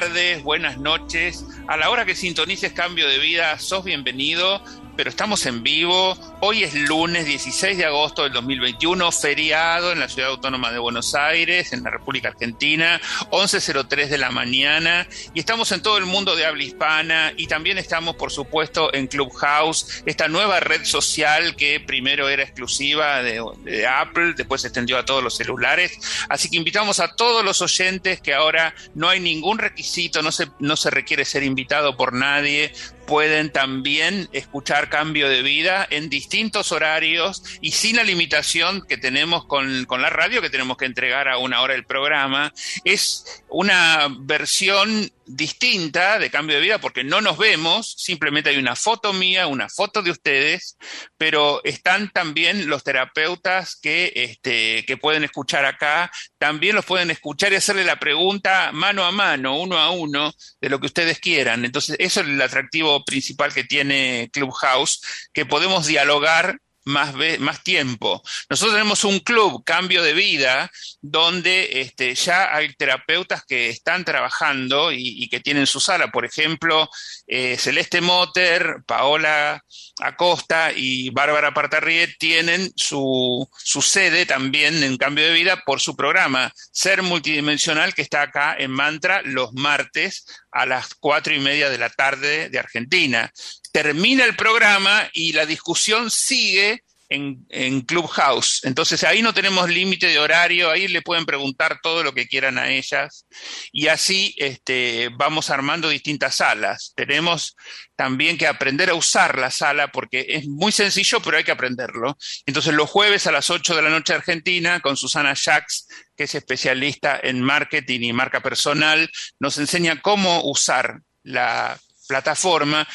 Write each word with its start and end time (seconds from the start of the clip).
tardes, 0.00 0.42
buenas 0.42 0.76
noches. 0.76 1.46
A 1.68 1.78
la 1.78 1.88
hora 1.88 2.04
que 2.04 2.14
sintonices 2.14 2.74
Cambio 2.74 3.08
de 3.08 3.18
Vida, 3.18 3.58
sos 3.58 3.82
bienvenido 3.82 4.60
pero 4.96 5.10
estamos 5.10 5.44
en 5.46 5.62
vivo. 5.62 6.16
Hoy 6.48 6.62
es 6.62 6.74
lunes 6.74 7.26
16 7.26 7.76
de 7.76 7.86
agosto 7.86 8.22
del 8.22 8.32
2021, 8.32 9.10
feriado 9.10 9.90
en 9.90 9.98
la 9.98 10.08
Ciudad 10.08 10.30
Autónoma 10.30 10.70
de 10.70 10.78
Buenos 10.78 11.16
Aires, 11.16 11.72
en 11.72 11.82
la 11.82 11.90
República 11.90 12.28
Argentina, 12.28 13.00
11.03 13.30 14.06
de 14.06 14.16
la 14.16 14.30
mañana. 14.30 15.08
Y 15.34 15.40
estamos 15.40 15.72
en 15.72 15.82
todo 15.82 15.98
el 15.98 16.06
mundo 16.06 16.36
de 16.36 16.46
habla 16.46 16.62
hispana 16.62 17.32
y 17.36 17.48
también 17.48 17.78
estamos, 17.78 18.14
por 18.14 18.30
supuesto, 18.30 18.94
en 18.94 19.08
Clubhouse, 19.08 20.04
esta 20.06 20.28
nueva 20.28 20.60
red 20.60 20.84
social 20.84 21.56
que 21.56 21.80
primero 21.80 22.28
era 22.28 22.44
exclusiva 22.44 23.24
de, 23.24 23.42
de 23.64 23.84
Apple, 23.84 24.34
después 24.36 24.60
se 24.60 24.68
extendió 24.68 24.98
a 24.98 25.04
todos 25.04 25.24
los 25.24 25.34
celulares. 25.34 25.98
Así 26.28 26.48
que 26.48 26.58
invitamos 26.58 27.00
a 27.00 27.16
todos 27.16 27.44
los 27.44 27.60
oyentes 27.60 28.20
que 28.20 28.34
ahora 28.34 28.72
no 28.94 29.08
hay 29.08 29.18
ningún 29.18 29.58
requisito, 29.58 30.22
no 30.22 30.30
se, 30.30 30.46
no 30.60 30.76
se 30.76 30.90
requiere 30.90 31.24
ser 31.24 31.42
invitado 31.42 31.96
por 31.96 32.12
nadie, 32.12 32.72
pueden 33.06 33.50
también 33.50 34.28
escuchar 34.32 34.88
Cambio 34.88 35.28
de 35.28 35.42
Vida 35.42 35.86
en 35.90 36.08
distintos 36.10 36.72
horarios 36.72 37.42
y 37.60 37.72
sin 37.72 37.96
la 37.96 38.04
limitación 38.04 38.82
que 38.82 38.98
tenemos 38.98 39.46
con, 39.46 39.84
con, 39.86 40.02
la 40.02 40.10
radio, 40.10 40.42
que 40.42 40.50
tenemos 40.50 40.76
que 40.76 40.84
entregar 40.84 41.28
a 41.28 41.38
una 41.38 41.60
hora 41.62 41.74
el 41.74 41.84
programa. 41.84 42.52
Es 42.84 43.42
una 43.48 44.08
versión 44.18 45.10
distinta 45.26 46.18
de 46.18 46.30
cambio 46.30 46.56
de 46.56 46.62
vida 46.62 46.78
porque 46.78 47.04
no 47.04 47.20
nos 47.20 47.36
vemos, 47.36 47.94
simplemente 47.98 48.50
hay 48.50 48.58
una 48.58 48.76
foto 48.76 49.12
mía, 49.12 49.46
una 49.46 49.68
foto 49.68 50.02
de 50.02 50.10
ustedes, 50.10 50.76
pero 51.18 51.60
están 51.64 52.10
también 52.10 52.68
los 52.68 52.84
terapeutas 52.84 53.76
que, 53.76 54.12
este, 54.14 54.84
que 54.86 54.96
pueden 54.96 55.24
escuchar 55.24 55.64
acá, 55.64 56.10
también 56.38 56.76
los 56.76 56.84
pueden 56.84 57.10
escuchar 57.10 57.52
y 57.52 57.56
hacerle 57.56 57.84
la 57.84 57.98
pregunta 57.98 58.70
mano 58.72 59.04
a 59.04 59.12
mano, 59.12 59.58
uno 59.58 59.78
a 59.78 59.90
uno, 59.90 60.32
de 60.60 60.68
lo 60.68 60.80
que 60.80 60.86
ustedes 60.86 61.18
quieran. 61.18 61.64
Entonces, 61.64 61.96
eso 61.98 62.20
es 62.20 62.26
el 62.26 62.40
atractivo 62.40 63.04
principal 63.04 63.52
que 63.52 63.64
tiene 63.64 64.30
Clubhouse, 64.32 65.00
que 65.32 65.46
podemos 65.46 65.86
dialogar 65.86 66.58
más, 66.86 67.14
más 67.40 67.62
tiempo. 67.62 68.22
Nosotros 68.48 68.74
tenemos 68.74 69.04
un 69.04 69.18
club, 69.20 69.62
Cambio 69.64 70.02
de 70.02 70.14
Vida, 70.14 70.70
donde 71.02 71.80
este, 71.80 72.14
ya 72.14 72.54
hay 72.54 72.72
terapeutas 72.74 73.44
que 73.44 73.68
están 73.68 74.04
trabajando 74.04 74.92
y, 74.92 75.28
que 75.28 75.40
tienen 75.40 75.66
su 75.66 75.80
sala. 75.80 76.10
Por 76.12 76.24
ejemplo, 76.24 76.88
eh, 77.26 77.56
Celeste 77.58 78.00
Motter, 78.00 78.82
Paola 78.86 79.62
Acosta 80.00 80.72
y 80.74 81.10
Bárbara 81.10 81.52
Partarriet 81.52 82.16
tienen 82.18 82.72
su, 82.76 83.48
su 83.56 83.82
sede 83.82 84.24
también 84.24 84.82
en 84.82 84.96
Cambio 84.96 85.26
de 85.26 85.32
Vida 85.32 85.62
por 85.66 85.80
su 85.80 85.96
programa 85.96 86.52
Ser 86.70 87.02
Multidimensional, 87.02 87.94
que 87.94 88.02
está 88.02 88.22
acá 88.22 88.56
en 88.58 88.70
Mantra 88.70 89.22
los 89.22 89.52
martes 89.54 90.24
a 90.56 90.64
las 90.64 90.94
cuatro 90.94 91.34
y 91.34 91.38
media 91.38 91.68
de 91.68 91.76
la 91.76 91.90
tarde 91.90 92.48
de 92.48 92.58
Argentina. 92.58 93.30
Termina 93.72 94.24
el 94.24 94.36
programa 94.36 95.08
y 95.12 95.32
la 95.32 95.44
discusión 95.44 96.10
sigue 96.10 96.82
en, 97.08 97.80
Clubhouse. 97.82 98.64
Entonces 98.64 99.04
ahí 99.04 99.22
no 99.22 99.34
tenemos 99.34 99.68
límite 99.68 100.06
de 100.06 100.18
horario, 100.18 100.70
ahí 100.70 100.88
le 100.88 101.02
pueden 101.02 101.26
preguntar 101.26 101.80
todo 101.82 102.02
lo 102.02 102.12
que 102.12 102.26
quieran 102.26 102.58
a 102.58 102.70
ellas 102.70 103.26
y 103.72 103.88
así 103.88 104.34
este, 104.38 105.10
vamos 105.16 105.50
armando 105.50 105.88
distintas 105.88 106.36
salas. 106.36 106.92
Tenemos 106.96 107.56
también 107.94 108.38
que 108.38 108.46
aprender 108.46 108.90
a 108.90 108.94
usar 108.94 109.38
la 109.38 109.50
sala 109.50 109.92
porque 109.92 110.26
es 110.28 110.46
muy 110.46 110.72
sencillo, 110.72 111.20
pero 111.20 111.36
hay 111.36 111.44
que 111.44 111.52
aprenderlo. 111.52 112.16
Entonces 112.44 112.74
los 112.74 112.90
jueves 112.90 113.26
a 113.26 113.32
las 113.32 113.50
8 113.50 113.76
de 113.76 113.82
la 113.82 113.90
noche 113.90 114.14
Argentina 114.14 114.80
con 114.80 114.96
Susana 114.96 115.34
Jacks, 115.34 115.88
que 116.16 116.24
es 116.24 116.34
especialista 116.34 117.20
en 117.22 117.42
marketing 117.42 118.00
y 118.00 118.12
marca 118.12 118.40
personal, 118.40 119.10
nos 119.38 119.58
enseña 119.58 120.00
cómo 120.00 120.42
usar 120.44 121.00
la 121.22 121.78
plataforma 122.08 122.86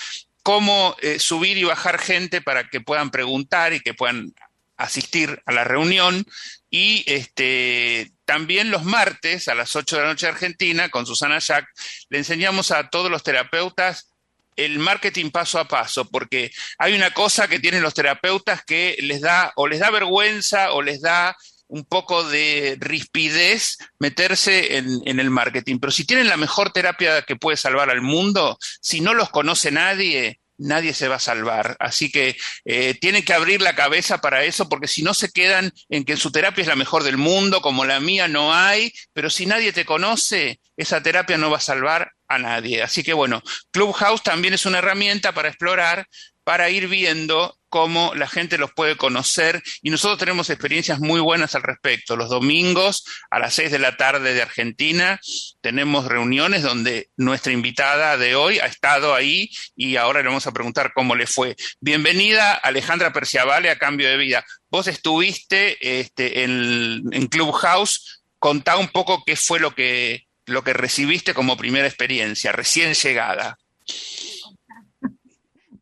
cómo 0.43 0.95
eh, 1.01 1.19
subir 1.19 1.57
y 1.57 1.63
bajar 1.63 1.99
gente 1.99 2.41
para 2.41 2.69
que 2.69 2.81
puedan 2.81 3.11
preguntar 3.11 3.73
y 3.73 3.79
que 3.79 3.93
puedan 3.93 4.33
asistir 4.77 5.41
a 5.45 5.51
la 5.51 5.63
reunión. 5.63 6.25
Y 6.69 7.03
este, 7.07 8.11
también 8.25 8.71
los 8.71 8.83
martes 8.83 9.47
a 9.47 9.55
las 9.55 9.75
8 9.75 9.95
de 9.95 10.01
la 10.01 10.07
noche 10.09 10.27
Argentina, 10.27 10.89
con 10.89 11.05
Susana 11.05 11.39
Jack, 11.39 11.67
le 12.09 12.17
enseñamos 12.17 12.71
a 12.71 12.89
todos 12.89 13.11
los 13.11 13.23
terapeutas 13.23 14.07
el 14.55 14.79
marketing 14.79 15.31
paso 15.31 15.59
a 15.59 15.67
paso, 15.67 16.09
porque 16.09 16.51
hay 16.77 16.93
una 16.93 17.11
cosa 17.11 17.47
que 17.47 17.59
tienen 17.59 17.81
los 17.81 17.93
terapeutas 17.93 18.63
que 18.63 18.97
les 18.99 19.21
da 19.21 19.53
o 19.55 19.67
les 19.67 19.79
da 19.79 19.89
vergüenza 19.89 20.73
o 20.73 20.81
les 20.81 21.01
da 21.01 21.35
un 21.71 21.85
poco 21.85 22.25
de 22.25 22.77
rispidez 22.79 23.77
meterse 23.97 24.77
en, 24.77 25.19
el 25.19 25.29
marketing. 25.29 25.79
Pero 25.79 25.91
si 25.91 26.05
tienen 26.05 26.27
la 26.27 26.35
mejor 26.35 26.71
terapia 26.73 27.21
que 27.21 27.37
puede 27.37 27.55
salvar 27.55 27.89
al 27.89 28.01
mundo, 28.01 28.57
si 28.81 28.99
no 28.99 29.13
los 29.13 29.29
conoce 29.29 29.71
nadie, 29.71 30.41
nadie 30.57 30.93
se 30.93 31.07
va 31.07 31.15
a 31.15 31.19
salvar. 31.19 31.77
Así 31.79 32.11
que 32.11 32.35
eh, 32.65 32.95
tienen 32.99 33.23
que 33.23 33.33
abrir 33.33 33.61
la 33.61 33.73
cabeza 33.73 34.19
para 34.19 34.43
eso, 34.43 34.67
porque 34.67 34.89
si 34.89 35.01
no 35.01 35.13
se 35.13 35.31
quedan 35.31 35.71
en 35.87 36.03
que 36.03 36.17
su 36.17 36.29
terapia 36.29 36.61
es 36.61 36.67
la 36.67 36.75
mejor 36.75 37.03
del 37.03 37.17
mundo, 37.17 37.61
como 37.61 37.85
la 37.85 38.01
mía 38.01 38.27
no 38.27 38.53
hay, 38.53 38.91
pero 39.13 39.29
si 39.29 39.45
nadie 39.45 39.71
te 39.71 39.85
conoce, 39.85 40.59
esa 40.75 41.01
terapia 41.01 41.37
no 41.37 41.49
va 41.49 41.57
a 41.57 41.61
salvar 41.61 42.11
a 42.27 42.37
nadie. 42.37 42.81
Así 42.83 43.01
que 43.01 43.13
bueno, 43.13 43.41
Clubhouse 43.71 44.23
también 44.23 44.53
es 44.53 44.65
una 44.65 44.79
herramienta 44.79 45.33
para 45.33 45.47
explorar, 45.47 46.05
para 46.43 46.69
ir 46.69 46.87
viendo 46.87 47.57
cómo 47.69 48.13
la 48.15 48.27
gente 48.27 48.57
los 48.57 48.73
puede 48.73 48.97
conocer 48.97 49.63
y 49.81 49.89
nosotros 49.91 50.19
tenemos 50.19 50.49
experiencias 50.49 50.99
muy 50.99 51.21
buenas 51.21 51.55
al 51.55 51.63
respecto. 51.63 52.17
Los 52.17 52.29
domingos 52.29 53.05
a 53.29 53.39
las 53.39 53.53
6 53.53 53.71
de 53.71 53.79
la 53.79 53.95
tarde 53.95 54.33
de 54.33 54.41
Argentina 54.41 55.19
tenemos 55.61 56.05
reuniones 56.05 56.63
donde 56.63 57.09
nuestra 57.15 57.53
invitada 57.53 58.17
de 58.17 58.35
hoy 58.35 58.59
ha 58.59 58.65
estado 58.65 59.15
ahí 59.15 59.49
y 59.75 59.95
ahora 59.95 60.21
le 60.21 60.27
vamos 60.27 60.47
a 60.47 60.51
preguntar 60.51 60.91
cómo 60.93 61.15
le 61.15 61.27
fue. 61.27 61.55
Bienvenida 61.79 62.53
Alejandra 62.53 63.13
Perciavale 63.13 63.69
a 63.69 63.79
Cambio 63.79 64.09
de 64.09 64.17
Vida. 64.17 64.45
Vos 64.69 64.87
estuviste 64.87 65.77
este, 65.99 66.43
en, 66.43 67.03
en 67.11 67.27
Clubhouse, 67.27 68.21
contá 68.37 68.75
un 68.75 68.89
poco 68.89 69.23
qué 69.25 69.37
fue 69.37 69.61
lo 69.61 69.73
que, 69.73 70.27
lo 70.45 70.63
que 70.63 70.73
recibiste 70.73 71.33
como 71.33 71.55
primera 71.55 71.87
experiencia, 71.87 72.51
recién 72.51 72.93
llegada. 72.93 73.57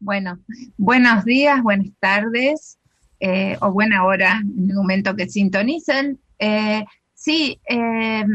Bueno, 0.10 0.40
buenos 0.76 1.24
días, 1.24 1.62
buenas 1.62 1.92
tardes 2.00 2.80
eh, 3.20 3.56
o 3.62 3.72
buena 3.72 4.04
hora 4.06 4.42
en 4.42 4.72
el 4.72 4.76
momento 4.76 5.16
que 5.16 5.30
sintonicen. 5.30 6.20
Eh, 6.40 6.84
sí, 7.14 7.60
eh, 7.70 8.26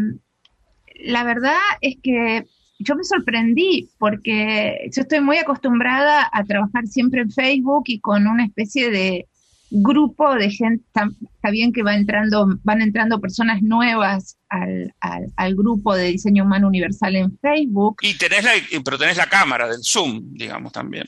la 1.00 1.24
verdad 1.24 1.58
es 1.80 1.96
que 2.00 2.44
yo 2.78 2.94
me 2.94 3.02
sorprendí 3.02 3.90
porque 3.98 4.88
yo 4.94 5.02
estoy 5.02 5.20
muy 5.20 5.38
acostumbrada 5.38 6.30
a 6.32 6.44
trabajar 6.44 6.86
siempre 6.86 7.22
en 7.22 7.32
Facebook 7.32 7.82
y 7.86 7.98
con 7.98 8.28
una 8.28 8.44
especie 8.44 8.92
de 8.92 9.26
grupo 9.68 10.32
de 10.36 10.50
gente, 10.52 10.84
está, 10.86 11.50
bien 11.50 11.72
que 11.72 11.82
va 11.82 11.96
entrando, 11.96 12.56
van 12.62 12.82
entrando 12.82 13.20
personas 13.20 13.62
nuevas 13.62 14.38
al, 14.48 14.94
al, 15.00 15.56
grupo 15.56 15.96
de 15.96 16.04
diseño 16.04 16.44
humano 16.44 16.68
universal 16.68 17.16
en 17.16 17.36
Facebook. 17.40 17.96
Y 18.02 18.16
tenés 18.16 18.44
la, 18.44 18.52
pero 18.84 18.96
tenés 18.96 19.16
la 19.16 19.28
cámara 19.28 19.66
del 19.66 19.82
Zoom, 19.82 20.22
digamos 20.34 20.70
también 20.70 21.06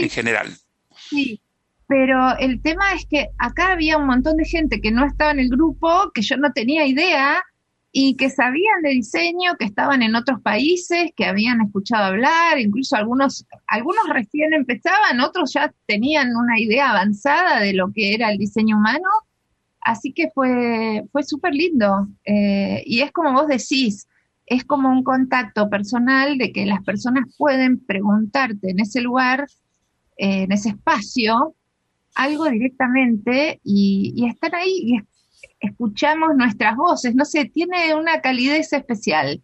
en 0.00 0.10
general. 0.10 0.48
Sí, 0.96 1.40
pero 1.86 2.36
el 2.38 2.60
tema 2.62 2.94
es 2.94 3.06
que 3.06 3.28
acá 3.38 3.72
había 3.72 3.98
un 3.98 4.06
montón 4.06 4.36
de 4.36 4.44
gente 4.44 4.80
que 4.80 4.90
no 4.90 5.04
estaba 5.06 5.30
en 5.30 5.40
el 5.40 5.48
grupo, 5.48 6.10
que 6.14 6.22
yo 6.22 6.36
no 6.36 6.52
tenía 6.52 6.86
idea, 6.86 7.42
y 7.96 8.16
que 8.16 8.28
sabían 8.28 8.82
de 8.82 8.90
diseño, 8.90 9.54
que 9.56 9.66
estaban 9.66 10.02
en 10.02 10.16
otros 10.16 10.40
países, 10.40 11.12
que 11.14 11.26
habían 11.26 11.60
escuchado 11.60 12.06
hablar, 12.06 12.58
incluso 12.58 12.96
algunos, 12.96 13.46
algunos 13.68 14.08
recién 14.08 14.52
empezaban, 14.52 15.20
otros 15.20 15.52
ya 15.52 15.72
tenían 15.86 16.34
una 16.34 16.58
idea 16.58 16.90
avanzada 16.90 17.60
de 17.60 17.72
lo 17.72 17.92
que 17.92 18.12
era 18.12 18.32
el 18.32 18.38
diseño 18.38 18.78
humano. 18.78 19.08
Así 19.80 20.12
que 20.12 20.28
fue, 20.34 21.04
fue 21.12 21.22
súper 21.22 21.54
lindo. 21.54 22.08
Eh, 22.24 22.82
y 22.84 23.00
es 23.02 23.12
como 23.12 23.32
vos 23.32 23.46
decís, 23.46 24.08
es 24.46 24.64
como 24.64 24.90
un 24.90 25.04
contacto 25.04 25.70
personal 25.70 26.36
de 26.36 26.50
que 26.50 26.66
las 26.66 26.82
personas 26.82 27.32
pueden 27.38 27.78
preguntarte 27.78 28.70
en 28.70 28.80
ese 28.80 29.02
lugar, 29.02 29.46
en 30.16 30.52
ese 30.52 30.70
espacio, 30.70 31.54
algo 32.14 32.48
directamente 32.48 33.60
y, 33.64 34.26
estar 34.28 34.54
ahí 34.54 34.70
y 34.72 35.00
escuchamos 35.60 36.30
nuestras 36.36 36.76
voces, 36.76 37.14
no 37.14 37.24
sé, 37.24 37.46
tiene 37.46 37.94
una 37.94 38.20
calidez 38.20 38.72
especial. 38.72 39.42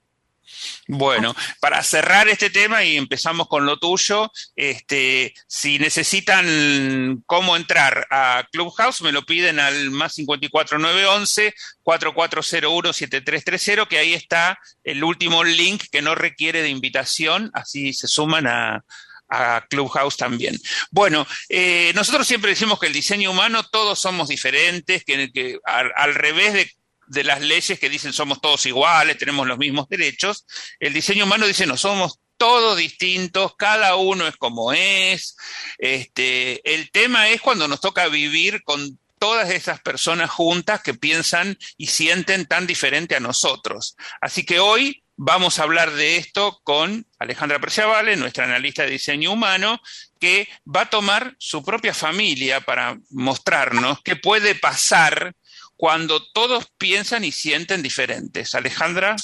Bueno, 0.88 1.34
para 1.60 1.80
cerrar 1.84 2.28
este 2.28 2.50
tema 2.50 2.82
y 2.82 2.96
empezamos 2.96 3.46
con 3.46 3.66
lo 3.66 3.78
tuyo, 3.78 4.32
este, 4.56 5.32
si 5.46 5.78
necesitan 5.78 7.22
cómo 7.24 7.56
entrar 7.56 8.06
a 8.10 8.44
Clubhouse, 8.50 9.02
me 9.02 9.12
lo 9.12 9.24
piden 9.24 9.60
al 9.60 9.92
más 9.92 10.18
54911 10.18 11.54
4401 11.82 12.92
7330, 12.92 13.86
que 13.86 13.98
ahí 13.98 14.14
está 14.14 14.58
el 14.82 15.04
último 15.04 15.44
link 15.44 15.84
que 15.92 16.02
no 16.02 16.16
requiere 16.16 16.62
de 16.62 16.68
invitación, 16.68 17.50
así 17.54 17.92
se 17.92 18.08
suman 18.08 18.48
a, 18.48 18.84
a 19.30 19.64
Clubhouse 19.68 20.16
también. 20.16 20.58
Bueno, 20.90 21.26
eh, 21.48 21.92
nosotros 21.94 22.26
siempre 22.26 22.50
decimos 22.50 22.78
que 22.78 22.88
el 22.88 22.92
diseño 22.92 23.30
humano 23.30 23.62
todos 23.64 23.98
somos 23.98 24.28
diferentes, 24.28 25.04
que, 25.04 25.58
al, 25.64 26.14
revés 26.14 26.70
de, 27.06 27.24
las 27.24 27.40
leyes 27.40 27.78
que 27.78 27.88
dicen 27.88 28.12
somos 28.12 28.40
todos 28.40 28.66
iguales, 28.66 29.18
tenemos 29.18 29.46
los 29.46 29.58
mismos 29.58 29.88
derechos, 29.88 30.46
el 30.78 30.92
diseño 30.92 31.24
humano 31.24 31.46
dice 31.46 31.66
no 31.66 31.76
somos 31.76 32.18
todos 32.36 32.78
distintos, 32.78 33.54
cada 33.56 33.96
uno 33.96 34.26
es 34.26 34.36
como 34.36 34.72
es. 34.72 35.36
Este, 35.76 36.74
el 36.74 36.90
tema 36.90 37.28
es 37.28 37.42
cuando 37.42 37.68
nos 37.68 37.82
toca 37.82 38.08
vivir 38.08 38.62
con 38.64 38.98
todas 39.18 39.50
esas 39.50 39.80
personas 39.80 40.30
juntas 40.30 40.82
que 40.82 40.94
piensan 40.94 41.58
y 41.76 41.88
sienten 41.88 42.46
tan 42.46 42.66
diferente 42.66 43.14
a 43.14 43.20
nosotros. 43.20 43.94
Así 44.22 44.46
que 44.46 44.58
hoy 44.58 45.04
Vamos 45.22 45.58
a 45.58 45.64
hablar 45.64 45.90
de 45.90 46.16
esto 46.16 46.60
con 46.64 47.04
Alejandra 47.18 47.58
Preciavale, 47.58 48.16
nuestra 48.16 48.44
analista 48.44 48.84
de 48.84 48.92
diseño 48.92 49.34
humano, 49.34 49.78
que 50.18 50.48
va 50.64 50.80
a 50.80 50.88
tomar 50.88 51.34
su 51.36 51.62
propia 51.62 51.92
familia 51.92 52.62
para 52.62 52.98
mostrarnos 53.10 54.00
qué 54.02 54.16
puede 54.16 54.54
pasar 54.54 55.34
cuando 55.76 56.22
todos 56.32 56.72
piensan 56.78 57.22
y 57.24 57.32
sienten 57.32 57.82
diferentes. 57.82 58.54
Alejandra, 58.54 59.14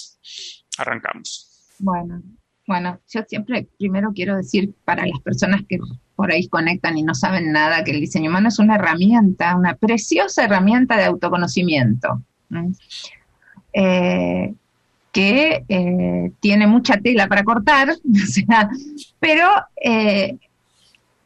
arrancamos. 0.76 1.64
Bueno, 1.78 2.22
bueno, 2.66 3.00
yo 3.08 3.22
siempre 3.26 3.66
primero 3.78 4.12
quiero 4.14 4.36
decir 4.36 4.74
para 4.84 5.06
las 5.06 5.20
personas 5.22 5.62
que 5.66 5.78
por 6.14 6.30
ahí 6.30 6.46
conectan 6.46 6.98
y 6.98 7.04
no 7.04 7.14
saben 7.14 7.52
nada 7.52 7.84
que 7.84 7.92
el 7.92 8.00
diseño 8.00 8.28
humano 8.28 8.50
es 8.50 8.58
una 8.58 8.74
herramienta, 8.74 9.56
una 9.56 9.76
preciosa 9.76 10.44
herramienta 10.44 10.98
de 10.98 11.04
autoconocimiento. 11.04 12.22
Que 15.16 15.64
eh, 15.66 16.30
tiene 16.40 16.66
mucha 16.66 16.98
tela 16.98 17.26
para 17.26 17.42
cortar, 17.42 17.96
pero 19.18 19.48
eh, 19.82 20.36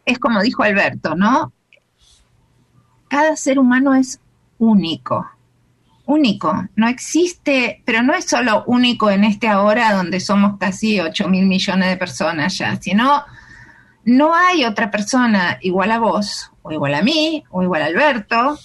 es 0.06 0.18
como 0.20 0.40
dijo 0.40 0.62
Alberto, 0.62 1.16
¿no? 1.16 1.52
Cada 3.08 3.34
ser 3.34 3.58
humano 3.58 3.92
es 3.92 4.20
único, 4.58 5.28
único, 6.06 6.68
no 6.76 6.86
existe, 6.86 7.82
pero 7.84 8.04
no 8.04 8.14
es 8.14 8.26
solo 8.26 8.62
único 8.68 9.10
en 9.10 9.24
este 9.24 9.48
ahora 9.48 9.92
donde 9.92 10.20
somos 10.20 10.56
casi 10.60 11.00
8 11.00 11.26
mil 11.26 11.46
millones 11.46 11.88
de 11.88 11.96
personas 11.96 12.56
ya, 12.56 12.76
sino 12.76 13.24
no 14.04 14.36
hay 14.36 14.66
otra 14.66 14.92
persona 14.92 15.58
igual 15.62 15.90
a 15.90 15.98
vos, 15.98 16.52
o 16.62 16.70
igual 16.70 16.94
a 16.94 17.02
mí, 17.02 17.42
o 17.50 17.64
igual 17.64 17.82
a 17.82 17.86
Alberto, 17.86 18.56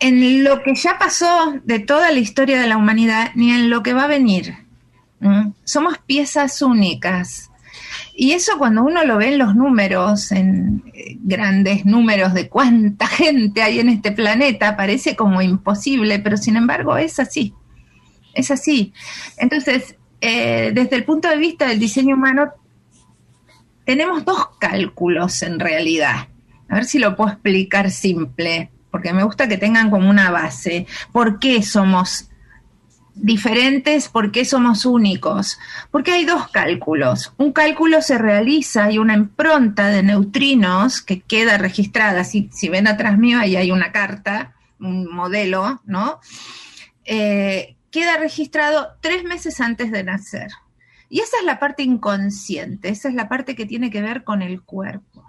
en 0.00 0.44
lo 0.44 0.62
que 0.62 0.74
ya 0.74 0.98
pasó 0.98 1.54
de 1.64 1.78
toda 1.80 2.12
la 2.12 2.18
historia 2.18 2.60
de 2.60 2.68
la 2.68 2.76
humanidad, 2.76 3.32
ni 3.34 3.50
en 3.50 3.70
lo 3.70 3.82
que 3.82 3.94
va 3.94 4.04
a 4.04 4.08
venir. 4.08 4.54
Somos 5.64 5.98
piezas 5.98 6.62
únicas. 6.62 7.50
Y 8.14 8.32
eso 8.32 8.58
cuando 8.58 8.82
uno 8.82 9.04
lo 9.04 9.16
ve 9.16 9.28
en 9.28 9.38
los 9.38 9.54
números, 9.54 10.32
en 10.32 10.82
eh, 10.92 11.16
grandes 11.20 11.84
números 11.84 12.34
de 12.34 12.48
cuánta 12.48 13.06
gente 13.08 13.62
hay 13.62 13.80
en 13.80 13.88
este 13.88 14.12
planeta, 14.12 14.76
parece 14.76 15.14
como 15.16 15.40
imposible, 15.40 16.18
pero 16.18 16.36
sin 16.36 16.56
embargo 16.56 16.96
es 16.96 17.18
así. 17.20 17.54
Es 18.34 18.50
así. 18.50 18.92
Entonces, 19.36 19.96
eh, 20.20 20.72
desde 20.74 20.96
el 20.96 21.04
punto 21.04 21.28
de 21.28 21.36
vista 21.36 21.68
del 21.68 21.78
diseño 21.78 22.16
humano, 22.16 22.52
tenemos 23.84 24.24
dos 24.24 24.48
cálculos 24.58 25.42
en 25.42 25.58
realidad. 25.58 26.28
A 26.68 26.74
ver 26.74 26.84
si 26.84 26.98
lo 26.98 27.16
puedo 27.16 27.30
explicar 27.30 27.90
simple 27.90 28.70
porque 28.90 29.12
me 29.12 29.24
gusta 29.24 29.48
que 29.48 29.58
tengan 29.58 29.90
como 29.90 30.08
una 30.08 30.30
base. 30.30 30.86
¿Por 31.12 31.38
qué 31.38 31.62
somos 31.62 32.28
diferentes? 33.14 34.08
¿Por 34.08 34.32
qué 34.32 34.44
somos 34.44 34.86
únicos? 34.86 35.58
Porque 35.90 36.12
hay 36.12 36.24
dos 36.24 36.48
cálculos. 36.48 37.32
Un 37.36 37.52
cálculo 37.52 38.02
se 38.02 38.18
realiza 38.18 38.90
y 38.90 38.98
una 38.98 39.14
impronta 39.14 39.88
de 39.88 40.02
neutrinos 40.02 41.02
que 41.02 41.20
queda 41.20 41.58
registrada. 41.58 42.24
Si, 42.24 42.48
si 42.52 42.68
ven 42.68 42.86
atrás 42.86 43.18
mío, 43.18 43.38
ahí 43.38 43.56
hay 43.56 43.70
una 43.70 43.92
carta, 43.92 44.54
un 44.80 45.12
modelo, 45.12 45.80
¿no? 45.84 46.20
Eh, 47.04 47.76
queda 47.90 48.16
registrado 48.18 48.96
tres 49.00 49.24
meses 49.24 49.60
antes 49.60 49.90
de 49.90 50.04
nacer. 50.04 50.48
Y 51.10 51.20
esa 51.20 51.38
es 51.38 51.44
la 51.44 51.58
parte 51.58 51.82
inconsciente, 51.82 52.90
esa 52.90 53.08
es 53.08 53.14
la 53.14 53.28
parte 53.28 53.54
que 53.54 53.64
tiene 53.64 53.90
que 53.90 54.02
ver 54.02 54.24
con 54.24 54.42
el 54.42 54.62
cuerpo. 54.62 55.24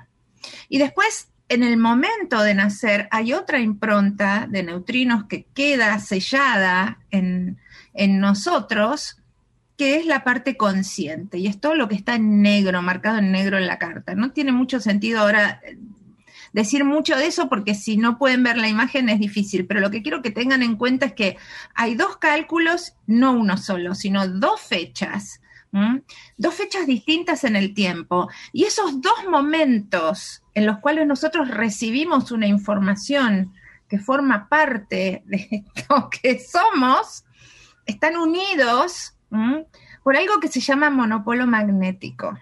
Y 0.68 0.78
después 0.78 1.30
en 1.50 1.64
el 1.64 1.78
momento 1.78 2.42
de 2.44 2.54
nacer 2.54 3.08
hay 3.12 3.34
otra 3.34 3.60
impronta 3.60 4.48
de 4.48 4.64
neutrinos 4.64 5.26
que 5.26 5.46
queda 5.54 6.00
sellada 6.00 7.00
en, 7.10 7.58
nosotros, 7.96 9.18
que 9.76 9.98
es 9.98 10.06
la 10.06 10.24
parte 10.24 10.56
consciente, 10.56 11.38
y 11.38 11.48
es 11.48 11.60
todo 11.60 11.76
lo 11.76 11.90
que 11.90 11.96
está 11.96 12.16
en 12.16 12.42
negro, 12.42 12.82
marcado 12.82 13.18
en 13.18 13.32
negro 13.32 13.58
en 13.58 13.68
la 13.68 13.78
carta. 13.78 14.16
No 14.16 14.32
tiene 14.32 14.54
mucho 14.54 14.80
sentido 14.80 15.20
ahora 15.20 15.60
eh, 15.66 15.78
decir 16.54 16.86
mucho 16.86 17.18
de 17.18 17.28
eso 17.28 17.50
porque 17.50 17.76
si 17.76 17.98
no 17.98 18.18
pueden 18.18 18.44
ver 18.44 18.58
la 18.58 18.70
imagen 18.70 19.10
es 19.10 19.20
difícil, 19.20 19.66
pero 19.66 19.82
lo 19.82 19.92
que 19.92 20.02
quiero 20.02 20.22
que 20.22 20.32
tengan 20.32 20.64
en 20.64 20.78
cuenta 20.78 21.08
es 21.08 21.14
que 21.14 21.38
hay 21.74 21.96
dos 21.96 22.18
cálculos, 22.18 22.94
no 23.06 23.34
uno 23.34 23.58
solo, 23.58 23.96
sino 23.96 24.28
dos 24.28 24.62
fechas, 24.62 25.42
dos 26.38 26.56
fechas 26.56 26.88
distintas 26.88 27.44
en 27.44 27.56
el 27.56 27.74
tiempo, 27.74 28.30
y 28.52 28.64
esos 28.64 29.02
dos 29.02 29.26
momentos 29.30 30.44
en 30.54 30.66
los 30.66 30.80
cuales 30.80 31.08
nosotros 31.08 31.50
recibimos 31.50 32.32
una 32.32 32.48
información 32.48 33.54
que 33.88 34.00
forma 34.00 34.48
parte 34.48 35.24
de 35.26 35.66
lo 35.90 36.10
que 36.10 36.40
somos, 36.40 37.26
están 37.86 38.18
unidos 38.18 39.16
por 40.04 40.16
algo 40.16 40.40
que 40.40 40.48
se 40.48 40.60
llama 40.60 40.90
monopolo 40.90 41.46
magnético. 41.48 42.38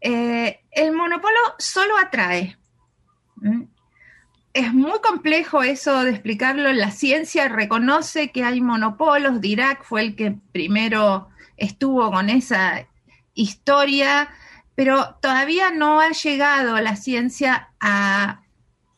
Eh, 0.00 0.60
el 0.70 0.92
monopolo 0.92 1.38
solo 1.58 1.96
atrae. 1.96 2.56
Es 4.52 4.74
muy 4.74 5.00
complejo 5.00 5.62
eso 5.62 6.04
de 6.04 6.10
explicarlo. 6.10 6.72
La 6.72 6.90
ciencia 6.90 7.48
reconoce 7.48 8.30
que 8.30 8.44
hay 8.44 8.60
monopolos. 8.60 9.40
Dirac 9.40 9.84
fue 9.84 10.02
el 10.02 10.16
que 10.16 10.36
primero 10.52 11.28
estuvo 11.62 12.10
con 12.10 12.28
esa 12.28 12.86
historia 13.34 14.28
pero 14.74 15.16
todavía 15.20 15.70
no 15.70 16.00
ha 16.00 16.10
llegado 16.10 16.80
la 16.80 16.96
ciencia 16.96 17.70
a 17.80 18.42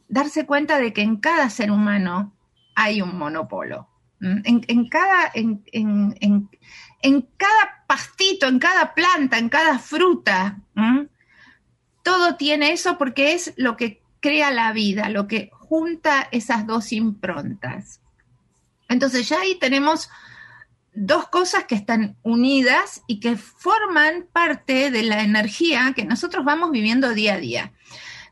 darse 0.09 0.47
cuenta 0.47 0.79
de 0.79 0.93
que 0.93 1.03
en 1.03 1.17
cada 1.17 1.51
ser 1.51 1.71
humano 1.71 2.33
hay 2.75 3.03
un 3.03 3.17
monopolo. 3.17 3.89
En, 4.21 4.89
cada, 4.89 5.31
en, 5.35 6.49
cada 7.37 7.85
pastito, 7.87 8.47
en 8.47 8.59
cada 8.59 8.95
planta, 8.95 9.37
en 9.37 9.51
cada 9.51 9.79
fruta, 9.79 10.61
todo 12.03 12.37
tiene 12.37 12.73
eso 12.73 12.97
porque 12.97 13.35
es 13.35 13.53
lo 13.57 13.77
que 13.77 14.03
crea 14.21 14.51
la 14.51 14.73
vida, 14.73 15.11
lo 15.11 15.27
que 15.27 15.51
junta 15.53 16.29
esas 16.31 16.67
dos 16.67 16.93
improntas. 16.93 18.01
Entonces 18.89 19.29
ya 19.29 19.41
ahí 19.41 19.59
tenemos 19.59 20.09
dos 20.95 21.29
cosas 21.29 21.65
que 21.65 21.75
están 21.75 22.17
unidas 22.23 23.03
y 23.07 23.21
que 23.21 23.37
forman 23.37 24.27
parte 24.33 24.91
de 24.91 25.03
la 25.03 25.23
energía 25.23 25.93
que 25.95 26.05
nosotros 26.05 26.45
vamos 26.45 26.71
viviendo 26.71 27.15
día 27.15 27.35
a 27.35 27.39
día. 27.39 27.73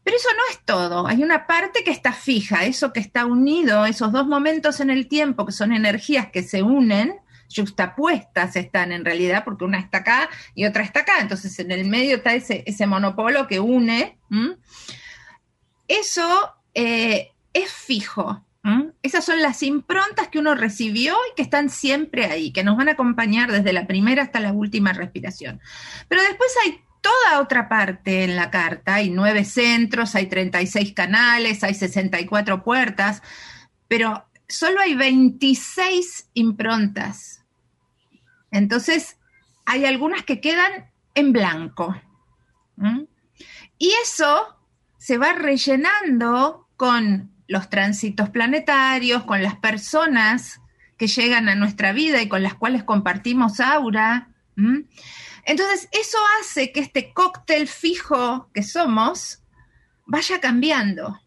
Pero 0.04 0.16
eso 0.16 0.28
no 0.36 0.42
es 0.50 0.64
todo, 0.64 1.06
hay 1.06 1.22
una 1.22 1.46
parte 1.46 1.84
que 1.84 1.92
está 1.92 2.12
fija, 2.12 2.64
eso 2.64 2.92
que 2.92 3.00
está 3.00 3.24
unido, 3.24 3.86
esos 3.86 4.10
dos 4.10 4.26
momentos 4.26 4.80
en 4.80 4.90
el 4.90 5.06
tiempo 5.06 5.46
que 5.46 5.52
son 5.52 5.72
energías 5.72 6.28
que 6.32 6.42
se 6.42 6.62
unen, 6.62 7.20
justapuestas 7.54 8.56
están 8.56 8.92
en 8.92 9.04
realidad, 9.04 9.44
porque 9.44 9.64
una 9.64 9.78
está 9.78 9.98
acá 9.98 10.28
y 10.54 10.64
otra 10.64 10.82
está 10.82 11.00
acá, 11.00 11.20
entonces 11.20 11.56
en 11.58 11.70
el 11.70 11.84
medio 11.84 12.16
está 12.16 12.34
ese, 12.34 12.64
ese 12.66 12.86
monopolo 12.86 13.46
que 13.46 13.60
une. 13.60 14.18
Eso 15.86 16.54
eh, 16.74 17.30
es 17.52 17.70
fijo, 17.70 18.44
¿Mm? 18.62 18.90
Esas 19.02 19.24
son 19.24 19.42
las 19.42 19.62
improntas 19.62 20.28
que 20.28 20.38
uno 20.38 20.54
recibió 20.54 21.14
y 21.14 21.34
que 21.34 21.42
están 21.42 21.68
siempre 21.68 22.26
ahí, 22.26 22.52
que 22.52 22.62
nos 22.62 22.76
van 22.76 22.88
a 22.88 22.92
acompañar 22.92 23.50
desde 23.50 23.72
la 23.72 23.86
primera 23.86 24.22
hasta 24.22 24.40
la 24.40 24.52
última 24.52 24.92
respiración. 24.92 25.60
Pero 26.08 26.22
después 26.22 26.50
hay 26.64 26.80
toda 27.00 27.40
otra 27.40 27.68
parte 27.68 28.22
en 28.22 28.36
la 28.36 28.50
carta, 28.50 28.94
hay 28.94 29.10
nueve 29.10 29.44
centros, 29.44 30.14
hay 30.14 30.26
36 30.26 30.92
canales, 30.92 31.64
hay 31.64 31.74
64 31.74 32.62
puertas, 32.62 33.22
pero 33.88 34.24
solo 34.48 34.80
hay 34.80 34.94
26 34.94 36.30
improntas. 36.34 37.44
Entonces, 38.52 39.16
hay 39.66 39.84
algunas 39.84 40.22
que 40.22 40.40
quedan 40.40 40.90
en 41.14 41.32
blanco. 41.32 42.00
Y 43.78 43.92
eso 44.02 44.56
se 44.98 45.18
va 45.18 45.32
rellenando 45.32 46.68
con 46.76 47.32
los 47.48 47.68
tránsitos 47.68 48.30
planetarios, 48.30 49.24
con 49.24 49.42
las 49.42 49.56
personas 49.56 50.60
que 50.96 51.06
llegan 51.06 51.48
a 51.48 51.54
nuestra 51.54 51.92
vida 51.92 52.22
y 52.22 52.28
con 52.28 52.42
las 52.42 52.54
cuales 52.54 52.84
compartimos 52.84 53.60
aura. 53.60 54.28
Entonces, 55.44 55.88
eso 55.92 56.18
hace 56.40 56.72
que 56.72 56.80
este 56.80 57.12
cóctel 57.12 57.66
fijo 57.66 58.48
que 58.54 58.62
somos 58.62 59.42
vaya 60.06 60.40
cambiando. 60.40 61.20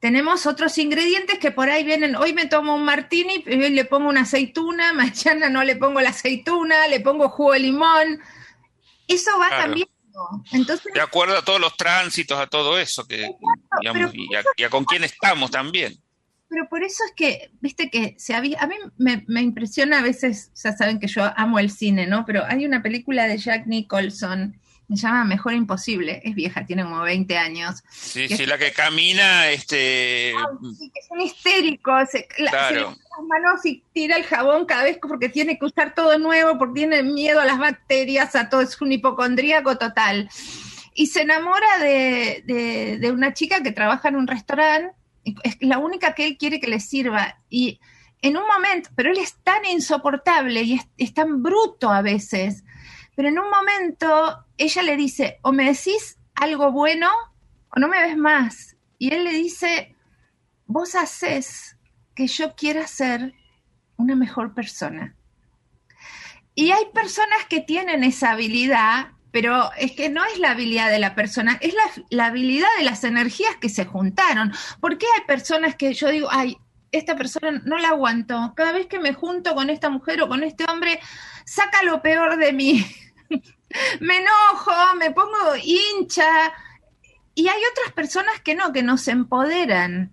Tenemos 0.00 0.46
otros 0.46 0.78
ingredientes 0.78 1.38
que 1.38 1.50
por 1.50 1.70
ahí 1.70 1.84
vienen, 1.84 2.14
hoy 2.14 2.32
me 2.32 2.46
tomo 2.46 2.76
un 2.76 2.84
martini, 2.84 3.44
hoy 3.46 3.70
le 3.70 3.84
pongo 3.84 4.08
una 4.08 4.20
aceituna, 4.22 4.92
mañana 4.94 5.48
no 5.48 5.64
le 5.64 5.76
pongo 5.76 6.00
la 6.00 6.10
aceituna, 6.10 6.86
le 6.88 7.00
pongo 7.00 7.28
jugo 7.28 7.52
de 7.52 7.60
limón. 7.60 8.20
Eso 9.08 9.38
va 9.38 9.48
cambiando 9.48 9.97
entonces, 10.52 10.92
de 10.92 11.00
acuerdo 11.00 11.36
a 11.36 11.42
todos 11.42 11.60
los 11.60 11.76
tránsitos, 11.76 12.38
a 12.38 12.46
todo 12.46 12.78
eso, 12.78 13.06
que, 13.06 13.30
y, 14.56 14.64
a, 14.64 14.70
con 14.70 14.84
quién 14.84 15.04
estamos 15.04 15.50
también. 15.50 15.96
Pero 16.48 16.68
por 16.68 16.82
eso 16.82 17.02
es 17.06 17.12
que, 17.14 17.50
viste 17.60 17.90
que 17.90 18.14
se 18.18 18.34
había, 18.34 18.58
a 18.60 18.66
mí 18.66 18.74
me, 18.96 19.24
me, 19.26 19.42
impresiona 19.42 19.98
a 19.98 20.02
veces, 20.02 20.50
ya 20.54 20.72
saben 20.72 20.98
que 20.98 21.06
yo 21.06 21.30
amo 21.36 21.58
el 21.58 21.70
cine, 21.70 22.06
¿no? 22.06 22.24
Pero 22.24 22.44
hay 22.46 22.64
una 22.64 22.82
película 22.82 23.26
de 23.26 23.36
Jack 23.36 23.66
Nicholson 23.66 24.58
me 24.88 24.96
llama 24.96 25.24
Mejor 25.24 25.52
Imposible, 25.52 26.22
es 26.24 26.34
vieja, 26.34 26.64
tiene 26.64 26.82
como 26.82 27.02
20 27.02 27.36
años. 27.36 27.82
Sí, 27.90 28.26
sí, 28.26 28.46
la 28.46 28.56
que 28.56 28.72
camina, 28.72 29.50
este... 29.50 30.32
sí, 30.78 30.90
que 30.92 31.02
son 31.06 31.20
histéricos, 31.20 32.08
se, 32.10 32.26
claro. 32.26 32.96
las 32.96 33.26
manos 33.26 33.66
y 33.66 33.84
tira 33.92 34.16
el 34.16 34.24
jabón 34.24 34.64
cada 34.64 34.84
vez 34.84 34.98
porque 35.00 35.28
tiene 35.28 35.58
que 35.58 35.66
usar 35.66 35.94
todo 35.94 36.18
nuevo, 36.18 36.56
porque 36.58 36.80
tiene 36.80 37.02
miedo 37.02 37.40
a 37.40 37.44
las 37.44 37.58
bacterias, 37.58 38.34
a 38.34 38.48
todo, 38.48 38.62
es 38.62 38.80
un 38.80 38.90
hipocondríaco 38.90 39.76
total. 39.76 40.30
Y 40.94 41.08
se 41.08 41.20
enamora 41.20 41.78
de, 41.78 42.98
de, 42.98 43.12
una 43.12 43.34
chica 43.34 43.62
que 43.62 43.72
trabaja 43.72 44.08
en 44.08 44.16
un 44.16 44.26
restaurante, 44.26 44.94
es 45.44 45.58
la 45.60 45.78
única 45.78 46.14
que 46.14 46.26
él 46.26 46.38
quiere 46.38 46.60
que 46.60 46.66
le 46.66 46.80
sirva. 46.80 47.38
Y 47.50 47.78
en 48.22 48.38
un 48.38 48.44
momento, 48.46 48.88
pero 48.96 49.12
él 49.12 49.18
es 49.18 49.34
tan 49.44 49.64
insoportable 49.66 50.62
y 50.62 50.80
es 50.96 51.14
tan 51.14 51.42
bruto 51.42 51.90
a 51.90 52.02
veces, 52.02 52.64
pero 53.18 53.30
en 53.30 53.38
un 53.40 53.50
momento 53.50 54.46
ella 54.56 54.80
le 54.84 54.96
dice, 54.96 55.40
o 55.42 55.50
me 55.50 55.64
decís 55.64 56.18
algo 56.36 56.70
bueno 56.70 57.10
o 57.74 57.80
no 57.80 57.88
me 57.88 58.00
ves 58.00 58.16
más. 58.16 58.76
Y 58.96 59.12
él 59.12 59.24
le 59.24 59.32
dice, 59.32 59.96
vos 60.66 60.94
haces 60.94 61.76
que 62.14 62.28
yo 62.28 62.54
quiera 62.54 62.86
ser 62.86 63.34
una 63.96 64.14
mejor 64.14 64.54
persona. 64.54 65.16
Y 66.54 66.70
hay 66.70 66.84
personas 66.94 67.44
que 67.50 67.58
tienen 67.58 68.04
esa 68.04 68.30
habilidad, 68.30 69.08
pero 69.32 69.68
es 69.76 69.90
que 69.90 70.10
no 70.10 70.24
es 70.24 70.38
la 70.38 70.52
habilidad 70.52 70.88
de 70.88 71.00
la 71.00 71.16
persona, 71.16 71.58
es 71.60 71.74
la, 71.74 72.04
la 72.10 72.26
habilidad 72.26 72.68
de 72.78 72.84
las 72.84 73.02
energías 73.02 73.56
que 73.56 73.68
se 73.68 73.84
juntaron. 73.84 74.52
¿Por 74.80 74.96
qué 74.96 75.06
hay 75.16 75.26
personas 75.26 75.74
que 75.74 75.92
yo 75.92 76.06
digo, 76.10 76.28
ay, 76.30 76.56
esta 76.92 77.16
persona 77.16 77.60
no 77.64 77.78
la 77.78 77.88
aguanto? 77.88 78.52
Cada 78.54 78.70
vez 78.70 78.86
que 78.86 79.00
me 79.00 79.12
junto 79.12 79.56
con 79.56 79.70
esta 79.70 79.90
mujer 79.90 80.22
o 80.22 80.28
con 80.28 80.44
este 80.44 80.64
hombre, 80.70 81.00
saca 81.44 81.82
lo 81.82 82.00
peor 82.00 82.36
de 82.36 82.52
mí. 82.52 82.86
me 84.00 84.18
enojo, 84.18 84.94
me 84.96 85.10
pongo 85.10 85.56
hincha. 85.62 86.52
Y 87.34 87.48
hay 87.48 87.60
otras 87.70 87.92
personas 87.92 88.40
que 88.40 88.54
no, 88.54 88.72
que 88.72 88.82
nos 88.82 89.06
empoderan. 89.08 90.12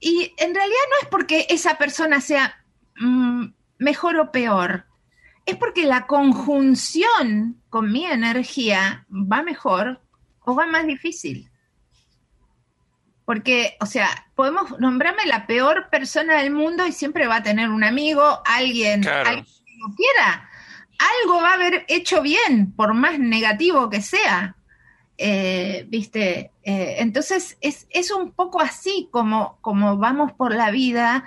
Y 0.00 0.34
en 0.38 0.54
realidad 0.54 0.80
no 0.90 0.96
es 1.02 1.08
porque 1.08 1.46
esa 1.48 1.78
persona 1.78 2.20
sea 2.20 2.64
mm, 2.96 3.46
mejor 3.78 4.16
o 4.16 4.32
peor, 4.32 4.86
es 5.46 5.56
porque 5.56 5.84
la 5.84 6.06
conjunción 6.06 7.62
con 7.70 7.92
mi 7.92 8.04
energía 8.04 9.06
va 9.10 9.42
mejor 9.42 10.00
o 10.40 10.56
va 10.56 10.66
más 10.66 10.86
difícil. 10.86 11.48
Porque, 13.24 13.76
o 13.80 13.86
sea, 13.86 14.26
podemos 14.34 14.78
nombrarme 14.80 15.24
la 15.26 15.46
peor 15.46 15.88
persona 15.88 16.42
del 16.42 16.50
mundo 16.50 16.84
y 16.84 16.92
siempre 16.92 17.28
va 17.28 17.36
a 17.36 17.42
tener 17.44 17.70
un 17.70 17.84
amigo, 17.84 18.42
alguien, 18.44 19.06
alguien 19.06 19.44
que 19.44 19.76
lo 19.78 19.94
quiera 19.94 20.50
algo 20.98 21.40
va 21.40 21.50
a 21.50 21.54
haber 21.54 21.84
hecho 21.88 22.22
bien, 22.22 22.72
por 22.72 22.94
más 22.94 23.18
negativo 23.18 23.90
que 23.90 24.02
sea. 24.02 24.56
Eh, 25.18 25.86
¿Viste? 25.88 26.52
Eh, 26.62 26.96
entonces 26.98 27.56
es, 27.60 27.86
es, 27.90 28.10
un 28.10 28.32
poco 28.32 28.60
así 28.60 29.08
como, 29.10 29.58
como 29.60 29.96
vamos 29.96 30.32
por 30.32 30.54
la 30.54 30.70
vida. 30.70 31.24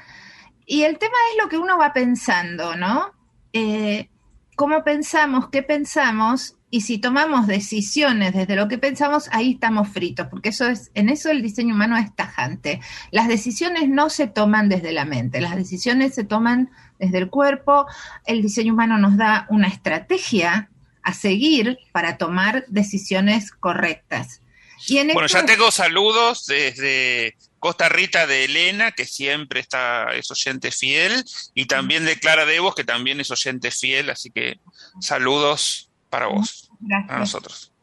Y 0.65 0.83
el 0.83 0.97
tema 0.97 1.15
es 1.31 1.43
lo 1.43 1.49
que 1.49 1.57
uno 1.57 1.77
va 1.77 1.93
pensando, 1.93 2.75
¿no? 2.75 3.11
Eh, 3.53 4.09
¿Cómo 4.55 4.83
pensamos? 4.83 5.49
¿Qué 5.49 5.63
pensamos? 5.63 6.54
Y 6.71 6.81
si 6.81 6.97
tomamos 6.97 7.47
decisiones 7.47 8.33
desde 8.33 8.55
lo 8.55 8.67
que 8.67 8.77
pensamos, 8.77 9.29
ahí 9.31 9.53
estamos 9.53 9.89
fritos, 9.89 10.27
porque 10.27 10.49
eso 10.49 10.67
es, 10.67 10.91
en 10.93 11.09
eso 11.09 11.29
el 11.29 11.41
diseño 11.41 11.75
humano 11.75 11.95
es 11.97 12.13
tajante. 12.15 12.81
Las 13.11 13.27
decisiones 13.27 13.87
no 13.87 14.09
se 14.09 14.27
toman 14.27 14.67
desde 14.67 14.91
la 14.91 15.05
mente, 15.05 15.41
las 15.41 15.55
decisiones 15.55 16.15
se 16.15 16.23
toman 16.23 16.71
desde 16.99 17.19
el 17.19 17.29
cuerpo. 17.29 17.85
El 18.25 18.41
diseño 18.41 18.73
humano 18.73 18.97
nos 18.97 19.15
da 19.15 19.45
una 19.49 19.67
estrategia 19.67 20.69
a 21.03 21.13
seguir 21.13 21.77
para 21.91 22.17
tomar 22.17 22.65
decisiones 22.67 23.51
correctas. 23.51 24.41
bueno, 24.89 25.27
ya 25.27 25.45
tengo 25.45 25.69
saludos 25.69 26.47
desde 26.47 27.37
Costa 27.59 27.89
Rita 27.89 28.27
de 28.27 28.45
Elena, 28.45 28.91
que 28.91 29.05
siempre 29.05 29.59
está, 29.59 30.13
es 30.13 30.29
oyente 30.31 30.71
fiel, 30.71 31.23
y 31.53 31.65
también 31.65 32.05
de 32.05 32.19
Clara 32.19 32.45
Devos, 32.45 32.75
que 32.75 32.83
también 32.83 33.19
es 33.19 33.29
oyente 33.29 33.71
fiel, 33.71 34.09
así 34.09 34.31
que 34.31 34.59
saludos 34.99 35.89
para 36.15 36.27
vos, 36.27 36.69
a 37.09 37.19
nosotros. 37.19 37.73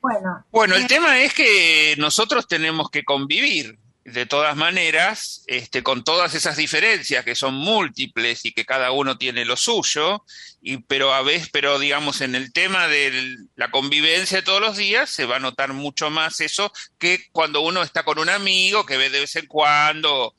Bueno, 0.00 0.44
bueno 0.50 0.74
el 0.74 0.82
eh, 0.82 0.88
tema 0.88 1.20
es 1.20 1.32
que 1.32 1.94
nosotros 1.98 2.48
tenemos 2.48 2.90
que 2.90 3.04
convivir 3.04 3.78
de 4.04 4.26
todas 4.26 4.56
maneras, 4.56 5.44
este, 5.46 5.84
con 5.84 6.02
todas 6.02 6.34
esas 6.34 6.56
diferencias 6.56 7.24
que 7.24 7.36
son 7.36 7.54
múltiples 7.54 8.44
y 8.44 8.50
que 8.50 8.64
cada 8.64 8.90
uno 8.90 9.18
tiene 9.18 9.44
lo 9.44 9.56
suyo, 9.56 10.24
y, 10.60 10.78
pero 10.78 11.14
a 11.14 11.22
veces, 11.22 11.48
pero 11.52 11.78
digamos, 11.78 12.22
en 12.22 12.34
el 12.34 12.52
tema 12.52 12.88
de 12.88 13.36
la 13.54 13.70
convivencia 13.70 14.38
de 14.38 14.42
todos 14.42 14.60
los 14.60 14.76
días 14.76 15.08
se 15.08 15.26
va 15.26 15.36
a 15.36 15.40
notar 15.40 15.74
mucho 15.74 16.10
más 16.10 16.40
eso 16.40 16.72
que 16.98 17.28
cuando 17.30 17.60
uno 17.60 17.84
está 17.84 18.02
con 18.02 18.18
un 18.18 18.30
amigo 18.30 18.84
que 18.84 18.96
ve 18.96 19.10
de 19.10 19.20
vez 19.20 19.36
en 19.36 19.46
cuando, 19.46 20.34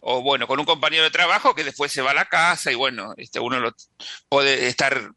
o 0.00 0.20
bueno, 0.20 0.48
con 0.48 0.58
un 0.58 0.66
compañero 0.66 1.04
de 1.04 1.10
trabajo 1.10 1.54
que 1.54 1.62
después 1.62 1.92
se 1.92 2.02
va 2.02 2.10
a 2.10 2.14
la 2.14 2.28
casa 2.28 2.72
y 2.72 2.74
bueno, 2.74 3.14
este, 3.16 3.38
uno 3.38 3.60
lo, 3.60 3.72
puede 4.28 4.66
estar 4.66 5.12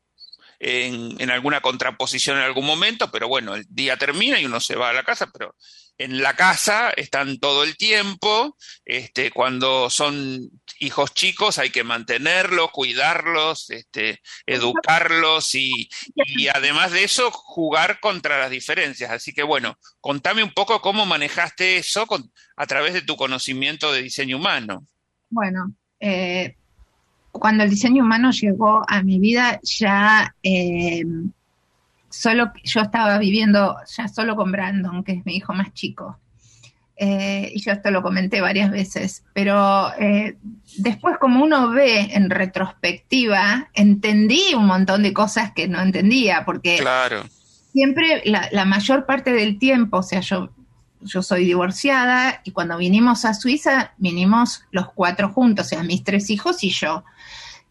en, 0.60 1.32
alguna 1.32 1.62
contraposición 1.62 2.38
en 2.38 2.44
algún 2.44 2.66
momento, 2.66 3.10
pero 3.12 3.28
bueno, 3.28 3.56
el 3.56 3.66
día 3.70 3.98
termina 3.98 4.39
y 4.39 4.46
uno 4.46 4.60
se 4.60 4.75
va 4.75 4.89
a 4.89 4.94
la 4.94 5.04
casa, 5.04 5.30
pero 5.32 5.56
en 5.98 6.22
la 6.22 6.36
casa 6.36 6.92
están 6.92 7.39
todo 7.39 7.63
el 7.63 7.75
tiempo, 7.78 8.58
este, 8.86 9.32
cuando 9.32 9.89
son 9.89 10.50
hijos 10.80 11.13
chicos 11.13 11.60
hay 11.60 11.72
que 11.72 11.84
mantenerlos, 11.84 12.72
cuidarlos, 12.72 13.70
este, 13.70 14.22
educarlos 14.46 15.56
y, 15.56 15.89
además 16.54 16.92
de 16.92 17.04
eso 17.04 17.32
jugar 17.32 18.00
contra 18.00 18.39
las 18.39 18.50
diferencias. 18.50 19.12
Así 19.12 19.34
que 19.34 19.44
bueno, 19.44 19.78
contame 20.00 20.42
un 20.42 20.54
poco 20.54 20.82
cómo 20.82 21.06
manejaste 21.06 21.78
eso 21.78 22.08
a 22.56 22.66
través 22.66 22.94
de 22.94 23.01
tu 23.01 23.18
conocimiento 23.18 23.92
de 23.92 24.04
diseño 24.04 24.38
humano. 24.38 24.86
Bueno, 25.30 25.74
eh, 26.00 26.56
cuando 27.39 27.63
el 27.63 27.69
diseño 27.69 28.03
humano 28.03 28.31
llegó 28.31 28.84
a 28.88 29.03
mi 29.03 29.19
vida, 29.19 29.60
ya 29.63 30.36
eh, 30.43 31.03
solo 32.10 32.51
yo 32.63 32.81
estaba 32.81 33.17
viviendo 33.17 33.77
ya 33.96 34.08
solo 34.08 34.36
con 34.36 34.51
Brandon, 34.51 35.03
que 35.03 35.13
es 35.13 35.25
mi 35.25 35.38
hijo 35.38 35.53
más 35.53 35.74
chico. 35.74 36.17
Eh, 37.01 37.53
y 37.55 37.62
yo 37.62 37.72
esto 37.72 37.91
lo 37.91 38.01
comenté 38.01 38.41
varias 38.41 38.72
veces, 38.72 39.24
pero 39.34 39.89
eh, 39.98 40.36
después 40.79 41.17
como 41.17 41.41
uno 41.41 41.69
ve 41.69 42.10
en 42.12 42.29
retrospectiva, 42.29 43.69
entendí 43.74 44.53
un 44.53 44.65
montón 44.65 45.03
de 45.03 45.13
cosas 45.13 45.53
que 45.53 45.69
no 45.69 45.79
entendía, 45.81 46.43
porque 46.43 46.75
claro. 46.75 47.24
siempre 47.72 48.22
la, 48.25 48.50
la, 48.51 48.65
mayor 48.65 49.05
parte 49.05 49.31
del 49.31 49.58
tiempo, 49.60 50.00
o 50.00 50.03
sea, 50.03 50.19
yo, 50.19 50.50
yo 51.00 51.24
soy 51.24 51.46
divorciada 51.46 52.41
y 52.43 52.51
cuando 52.51 52.77
vinimos 52.77 53.24
a 53.24 53.34
Suiza, 53.34 53.93
vinimos 53.98 54.65
los 54.72 54.91
cuatro 54.91 55.29
juntos, 55.29 55.67
o 55.67 55.69
sea, 55.69 55.84
mis 55.84 56.03
tres 56.03 56.29
hijos 56.29 56.65
y 56.65 56.72
yo 56.72 57.05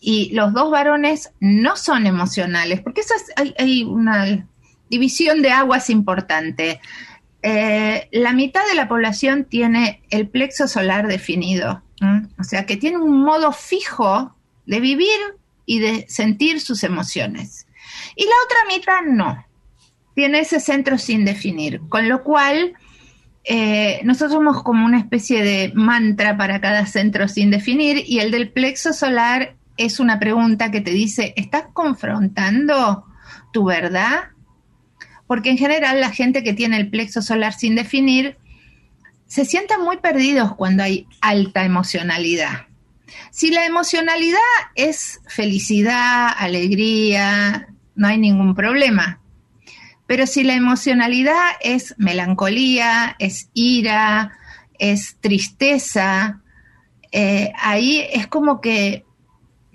y 0.01 0.31
los 0.33 0.53
dos 0.53 0.71
varones 0.71 1.31
no 1.41 1.77
son 1.77 2.07
emocionales, 2.07 2.81
porque 2.81 3.01
eso 3.01 3.15
hay, 3.57 3.85
una 3.85 4.47
división 4.89 5.43
de 5.43 5.51
aguas 5.51 5.91
importante. 5.91 6.81
eh, 7.43 8.09
la 8.13 8.33
mitad 8.33 8.67
de 8.69 8.75
la 8.75 8.89
población 8.89 9.45
tiene 9.45 10.03
el 10.11 10.29
plexo 10.29 10.69
solar 10.69 11.07
definido, 11.07 11.83
o 12.39 12.45
sea 12.45 12.65
que 12.67 12.77
tiene 12.77 12.99
un 12.99 13.23
modo 13.23 13.53
fijo 13.53 14.35
de 14.67 14.81
vivir 14.81 15.19
y 15.67 15.81
de 15.81 16.07
sentir 16.09 16.61
sus 16.61 16.85
emociones. 16.85 17.67
Y 18.17 18.25
la 18.25 18.35
otra 18.45 18.77
mitad 18.77 19.03
no, 19.13 19.45
tiene 20.15 20.41
ese 20.41 20.61
centro 20.61 20.99
sin 20.99 21.25
definir, 21.25 21.81
con 21.89 22.09
lo 22.09 22.23
cual 22.23 22.75
eh, 23.45 24.01
nosotros 24.05 24.33
somos 24.33 24.63
como 24.63 24.85
una 24.85 24.99
especie 24.99 25.43
de 25.43 25.73
mantra 25.75 26.37
para 26.37 26.61
cada 26.61 26.87
centro 26.87 27.29
sin 27.29 27.51
definir 27.51 28.03
y 28.07 28.19
el 28.19 28.31
del 28.31 28.51
plexo 28.51 28.93
solar 28.93 29.55
es 29.79 30.01
una 30.01 30.19
pregunta 30.19 30.71
que 30.71 30.81
te 30.81 30.91
dice, 30.91 31.33
¿estás 31.37 31.65
confrontando 31.73 33.07
tu 33.53 33.65
verdad? 33.65 34.31
Porque 35.27 35.51
en 35.51 35.59
general 35.59 36.01
la 36.01 36.11
gente 36.11 36.43
que 36.43 36.53
tiene 36.53 36.77
el 36.77 36.91
plexo 36.91 37.23
solar 37.23 37.53
sin 37.55 37.75
definir 37.75 38.37
se 39.27 39.45
sienten 39.45 39.83
muy 39.83 39.99
perdidos 39.99 40.55
cuando 40.55 40.83
hay 40.83 41.07
alta 41.21 41.65
emocionalidad. 41.65 42.67
Si 43.31 43.51
la 43.51 43.67
emocionalidad 43.67 44.39
es 44.75 45.21
felicidad, 45.27 46.29
alegría, 46.37 47.69
no 47.95 48.09
hay 48.09 48.19
ningún 48.19 48.55
problema. 48.55 49.21
Pero 50.07 50.27
si 50.27 50.45
la 50.45 50.55
emocionalidad 50.55 51.43
es 51.61 51.95
melancolía, 51.99 53.17
es 53.19 53.51
ira, 53.53 54.33
es 54.79 55.17
tristeza, 55.21 56.41
eh, 57.13 57.53
ahí 57.61 58.07
es 58.13 58.27
como 58.27 58.61
que 58.61 59.05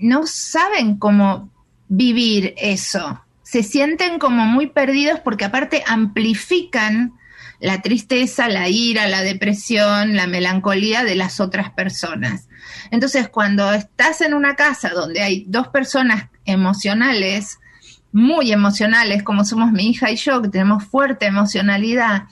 no 0.04 0.28
saben 0.28 0.98
cómo 0.98 1.50
vivir 1.88 2.54
eso. 2.58 3.22
Se 3.42 3.64
sienten 3.64 4.20
como 4.20 4.46
muy 4.46 4.68
perdidos 4.68 5.20
porque 5.22 5.46
aparte 5.46 5.84
amplifican 5.88 7.14
la 7.62 7.82
tristeza, 7.82 8.50
la 8.50 8.68
ira, 8.68 9.08
la 9.08 9.22
depresión, 9.22 10.18
la 10.18 10.28
melancolía 10.28 11.06
de 11.06 11.16
las 11.16 11.40
otras 11.40 11.72
personas. 11.72 12.50
Entonces, 12.92 13.30
cuando 13.30 13.72
estás 13.72 14.20
en 14.20 14.34
una 14.34 14.56
casa 14.56 14.90
donde 14.90 15.22
hay 15.22 15.46
dos 15.48 15.70
personas 15.70 16.26
emocionales, 16.44 17.60
muy 18.12 18.52
emocionales, 18.52 19.24
como 19.24 19.46
somos 19.46 19.72
mi 19.72 19.88
hija 19.90 20.12
y 20.12 20.18
yo, 20.18 20.42
que 20.42 20.50
tenemos 20.50 20.84
fuerte 20.84 21.26
emocionalidad, 21.26 22.24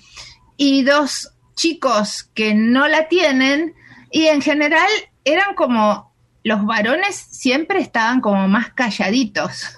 y 0.57 0.83
dos 0.83 1.31
chicos 1.55 2.29
que 2.33 2.53
no 2.53 2.89
la 2.89 3.07
tienen, 3.07 3.73
y 4.11 4.25
en 4.25 4.41
general 4.41 4.89
eran 5.23 5.55
como 5.55 6.10
los 6.43 6.65
varones 6.65 7.15
siempre 7.15 7.79
estaban 7.79 8.21
como 8.21 8.47
más 8.47 8.73
calladitos. 8.73 9.77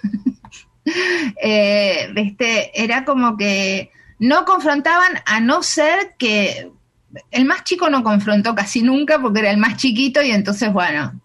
eh, 1.41 2.13
Era 2.73 3.05
como 3.05 3.37
que 3.37 3.91
no 4.19 4.45
confrontaban 4.45 5.21
a 5.25 5.39
no 5.39 5.63
ser 5.63 6.15
que 6.17 6.71
el 7.31 7.45
más 7.45 7.63
chico 7.63 7.89
no 7.89 8.03
confrontó 8.03 8.55
casi 8.55 8.81
nunca 8.81 9.19
porque 9.19 9.41
era 9.41 9.51
el 9.51 9.57
más 9.57 9.77
chiquito 9.77 10.21
y 10.21 10.31
entonces 10.31 10.71
bueno, 10.71 11.21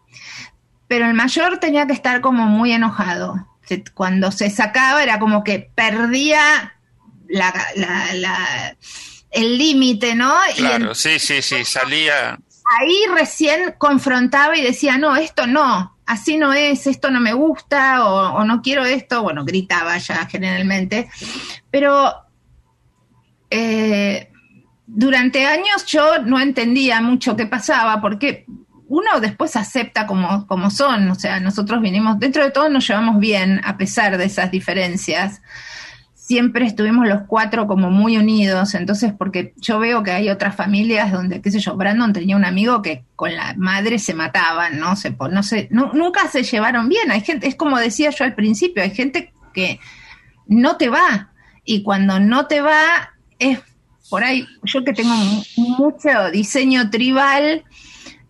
pero 0.87 1.07
el 1.07 1.15
mayor 1.15 1.59
tenía 1.59 1.87
que 1.87 1.93
estar 1.93 2.21
como 2.21 2.47
muy 2.47 2.73
enojado 2.73 3.49
cuando 3.95 4.33
se 4.33 4.51
sacaba 4.51 5.03
era 5.03 5.19
como 5.19 5.45
que 5.45 5.71
perdía 5.75 6.75
el 9.31 9.59
límite, 9.59 10.15
¿no? 10.15 10.35
Claro, 10.57 10.95
sí, 10.95 11.19
sí, 11.19 11.43
sí, 11.43 11.65
salía. 11.65 12.39
Ahí 12.77 12.97
recién 13.15 13.75
confrontaba 13.79 14.57
y 14.57 14.63
decía, 14.63 14.99
no, 14.99 15.17
esto 15.17 15.47
no, 15.47 15.97
así 16.05 16.37
no 16.37 16.53
es, 16.53 16.87
esto 16.87 17.11
no 17.11 17.21
me 17.21 17.33
gusta 17.33 18.05
o, 18.07 18.45
no 18.45 18.61
quiero 18.63 18.85
esto, 18.85 19.23
bueno, 19.23 19.45
gritaba 19.45 19.97
ya 19.99 20.27
generalmente, 20.27 21.09
pero 21.71 22.15
eh, 23.51 24.31
durante 24.87 25.47
años 25.47 25.87
yo 25.87 26.19
no 26.25 26.41
entendía 26.41 27.01
mucho 27.01 27.37
qué 27.37 27.47
pasaba 27.47 28.01
porque 28.01 28.47
uno 28.89 29.21
después 29.21 29.55
acepta 29.55 30.07
como, 30.07 30.47
como 30.47 30.71
son, 30.71 31.11
o 31.11 31.15
sea, 31.15 31.41
nosotros 31.41 31.81
vinimos, 31.83 32.19
dentro 32.19 32.43
de 32.43 32.51
todo 32.51 32.69
nos 32.71 32.89
llevamos 32.89 33.21
bien 33.21 33.61
a 33.65 33.77
pesar 33.77 34.17
de 34.17 34.25
esas 34.25 34.51
diferencias. 34.51 35.43
Siempre 36.29 36.67
estuvimos 36.67 37.09
los 37.09 37.23
cuatro 37.27 37.67
como 37.67 37.91
muy 37.91 38.19
unidos, 38.19 38.75
entonces 38.75 39.15
porque 39.17 39.55
yo 39.57 39.79
veo 39.79 40.03
que 40.03 40.11
hay 40.11 40.29
otras 40.29 40.55
familias 40.55 41.11
donde, 41.11 41.41
qué 41.41 41.51
sé 41.51 41.59
yo, 41.59 41.75
Brandon 41.75 42.13
tenía 42.13 42.37
un 42.37 42.45
amigo 42.45 42.83
que 42.83 43.03
con 43.17 43.35
la 43.35 43.55
madre 43.57 43.99
se 43.99 44.13
mataban, 44.13 44.79
¿no? 44.79 44.95
Se, 44.95 45.17
no 45.31 45.43
sé, 45.43 45.69
nunca 45.71 46.29
se 46.29 46.43
llevaron 46.43 46.91
bien. 46.91 47.11
Hay 47.11 47.23
gente, 47.23 47.49
es 47.49 47.55
como 47.55 47.79
decía 47.79 48.11
yo 48.11 48.27
al 48.27 48.35
principio, 48.35 48.83
hay 48.83 48.91
gente 48.91 49.33
que 49.55 49.81
no 50.47 50.77
te 50.77 50.91
va 50.91 51.31
y 51.65 51.83
cuando 51.83 52.21
no 52.21 52.47
te 52.47 52.61
va 52.61 53.15
es 53.39 53.61
por 54.11 54.23
ahí, 54.23 54.47
yo 54.65 54.85
que 54.85 54.93
tengo 54.93 55.15
mucho 55.57 56.31
diseño 56.31 56.91
tribal, 56.91 57.65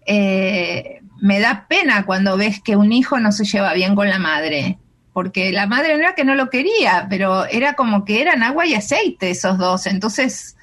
eh, 0.07 1.01
me 1.21 1.41
da 1.41 1.67
pena 1.69 2.07
cuando 2.07 2.37
ves 2.37 2.61
que 2.63 2.77
un 2.77 2.93
hijo 2.93 3.19
no 3.19 3.33
se 3.33 3.45
lleva 3.45 3.75
bien 3.75 3.97
con 3.97 4.09
la 4.09 4.21
madre, 4.21 4.79
porque 5.13 5.53
la 5.53 5.67
madre 5.67 5.95
no 5.95 6.01
era 6.01 6.15
que 6.15 6.25
no 6.25 6.35
lo 6.35 6.51
quería, 6.51 7.07
pero 7.09 7.45
era 7.47 7.75
como 7.75 8.05
que 8.05 8.21
eran 8.21 8.43
agua 8.43 8.67
y 8.67 8.75
aceite 8.75 9.31
esos 9.31 9.59
dos, 9.59 9.87
entonces 9.87 10.57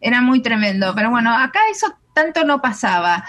era 0.00 0.20
muy 0.20 0.40
tremendo. 0.40 0.94
Pero 0.94 1.10
bueno, 1.10 1.36
acá 1.36 1.60
eso 1.70 1.94
tanto 2.12 2.44
no 2.44 2.60
pasaba. 2.60 3.24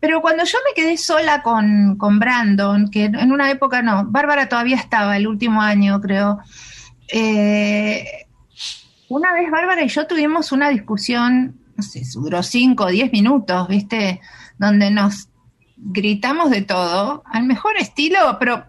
Pero 0.00 0.20
cuando 0.20 0.44
yo 0.44 0.58
me 0.66 0.74
quedé 0.74 0.96
sola 0.96 1.42
con, 1.42 1.96
con 1.96 2.18
Brandon, 2.18 2.90
que 2.90 3.04
en 3.04 3.32
una 3.32 3.50
época 3.50 3.82
no, 3.82 4.04
Bárbara 4.06 4.48
todavía 4.48 4.76
estaba, 4.76 5.16
el 5.16 5.26
último 5.26 5.62
año 5.62 6.00
creo, 6.00 6.38
eh, 7.08 8.26
una 9.08 9.32
vez 9.32 9.50
Bárbara 9.50 9.84
y 9.84 9.88
yo 9.88 10.06
tuvimos 10.06 10.52
una 10.52 10.68
discusión, 10.68 11.56
no 11.76 11.82
sé, 11.82 12.02
duró 12.14 12.42
cinco 12.42 12.84
o 12.84 12.90
diez 12.90 13.12
minutos, 13.12 13.68
¿viste? 13.68 14.20
donde 14.58 14.90
nos 14.90 15.28
gritamos 15.76 16.50
de 16.50 16.62
todo, 16.62 17.22
al 17.26 17.44
mejor 17.44 17.76
estilo, 17.76 18.36
pero 18.38 18.64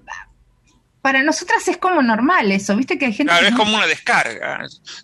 para 1.08 1.24
nosotras 1.24 1.66
es 1.70 1.78
como 1.78 2.02
normal 2.02 2.52
eso, 2.52 2.76
¿viste? 2.76 3.00
Que 3.00 3.06
hay 3.06 3.14
gente. 3.14 3.32
Claro, 3.32 3.48
es 3.48 3.56
como 3.56 3.78
una 3.78 3.88
descarga. 3.88 4.60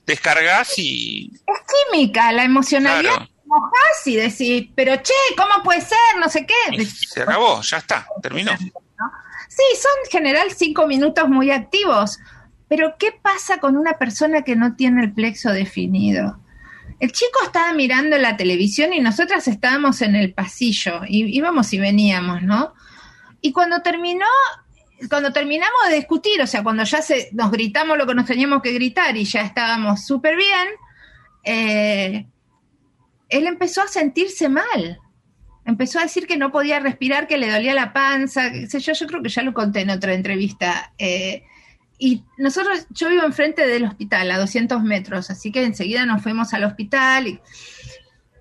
Descargas 0.06 0.78
y. 0.78 1.32
Es 1.34 1.62
química, 1.94 2.30
la 2.34 2.44
emocionalidad. 2.44 3.14
Claro. 3.14 3.30
y 4.06 4.16
decís, 4.18 4.70
pero 4.76 4.98
che, 4.98 5.14
¿cómo 5.38 5.64
puede 5.64 5.80
ser? 5.80 5.98
No 6.20 6.28
sé 6.28 6.46
qué. 6.46 6.86
Se 6.86 7.22
acabó, 7.22 7.62
ya 7.62 7.78
está, 7.78 8.06
terminó. 8.22 8.52
Sí, 8.58 9.64
son 9.82 9.92
en 10.04 10.12
general 10.12 10.52
cinco 10.52 10.88
minutos 10.88 11.30
muy 11.30 11.52
activos. 11.52 12.20
Pero 12.68 12.96
¿qué 13.00 13.14
pasa 13.14 13.60
con 13.60 13.78
una 13.78 13.94
persona 13.94 14.42
que 14.42 14.58
no 14.58 14.76
tiene 14.76 15.04
el 15.04 15.14
plexo 15.14 15.52
definido? 15.52 16.38
El 17.00 17.14
chico 17.14 17.40
estaba 17.46 17.72
mirando 17.72 18.18
la 18.18 18.36
televisión 18.36 18.92
y 18.92 19.00
nosotras 19.00 19.48
estábamos 19.48 20.02
en 20.02 20.16
el 20.16 20.34
pasillo, 20.34 21.04
y 21.08 21.34
íbamos 21.34 21.72
y 21.72 21.80
veníamos, 21.80 22.42
¿no? 22.42 22.74
Y 23.40 23.54
cuando 23.54 23.82
terminó, 23.82 24.26
cuando 25.10 25.32
terminamos 25.32 25.90
de 25.90 25.96
discutir, 25.96 26.42
o 26.42 26.48
sea, 26.48 26.64
cuando 26.64 26.84
ya 26.84 27.02
se, 27.02 27.30
nos 27.34 27.52
gritamos 27.52 27.98
lo 27.98 28.06
que 28.06 28.16
nos 28.16 28.26
teníamos 28.26 28.62
que 28.62 28.74
gritar 28.74 29.16
y 29.18 29.26
ya 29.26 29.42
estábamos 29.42 30.06
súper 30.06 30.36
bien, 30.36 30.68
eh, 31.44 32.28
él 33.30 33.48
empezó 33.48 33.82
a 33.82 33.88
sentirse 33.88 34.50
mal. 34.50 35.00
Empezó 35.66 36.00
a 36.00 36.04
decir 36.04 36.28
que 36.28 36.38
no 36.38 36.52
podía 36.52 36.80
respirar, 36.80 37.28
que 37.28 37.38
le 37.38 37.50
dolía 37.50 37.74
la 37.74 37.94
panza, 37.94 38.52
sé 38.68 38.80
yo, 38.80 38.94
yo 38.94 39.08
creo 39.08 39.24
que 39.24 39.30
ya 39.30 39.44
lo 39.44 39.54
conté 39.54 39.82
en 39.82 39.92
otra 39.92 40.14
entrevista. 40.14 40.94
Eh, 40.98 41.44
y 41.98 42.24
nosotros, 42.38 42.86
yo 42.90 43.10
vivo 43.10 43.24
enfrente 43.24 43.66
del 43.66 43.86
hospital, 43.86 44.30
a 44.32 44.38
200 44.38 44.84
metros, 44.84 45.30
así 45.30 45.52
que 45.52 45.64
enseguida 45.64 46.06
nos 46.06 46.22
fuimos 46.22 46.54
al 46.54 46.66
hospital 46.66 47.28
y 47.28 47.40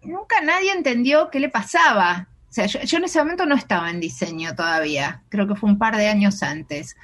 nunca 0.03 0.41
nadie 0.43 0.73
entendió 0.73 1.31
qué 1.31 1.39
le 1.39 1.49
pasaba. 1.49 2.29
O 2.53 2.55
sea, 2.55 2.67
yo, 2.67 2.81
yo, 2.83 2.99
en 2.99 3.05
ese 3.05 3.19
momento 3.19 3.47
no 3.47 3.55
estaba 3.55 3.89
en 3.89 3.99
diseño 3.99 4.55
todavía, 4.55 5.23
creo 5.31 5.49
que 5.49 5.55
fue 5.57 5.71
un 5.71 5.79
par 5.79 5.97
de 5.97 6.09
años 6.09 6.43
antes. 6.43 6.97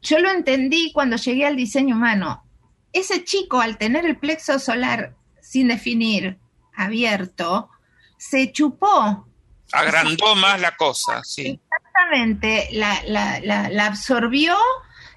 Yo 0.00 0.20
lo 0.20 0.30
entendí 0.30 0.92
cuando 0.92 1.16
llegué 1.16 1.44
al 1.44 1.56
diseño 1.56 1.96
humano. 1.96 2.44
Ese 2.92 3.24
chico, 3.24 3.60
al 3.60 3.78
tener 3.78 4.06
el 4.06 4.16
plexo 4.16 4.60
solar 4.60 5.16
sin 5.40 5.68
definir, 5.68 6.38
abierto, 6.76 7.68
se 8.16 8.52
chupó. 8.52 9.26
Agrandó 9.72 10.36
más 10.36 10.60
la 10.60 10.76
cosa, 10.76 11.22
sí. 11.24 11.60
Exactamente, 11.76 12.68
la, 12.72 13.02
la, 13.06 13.40
la, 13.40 13.68
la 13.70 13.86
absorbió 13.86 14.56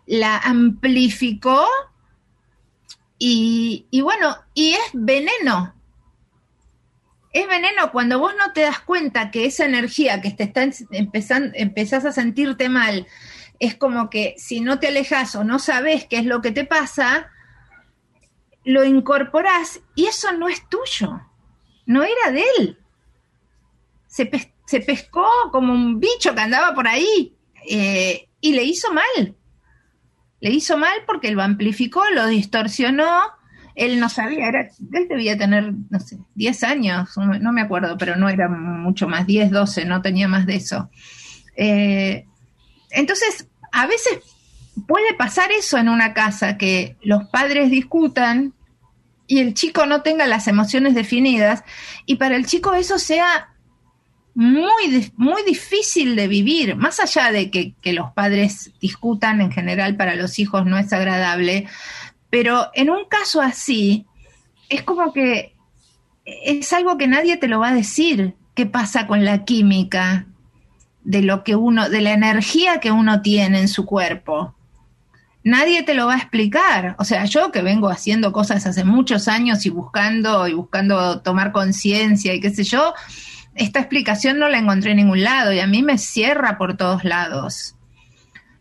la 0.05 0.37
amplificó 0.37 1.67
y, 3.17 3.87
bueno, 4.01 4.35
y 4.53 4.73
es 4.73 4.89
veneno. 4.93 5.73
Es 7.35 7.49
veneno 7.49 7.91
cuando 7.91 8.17
vos 8.17 8.33
no 8.39 8.53
te 8.53 8.61
das 8.61 8.79
cuenta 8.79 9.29
que 9.29 9.45
esa 9.45 9.65
energía 9.65 10.21
que 10.21 10.31
te 10.31 10.43
está 10.43 10.69
empezando, 10.91 11.51
empezás 11.53 12.05
a 12.05 12.13
sentirte 12.13 12.69
mal, 12.69 13.07
es 13.59 13.75
como 13.75 14.09
que 14.09 14.35
si 14.37 14.61
no 14.61 14.79
te 14.79 14.87
alejas 14.87 15.35
o 15.35 15.43
no 15.43 15.59
sabes 15.59 16.05
qué 16.05 16.19
es 16.19 16.25
lo 16.25 16.41
que 16.41 16.51
te 16.51 16.63
pasa, 16.63 17.29
lo 18.63 18.85
incorporás 18.85 19.81
y 19.95 20.05
eso 20.05 20.31
no 20.31 20.47
es 20.47 20.65
tuyo, 20.69 21.19
no 21.85 22.03
era 22.03 22.31
de 22.31 22.45
él. 22.57 22.79
Se, 24.07 24.27
pescó 24.79 25.27
como 25.51 25.73
un 25.73 25.99
bicho 25.99 26.33
que 26.33 26.39
andaba 26.39 26.73
por 26.73 26.87
ahí 26.87 27.35
eh, 27.69 28.29
y 28.39 28.53
le 28.53 28.63
hizo 28.63 28.93
mal 28.93 29.35
le 30.39 30.51
hizo 30.51 30.77
mal 30.77 31.03
porque 31.07 31.31
lo 31.31 31.41
amplificó, 31.41 32.07
lo 32.11 32.27
distorsionó 32.27 33.09
él 33.75 33.99
no 33.99 34.09
sabía, 34.09 34.47
era, 34.47 34.69
él 34.93 35.07
debía 35.07 35.37
tener, 35.37 35.73
no 35.89 35.99
sé, 35.99 36.17
10 36.35 36.63
años, 36.63 37.09
no 37.17 37.51
me 37.51 37.61
acuerdo, 37.61 37.97
pero 37.97 38.15
no 38.15 38.29
era 38.29 38.47
mucho 38.47 39.07
más, 39.07 39.27
10, 39.27 39.51
12, 39.51 39.85
no 39.85 40.01
tenía 40.01 40.27
más 40.27 40.45
de 40.45 40.55
eso. 40.55 40.89
Eh, 41.57 42.25
entonces, 42.89 43.47
a 43.71 43.85
veces 43.87 44.19
puede 44.87 45.13
pasar 45.13 45.51
eso 45.51 45.77
en 45.77 45.89
una 45.89 46.13
casa, 46.13 46.57
que 46.57 46.95
los 47.01 47.25
padres 47.25 47.69
discutan 47.69 48.53
y 49.27 49.39
el 49.39 49.53
chico 49.53 49.85
no 49.85 50.01
tenga 50.01 50.27
las 50.27 50.47
emociones 50.47 50.95
definidas 50.95 51.63
y 52.05 52.15
para 52.15 52.35
el 52.35 52.45
chico 52.45 52.73
eso 52.73 52.99
sea 52.99 53.49
muy, 54.35 55.11
muy 55.15 55.43
difícil 55.43 56.15
de 56.15 56.27
vivir, 56.27 56.75
más 56.75 56.99
allá 56.99 57.31
de 57.31 57.49
que, 57.49 57.73
que, 57.81 57.93
los 57.93 58.11
padres 58.11 58.71
discutan 58.81 59.39
en 59.39 59.49
general 59.49 59.95
para 59.95 60.15
los 60.15 60.39
hijos 60.39 60.65
no 60.65 60.77
es 60.77 60.91
agradable, 60.91 61.67
pero 62.35 62.69
en 62.73 62.89
un 62.89 63.05
caso 63.05 63.39
así 63.39 64.05
es 64.67 64.83
como 64.83 65.13
que 65.13 65.55
es 66.25 66.73
algo 66.73 66.97
que 66.97 67.07
nadie 67.07 67.37
te 67.37 67.47
lo 67.47 67.61
va 67.61 67.69
a 67.69 67.73
decir, 67.73 68.35
qué 68.55 68.65
pasa 68.65 69.07
con 69.07 69.23
la 69.23 69.45
química 69.45 70.25
de 71.05 71.21
lo 71.21 71.45
que 71.45 71.55
uno, 71.55 71.87
de 71.87 72.01
la 72.01 72.11
energía 72.11 72.81
que 72.81 72.91
uno 72.91 73.21
tiene 73.21 73.61
en 73.61 73.69
su 73.69 73.85
cuerpo 73.85 74.53
nadie 75.45 75.83
te 75.83 75.93
lo 75.93 76.07
va 76.07 76.15
a 76.15 76.17
explicar. 76.17 76.97
O 76.99 77.05
sea, 77.05 77.23
yo 77.23 77.53
que 77.53 77.61
vengo 77.61 77.87
haciendo 77.87 78.33
cosas 78.33 78.65
hace 78.65 78.83
muchos 78.83 79.29
años 79.29 79.65
y 79.65 79.69
buscando 79.69 80.45
y 80.49 80.53
buscando 80.53 81.21
tomar 81.21 81.53
conciencia 81.53 82.33
y 82.33 82.41
qué 82.41 82.49
sé 82.49 82.65
yo, 82.65 82.93
esta 83.53 83.79
explicación 83.79 84.39
no 84.39 84.49
la 84.49 84.57
encontré 84.57 84.91
en 84.91 84.97
ningún 84.97 85.23
lado 85.23 85.53
y 85.53 85.61
a 85.61 85.67
mí 85.67 85.83
me 85.83 85.97
cierra 85.97 86.57
por 86.57 86.75
todos 86.75 87.05
lados. 87.05 87.75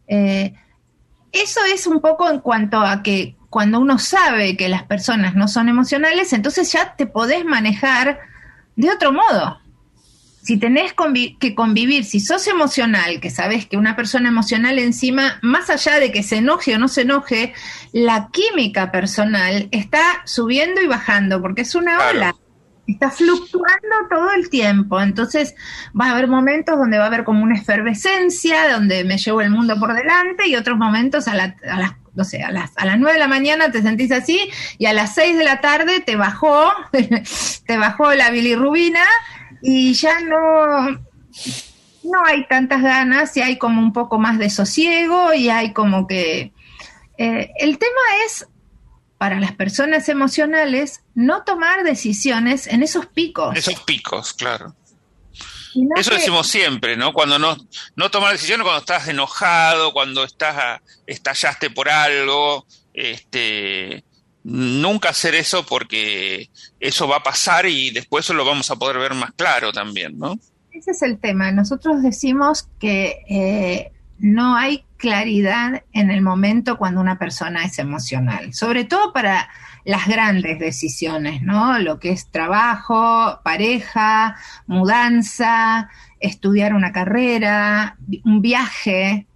Eh, 0.06 0.54
eso 1.34 1.58
es 1.64 1.88
un 1.88 2.00
poco 2.00 2.30
en 2.30 2.38
cuanto 2.38 2.78
a 2.78 3.02
que 3.02 3.34
cuando 3.55 3.79
uno 3.79 4.01
sabe 4.01 4.57
que 4.57 4.69
las 4.69 4.83
personas 4.83 5.37
no 5.37 5.47
son 5.47 5.69
emocionales, 5.69 6.33
entonces 6.33 6.73
ya 6.73 6.97
te 6.97 7.07
podés 7.07 7.45
manejar 7.45 8.19
de 8.75 8.90
otro 8.90 9.12
modo. 9.12 9.61
Si 10.43 10.57
tenés 10.57 10.93
que 11.38 11.55
convivir, 11.55 12.05
si 12.05 12.19
sos 12.19 12.49
emocional, 12.49 13.21
que 13.21 13.31
sabes 13.31 13.67
que 13.67 13.77
una 13.77 13.95
persona 13.95 14.29
emocional 14.29 14.81
encima, 14.81 15.38
más 15.40 15.71
allá 15.71 16.01
de 16.01 16.11
que 16.11 16.25
se 16.25 16.38
enoje 16.38 16.75
o 16.75 16.81
no 16.81 16.88
se 16.88 17.03
enoje, 17.03 17.55
la 17.93 18.29
química 18.33 18.90
personal 18.90 19.69
está 19.71 20.03
subiendo 20.25 20.83
y 20.83 20.88
bajando, 20.88 21.40
porque 21.40 21.62
es 21.62 21.77
una 21.77 22.09
ola. 22.09 22.35
Está 22.88 23.12
fluctuando 23.12 23.97
todo 24.11 24.33
el 24.33 24.51
tiempo, 24.51 25.01
entonces 25.01 25.55
va 25.99 26.07
a 26.07 26.11
haber 26.11 26.27
momentos 26.27 26.77
donde 26.77 26.99
va 26.99 27.05
a 27.05 27.07
haber 27.07 27.23
como 27.23 27.45
una 27.45 27.57
efervescencia, 27.57 28.73
donde 28.73 29.05
me 29.05 29.17
llevo 29.17 29.43
el 29.43 29.51
mundo 29.51 29.79
por 29.79 29.95
delante 29.95 30.49
y 30.49 30.57
otros 30.57 30.77
momentos 30.77 31.29
a, 31.29 31.37
las 31.37 31.55
no 32.14 32.24
sé, 32.24 32.42
a 32.42 32.50
las, 32.50 32.72
a 32.77 32.87
las 32.87 32.98
9 32.98 33.14
de 33.14 33.18
la 33.18 33.29
mañana 33.29 33.70
te 33.70 33.83
sentís 33.83 34.12
así 34.12 34.40
y 34.79 34.87
a 34.87 34.92
las 34.92 35.14
6 35.14 35.37
de 35.37 35.44
la 35.44 35.61
tarde 35.61 36.00
te 36.00 36.16
bajó, 36.16 36.70
te 37.66 37.77
bajó 37.77 38.14
la 38.14 38.31
bilirrubina 38.31 39.05
y 39.62 39.94
ya 39.94 40.20
no, 40.20 40.90
no 42.05 42.24
hay 42.27 42.46
tantas 42.46 42.83
ganas 42.83 43.37
y 43.37 43.42
hay 43.42 43.59
como 43.59 43.81
un 43.81 43.92
poco 43.92 44.18
más 44.18 44.38
de 44.38 44.50
sosiego 44.50 45.35
y 45.35 45.48
hay 45.48 45.72
como 45.72 46.07
que... 46.07 46.53
Eh, 47.16 47.50
el 47.59 47.79
tema 47.79 48.00
es, 48.27 48.46
para 49.18 49.38
las 49.38 49.53
personas 49.53 50.09
emocionales, 50.09 51.03
no 51.14 51.44
tomar 51.44 51.85
decisiones 51.85 52.66
en 52.66 52.83
esos 52.83 53.07
picos. 53.07 53.57
Esos 53.57 53.81
picos, 53.81 54.35
claro. 54.35 54.74
Eso 55.96 56.14
decimos 56.14 56.46
siempre, 56.46 56.96
¿no? 56.96 57.12
Cuando 57.12 57.38
no, 57.38 57.56
no 57.96 58.10
tomar 58.10 58.32
decisiones, 58.32 58.64
cuando 58.64 58.80
estás 58.80 59.08
enojado, 59.08 59.92
cuando 59.92 60.24
estás 60.24 60.80
estallaste 61.06 61.70
por 61.70 61.88
algo, 61.88 62.66
este, 62.92 64.04
nunca 64.44 65.08
hacer 65.08 65.34
eso 65.34 65.64
porque 65.66 66.50
eso 66.78 67.08
va 67.08 67.16
a 67.16 67.22
pasar 67.22 67.66
y 67.66 67.90
después 67.90 68.24
eso 68.24 68.34
lo 68.34 68.44
vamos 68.44 68.70
a 68.70 68.76
poder 68.76 68.98
ver 68.98 69.14
más 69.14 69.32
claro 69.32 69.72
también, 69.72 70.18
¿no? 70.18 70.38
Ese 70.70 70.90
es 70.90 71.02
el 71.02 71.18
tema. 71.18 71.50
Nosotros 71.52 72.02
decimos 72.02 72.68
que 72.78 73.22
eh, 73.28 73.92
no 74.18 74.57
hay 74.57 74.85
claridad 74.96 75.83
en 75.92 76.11
el 76.11 76.22
momento 76.22 76.79
cuando 76.79 77.00
una 77.00 77.18
persona 77.18 77.64
es 77.64 77.79
emocional, 77.79 78.55
sobre 78.55 78.85
todo 78.85 79.12
para 79.12 79.48
las 79.85 80.07
grandes 80.07 80.59
decisiones, 80.59 81.42
¿no? 81.42 81.79
Lo 81.79 81.98
que 81.98 82.11
es 82.11 82.31
trabajo, 82.31 83.40
pareja, 83.44 84.37
mudanza, 84.66 85.90
estudiar 86.20 86.74
una 86.74 86.92
carrera, 86.92 87.96
un 88.24 88.40
viaje 88.40 89.27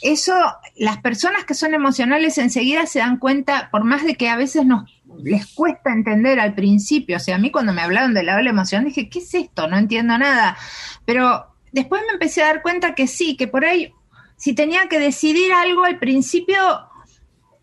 eso, 0.00 0.32
las 0.76 0.98
personas 0.98 1.44
que 1.44 1.54
son 1.54 1.74
emocionales 1.74 2.38
enseguida 2.38 2.86
se 2.86 3.00
dan 3.00 3.18
cuenta, 3.18 3.68
por 3.70 3.84
más 3.84 4.04
de 4.04 4.14
que 4.14 4.28
a 4.28 4.36
veces 4.36 4.64
nos 4.64 4.84
les 5.22 5.46
cuesta 5.46 5.92
entender 5.92 6.38
al 6.38 6.54
principio, 6.54 7.16
o 7.16 7.20
sea, 7.20 7.36
a 7.36 7.38
mí 7.38 7.50
cuando 7.50 7.72
me 7.72 7.82
hablaron 7.82 8.14
de 8.14 8.22
la 8.22 8.36
doble 8.36 8.50
emoción 8.50 8.84
dije, 8.84 9.08
¿qué 9.08 9.18
es 9.18 9.34
esto? 9.34 9.66
No 9.66 9.76
entiendo 9.76 10.16
nada. 10.16 10.56
Pero 11.04 11.47
después 11.72 12.02
me 12.06 12.12
empecé 12.12 12.42
a 12.42 12.46
dar 12.46 12.62
cuenta 12.62 12.94
que 12.94 13.06
sí, 13.06 13.36
que 13.36 13.48
por 13.48 13.64
ahí, 13.64 13.92
si 14.36 14.54
tenía 14.54 14.88
que 14.88 14.98
decidir 14.98 15.52
algo 15.52 15.84
al 15.84 15.98
principio, 15.98 16.56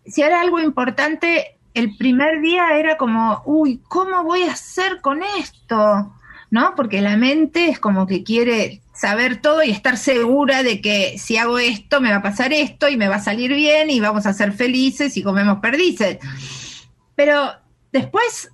si 0.04 0.22
era 0.22 0.40
algo 0.40 0.60
importante, 0.60 1.58
el 1.74 1.96
primer 1.96 2.40
día 2.40 2.78
era 2.78 2.96
como, 2.96 3.42
uy, 3.44 3.82
¿cómo 3.88 4.24
voy 4.24 4.42
a 4.42 4.52
hacer 4.52 5.00
con 5.00 5.22
esto? 5.38 6.14
¿No? 6.50 6.74
Porque 6.76 7.00
la 7.00 7.16
mente 7.16 7.68
es 7.68 7.78
como 7.78 8.06
que 8.06 8.22
quiere 8.22 8.80
saber 8.94 9.42
todo 9.42 9.62
y 9.62 9.70
estar 9.70 9.98
segura 9.98 10.62
de 10.62 10.80
que 10.80 11.18
si 11.18 11.36
hago 11.36 11.58
esto 11.58 12.00
me 12.00 12.10
va 12.10 12.16
a 12.16 12.22
pasar 12.22 12.52
esto 12.52 12.88
y 12.88 12.96
me 12.96 13.08
va 13.08 13.16
a 13.16 13.22
salir 13.22 13.52
bien 13.52 13.90
y 13.90 14.00
vamos 14.00 14.26
a 14.26 14.32
ser 14.32 14.52
felices 14.52 15.16
y 15.16 15.22
comemos 15.22 15.58
perdices. 15.58 16.18
Pero 17.14 17.52
después 17.92 18.50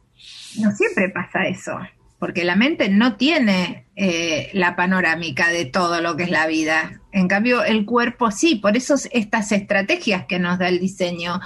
no 0.59 0.73
siempre 0.73 1.09
pasa 1.11 1.47
eso, 1.47 1.79
porque 2.23 2.45
la 2.45 2.55
mente 2.55 2.89
no 2.89 3.17
tiene 3.17 3.89
eh, 3.97 4.49
la 4.53 4.77
panorámica 4.77 5.49
de 5.49 5.65
todo 5.65 6.01
lo 6.01 6.15
que 6.17 6.23
es 6.23 6.31
la 6.31 6.47
vida. 6.47 7.01
En 7.11 7.27
cambio, 7.27 7.65
el 7.65 7.85
cuerpo 7.85 8.31
sí, 8.31 8.55
por 8.55 8.77
eso 8.77 8.95
estas 9.11 9.51
estrategias 9.51 10.27
que 10.27 10.39
nos 10.39 10.57
da 10.61 10.69
el 10.69 10.79
diseño. 10.79 11.41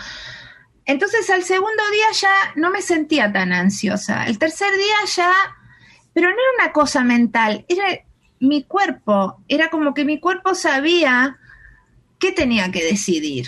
Entonces 0.84 1.30
al 1.30 1.44
segundo 1.44 1.82
día 1.90 2.20
ya 2.20 2.52
no 2.56 2.70
me 2.70 2.82
sentía 2.82 3.32
tan 3.32 3.54
ansiosa. 3.54 4.26
El 4.26 4.38
tercer 4.38 4.68
día 4.76 4.96
ya, 5.14 5.32
pero 6.12 6.28
no 6.28 6.34
era 6.34 6.64
una 6.64 6.72
cosa 6.74 7.02
mental, 7.04 7.64
era 7.70 7.86
mi 8.38 8.62
cuerpo, 8.64 9.42
era 9.48 9.70
como 9.70 9.94
que 9.94 10.04
mi 10.04 10.20
cuerpo 10.20 10.54
sabía 10.54 11.38
qué 12.18 12.32
tenía 12.32 12.70
que 12.70 12.84
decidir. 12.84 13.46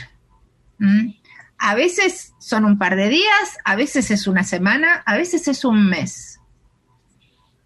A 1.58 1.74
veces 1.74 2.32
son 2.38 2.64
un 2.64 2.78
par 2.78 2.96
de 2.96 3.10
días, 3.10 3.58
a 3.66 3.76
veces 3.76 4.10
es 4.10 4.26
una 4.26 4.44
semana, 4.44 5.02
a 5.04 5.18
veces 5.18 5.46
es 5.46 5.66
un 5.66 5.90
mes. 5.90 6.37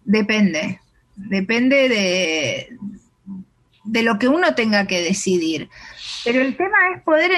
Depende, 0.05 0.79
depende 1.15 1.89
de, 1.89 2.77
de 3.83 4.03
lo 4.03 4.17
que 4.17 4.27
uno 4.27 4.55
tenga 4.55 4.87
que 4.87 5.01
decidir. 5.01 5.69
Pero 6.23 6.41
el 6.41 6.55
tema 6.55 6.77
es 6.95 7.01
poder 7.01 7.31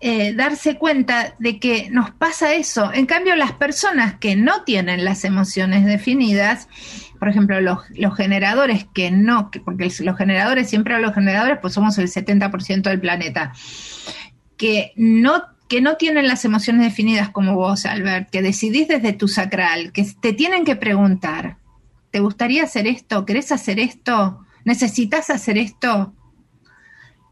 eh, 0.00 0.32
darse 0.34 0.76
cuenta 0.76 1.34
de 1.38 1.58
que 1.58 1.90
nos 1.90 2.12
pasa 2.12 2.54
eso. 2.54 2.92
En 2.92 3.06
cambio, 3.06 3.34
las 3.34 3.52
personas 3.52 4.14
que 4.14 4.36
no 4.36 4.62
tienen 4.62 5.04
las 5.04 5.24
emociones 5.24 5.84
definidas, 5.84 6.68
por 7.18 7.28
ejemplo, 7.28 7.60
los, 7.60 7.80
generadores 8.16 8.86
que 8.94 9.10
no, 9.10 9.50
porque 9.64 9.90
los 10.00 10.16
generadores, 10.16 10.70
siempre 10.70 11.00
los 11.00 11.14
generadores, 11.14 11.58
pues 11.60 11.74
somos 11.74 11.98
el 11.98 12.08
70% 12.08 12.82
del 12.82 13.00
planeta, 13.00 13.52
que 14.56 14.92
no, 14.96 15.42
que 15.68 15.80
no 15.80 15.96
tienen 15.96 16.28
las 16.28 16.44
emociones 16.44 16.82
definidas 16.82 17.30
como 17.30 17.54
vos, 17.54 17.86
Albert, 17.86 18.30
que 18.30 18.40
decidís 18.40 18.86
desde 18.86 19.12
tu 19.12 19.26
sacral, 19.26 19.92
que 19.92 20.06
te 20.20 20.32
tienen 20.32 20.64
que 20.64 20.76
preguntar, 20.76 21.57
¿te 22.10 22.20
gustaría 22.20 22.64
hacer 22.64 22.86
esto? 22.86 23.24
¿Querés 23.24 23.52
hacer 23.52 23.78
esto? 23.78 24.44
¿Necesitas 24.64 25.30
hacer 25.30 25.58
esto? 25.58 26.14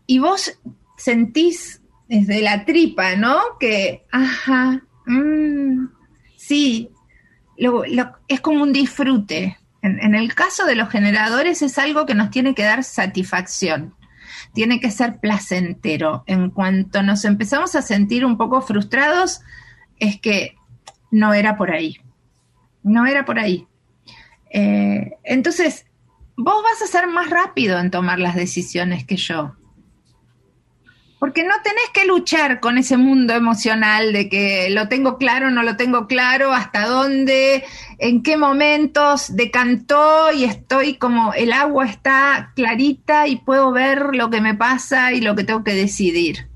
Y 0.07 0.19
vos 0.19 0.59
sentís 0.97 1.83
desde 2.09 2.43
la 2.43 2.65
tripa, 2.65 3.17
¿no? 3.17 3.39
Que, 3.59 4.05
ajá, 4.13 4.83
mm, 5.07 5.87
sí, 6.37 6.91
es 8.29 8.41
como 8.41 8.63
un 8.63 8.73
disfrute. 8.73 9.59
En, 9.83 10.15
el 10.17 10.35
caso 10.35 10.65
de 10.65 10.75
los 10.75 10.89
generadores 10.89 11.63
es 11.63 11.79
algo 11.79 12.07
que 12.07 12.15
nos 12.15 12.31
tiene 12.31 12.55
que 12.55 12.65
dar 12.65 12.83
satisfacción, 12.83 13.95
tiene 14.53 14.81
que 14.81 14.91
ser 14.91 15.21
placentero. 15.21 16.25
En 16.27 16.51
cuanto 16.51 17.03
nos 17.03 17.25
empezamos 17.25 17.77
a 17.77 17.83
sentir 17.83 18.25
un 18.25 18.37
poco 18.37 18.63
frustrados, 18.63 19.43
es 20.01 20.21
que 20.21 20.57
no 21.13 21.35
era 21.35 21.57
por 21.57 21.71
ahí, 21.71 21.99
no 22.83 23.07
era 23.07 23.25
por 23.25 23.39
ahí. 23.39 23.67
Eh, 24.51 25.13
entonces, 25.25 25.87
vos 26.37 26.63
vas 26.63 26.83
a 26.83 26.87
ser 26.87 27.07
más 27.09 27.31
rápido 27.31 27.79
en 27.79 27.91
tomar 27.91 28.19
las 28.19 28.35
decisiones 28.35 29.05
que 29.05 29.17
yo. 29.17 29.55
Porque 31.19 31.45
no 31.45 31.55
tenés 31.65 31.89
que 31.95 32.05
luchar 32.07 32.61
con 32.61 32.77
ese 32.77 32.99
mundo 32.99 33.33
emocional 33.33 34.13
de 34.13 34.29
que 34.29 34.69
lo 34.71 34.89
tengo 34.89 35.17
claro, 35.17 35.51
no 35.51 35.63
lo 35.63 35.77
tengo 35.77 36.07
claro, 36.07 36.53
hasta 36.53 36.87
dónde, 36.87 37.65
en 37.99 38.23
qué 38.23 38.37
momentos 38.37 39.35
decantó 39.35 40.31
y 40.33 40.45
estoy 40.45 40.97
como 40.99 41.33
el 41.33 41.55
agua 41.55 41.87
está 41.87 42.53
clarita 42.55 43.29
y 43.29 43.37
puedo 43.37 43.73
ver 43.73 44.15
lo 44.15 44.29
que 44.29 44.43
me 44.43 44.55
pasa 44.55 45.15
y 45.15 45.23
lo 45.23 45.35
que 45.35 45.45
tengo 45.45 45.65
que 45.65 45.75
decidir. 45.75 46.49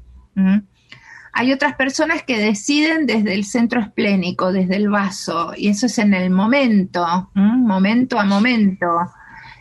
Hay 1.32 1.52
otras 1.52 1.76
personas 1.76 2.22
que 2.22 2.38
deciden 2.38 3.06
desde 3.06 3.34
el 3.34 3.44
centro 3.44 3.80
esplénico, 3.80 4.52
desde 4.52 4.76
el 4.76 4.88
vaso, 4.88 5.52
y 5.56 5.68
eso 5.68 5.86
es 5.86 5.98
en 5.98 6.14
el 6.14 6.30
momento, 6.30 7.30
momento 7.34 8.18
a 8.18 8.24
momento. 8.24 8.88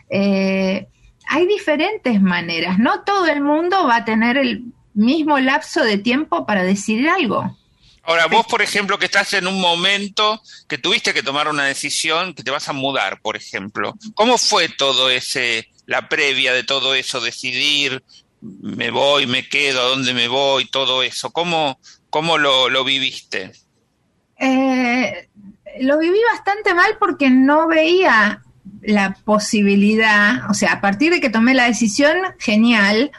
Eh, 0.08 0.86
hay 1.28 1.46
diferentes 1.46 2.20
maneras, 2.20 2.78
no 2.78 3.02
todo 3.04 3.26
el 3.26 3.40
mundo 3.40 3.86
va 3.86 3.96
a 3.96 4.04
tener 4.04 4.36
el 4.36 4.64
mismo 4.94 5.38
lapso 5.38 5.84
de 5.84 5.98
tiempo 5.98 6.44
para 6.44 6.64
decidir 6.64 7.08
algo. 7.08 7.56
Ahora, 8.02 8.26
vos, 8.26 8.46
por 8.46 8.62
ejemplo, 8.62 8.98
que 8.98 9.04
estás 9.04 9.34
en 9.34 9.46
un 9.46 9.60
momento 9.60 10.42
que 10.68 10.78
tuviste 10.78 11.14
que 11.14 11.22
tomar 11.22 11.48
una 11.48 11.66
decisión, 11.66 12.34
que 12.34 12.42
te 12.42 12.50
vas 12.50 12.68
a 12.68 12.72
mudar, 12.72 13.20
por 13.20 13.36
ejemplo, 13.36 13.94
¿cómo 14.14 14.38
fue 14.38 14.68
todo 14.68 15.10
ese, 15.10 15.68
la 15.86 16.08
previa 16.08 16.52
de 16.52 16.64
todo 16.64 16.94
eso, 16.94 17.20
decidir, 17.20 18.02
me 18.40 18.90
voy, 18.90 19.26
me 19.26 19.48
quedo, 19.48 19.80
a 19.80 19.88
dónde 19.88 20.14
me 20.14 20.28
voy, 20.28 20.66
todo 20.66 21.02
eso? 21.02 21.30
¿Cómo, 21.30 21.78
cómo 22.08 22.38
lo, 22.38 22.84
viviste? 22.84 23.52
Eh, 24.38 25.28
lo 25.80 25.98
viví 25.98 26.18
bastante 26.32 26.74
mal 26.74 26.96
porque 26.98 27.30
no 27.30 27.68
veía 27.68 28.42
la 28.82 29.14
posibilidad, 29.24 30.50
o 30.50 30.54
sea, 30.54 30.72
a 30.72 30.80
partir 30.80 31.12
de 31.12 31.20
que 31.20 31.28
tomé 31.28 31.54
la 31.54 31.66
decisión, 31.66 32.16
genial, 32.38 33.10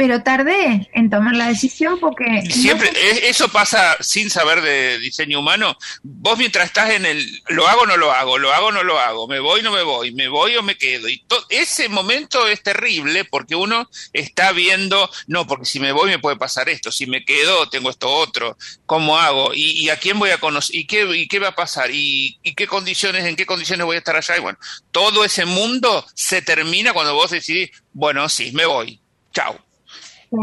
pero 0.00 0.22
tardé 0.22 0.88
en 0.94 1.10
tomar 1.10 1.36
la 1.36 1.48
decisión 1.48 2.00
porque... 2.00 2.24
Siempre, 2.50 2.90
eso 3.28 3.50
pasa 3.50 3.98
sin 4.00 4.30
saber 4.30 4.62
de 4.62 4.98
diseño 4.98 5.40
humano. 5.40 5.76
Vos 6.02 6.38
mientras 6.38 6.64
estás 6.64 6.92
en 6.92 7.04
el, 7.04 7.42
lo 7.48 7.68
hago 7.68 7.82
o 7.82 7.86
no 7.86 7.98
lo 7.98 8.10
hago, 8.10 8.38
lo 8.38 8.50
hago 8.50 8.68
o 8.68 8.72
no 8.72 8.82
lo 8.82 8.98
hago, 8.98 9.28
me 9.28 9.40
voy 9.40 9.60
o 9.60 9.62
no 9.62 9.72
me 9.72 9.82
voy, 9.82 10.10
me 10.12 10.28
voy 10.28 10.56
o 10.56 10.62
me 10.62 10.78
quedo. 10.78 11.06
Y 11.06 11.22
ese 11.50 11.90
momento 11.90 12.48
es 12.48 12.62
terrible 12.62 13.26
porque 13.26 13.54
uno 13.54 13.90
está 14.14 14.52
viendo, 14.52 15.10
no, 15.26 15.46
porque 15.46 15.66
si 15.66 15.78
me 15.80 15.92
voy 15.92 16.08
me 16.08 16.18
puede 16.18 16.36
pasar 16.36 16.70
esto, 16.70 16.90
si 16.90 17.06
me 17.06 17.22
quedo 17.22 17.68
tengo 17.68 17.90
esto 17.90 18.08
otro, 18.08 18.56
¿cómo 18.86 19.18
hago? 19.18 19.50
¿Y, 19.54 19.90
a 19.90 19.98
quién 19.98 20.18
voy 20.18 20.30
a 20.30 20.38
conocer? 20.38 20.76
¿Y 20.76 20.86
qué, 20.86 21.04
¿Y 21.14 21.28
qué 21.28 21.40
va 21.40 21.48
a 21.48 21.54
pasar? 21.54 21.90
¿Y, 21.90 22.38
¿Y 22.42 22.54
qué 22.54 22.66
condiciones, 22.66 23.26
en 23.26 23.36
qué 23.36 23.44
condiciones 23.44 23.84
voy 23.84 23.96
a 23.96 23.98
estar 23.98 24.16
allá? 24.16 24.34
Y 24.38 24.40
bueno, 24.40 24.58
todo 24.92 25.26
ese 25.26 25.44
mundo 25.44 26.06
se 26.14 26.40
termina 26.40 26.94
cuando 26.94 27.12
vos 27.12 27.30
decidís, 27.30 27.70
bueno, 27.92 28.30
sí, 28.30 28.50
me 28.52 28.64
voy, 28.64 28.98
chao 29.34 29.62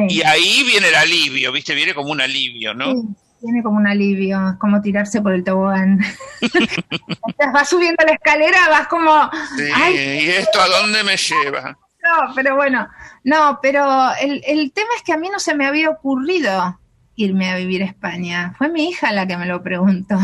y 0.09 0.21
ahí 0.21 0.63
viene 0.63 0.89
el 0.89 0.95
alivio, 0.95 1.51
¿viste? 1.51 1.73
Viene 1.75 1.93
como 1.93 2.11
un 2.11 2.21
alivio, 2.21 2.73
¿no? 2.73 2.91
Sí, 2.91 3.07
viene 3.41 3.63
como 3.63 3.77
un 3.77 3.87
alivio, 3.87 4.49
es 4.49 4.57
como 4.57 4.81
tirarse 4.81 5.21
por 5.21 5.33
el 5.33 5.43
tobogán. 5.43 5.99
vas 7.53 7.69
subiendo 7.69 8.03
la 8.05 8.13
escalera, 8.13 8.69
vas 8.69 8.87
como... 8.87 9.29
Sí, 9.55 9.63
¿y 9.93 10.29
esto 10.29 10.59
a 10.59 10.67
dónde 10.67 11.03
me 11.03 11.15
lleva? 11.15 11.77
No, 12.03 12.33
pero 12.35 12.55
bueno, 12.55 12.87
no, 13.23 13.59
pero 13.61 14.11
el, 14.21 14.41
el 14.45 14.71
tema 14.71 14.89
es 14.95 15.03
que 15.03 15.13
a 15.13 15.17
mí 15.17 15.29
no 15.29 15.39
se 15.39 15.55
me 15.55 15.65
había 15.65 15.89
ocurrido 15.89 16.79
irme 17.15 17.49
a 17.49 17.57
vivir 17.57 17.81
a 17.83 17.87
España. 17.87 18.53
Fue 18.57 18.69
mi 18.69 18.89
hija 18.89 19.11
la 19.11 19.27
que 19.27 19.37
me 19.37 19.45
lo 19.47 19.63
preguntó. 19.63 20.17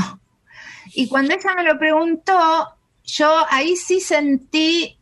Y 0.94 1.08
cuando 1.08 1.34
ella 1.34 1.56
me 1.56 1.64
lo 1.64 1.78
preguntó, 1.80 2.68
yo 3.04 3.46
ahí 3.50 3.76
sí 3.76 4.00
sentí 4.00 5.00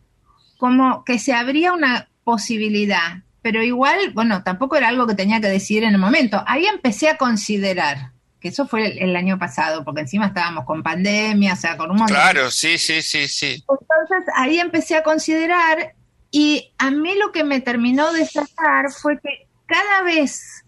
como 0.57 1.03
que 1.03 1.19
se 1.19 1.33
abría 1.33 1.73
una 1.73 2.09
posibilidad 2.23 3.23
pero 3.41 3.63
igual, 3.63 4.11
bueno, 4.13 4.43
tampoco 4.43 4.75
era 4.75 4.87
algo 4.87 5.07
que 5.07 5.15
tenía 5.15 5.41
que 5.41 5.47
decidir 5.47 5.83
en 5.83 5.93
el 5.93 5.99
momento. 5.99 6.43
Ahí 6.45 6.65
empecé 6.65 7.09
a 7.09 7.17
considerar, 7.17 8.11
que 8.39 8.49
eso 8.49 8.67
fue 8.67 9.03
el, 9.03 9.15
año 9.15 9.39
pasado, 9.39 9.83
porque 9.83 10.01
encima 10.01 10.27
estábamos 10.27 10.65
con 10.65 10.83
pandemia, 10.83 11.53
o 11.53 11.55
sea, 11.55 11.77
con 11.77 11.91
un 11.91 11.97
montón. 11.97 12.15
Claro, 12.15 12.51
sí, 12.51 12.77
sí, 12.77 13.01
sí, 13.01 13.27
sí. 13.27 13.63
Entonces 13.67 14.33
ahí 14.35 14.59
empecé 14.59 14.95
a 14.95 15.03
considerar 15.03 15.95
y 16.29 16.71
a 16.77 16.91
mí 16.91 17.15
lo 17.15 17.31
que 17.31 17.43
me 17.43 17.61
terminó 17.61 18.13
de 18.13 18.25
sacar 18.25 18.91
fue 18.91 19.19
que 19.19 19.47
cada 19.65 20.03
vez 20.03 20.63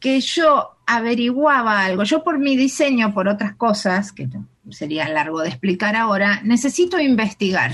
que 0.00 0.20
yo 0.20 0.76
averiguaba 0.86 1.84
algo, 1.84 2.02
yo 2.04 2.24
por 2.24 2.38
mi 2.38 2.56
diseño, 2.56 3.12
por 3.12 3.28
otras 3.28 3.54
cosas, 3.56 4.12
que 4.12 4.28
sería 4.70 5.08
largo 5.08 5.40
de 5.40 5.48
explicar 5.48 5.96
ahora, 5.96 6.40
necesito 6.44 6.98
investigar. 6.98 7.72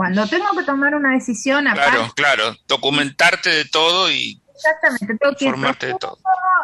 Cuando 0.00 0.26
tengo 0.26 0.46
que 0.56 0.64
tomar 0.64 0.94
una 0.94 1.12
decisión, 1.12 1.66
claro, 1.74 2.10
claro, 2.16 2.56
documentarte 2.66 3.50
de 3.50 3.64
todo 3.66 4.10
y 4.10 4.40
Exactamente, 4.54 5.18
tengo 5.18 5.36
que 5.36 5.44
informarte 5.44 5.86
de 5.88 5.94
todo. 6.00 6.18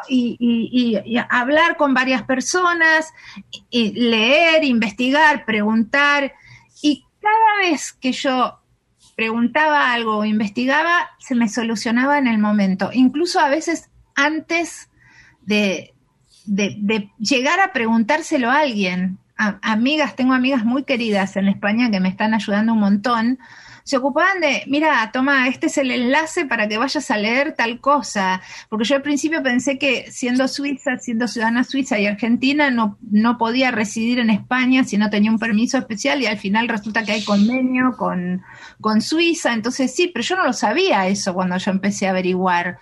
Y, 0.08 0.98
hablar 1.28 1.76
con 1.76 1.92
varias 1.92 2.22
personas, 2.22 3.12
y 3.68 3.92
leer, 3.92 4.64
investigar, 4.64 5.44
preguntar. 5.44 6.32
Y 6.80 7.04
cada 7.20 7.70
vez 7.70 7.92
que 7.92 8.12
yo 8.12 8.58
preguntaba 9.16 9.92
algo 9.92 10.16
o 10.16 10.24
investigaba, 10.24 11.10
se 11.18 11.34
me 11.34 11.50
solucionaba 11.50 12.16
en 12.16 12.28
el 12.28 12.38
momento. 12.38 12.88
Incluso 12.90 13.38
a 13.38 13.50
veces 13.50 13.90
antes 14.14 14.88
de, 15.42 15.92
de 16.46 17.10
llegar 17.18 17.60
a 17.60 17.74
preguntárselo 17.74 18.50
a 18.50 18.60
alguien 18.60 19.18
amigas, 19.36 20.16
tengo 20.16 20.32
amigas 20.32 20.64
muy 20.64 20.84
queridas 20.84 21.36
en 21.36 21.48
España 21.48 21.90
que 21.90 22.00
me 22.00 22.08
están 22.08 22.34
ayudando 22.34 22.72
un 22.72 22.80
montón, 22.80 23.38
se 23.86 23.98
ocupaban 23.98 24.40
de, 24.40 24.64
mira, 24.66 25.12
toma, 25.12 25.46
este 25.46 25.66
es 25.66 25.78
el 25.78 25.92
enlace 25.92 26.44
para 26.44 26.66
que 26.66 26.76
vayas 26.76 27.08
a 27.12 27.18
leer 27.18 27.54
tal 27.54 27.80
cosa, 27.80 28.42
porque 28.68 28.84
yo 28.84 28.96
al 28.96 29.02
principio 29.02 29.44
pensé 29.44 29.78
que 29.78 30.10
siendo 30.10 30.48
suiza, 30.48 30.96
siendo 30.98 31.28
ciudadana 31.28 31.62
suiza 31.62 31.96
y 31.96 32.06
argentina, 32.06 32.72
no, 32.72 32.98
no 33.00 33.38
podía 33.38 33.70
residir 33.70 34.18
en 34.18 34.30
España 34.30 34.82
si 34.82 34.98
no 34.98 35.08
tenía 35.08 35.30
un 35.30 35.38
permiso 35.38 35.78
especial 35.78 36.20
y 36.20 36.26
al 36.26 36.36
final 36.36 36.66
resulta 36.66 37.04
que 37.04 37.12
hay 37.12 37.24
convenio 37.24 37.96
con, 37.96 38.42
con 38.80 39.00
Suiza, 39.00 39.52
entonces 39.52 39.94
sí, 39.94 40.10
pero 40.12 40.24
yo 40.24 40.34
no 40.34 40.46
lo 40.46 40.52
sabía 40.52 41.06
eso 41.06 41.32
cuando 41.32 41.56
yo 41.56 41.70
empecé 41.70 42.08
a 42.08 42.10
averiguar, 42.10 42.78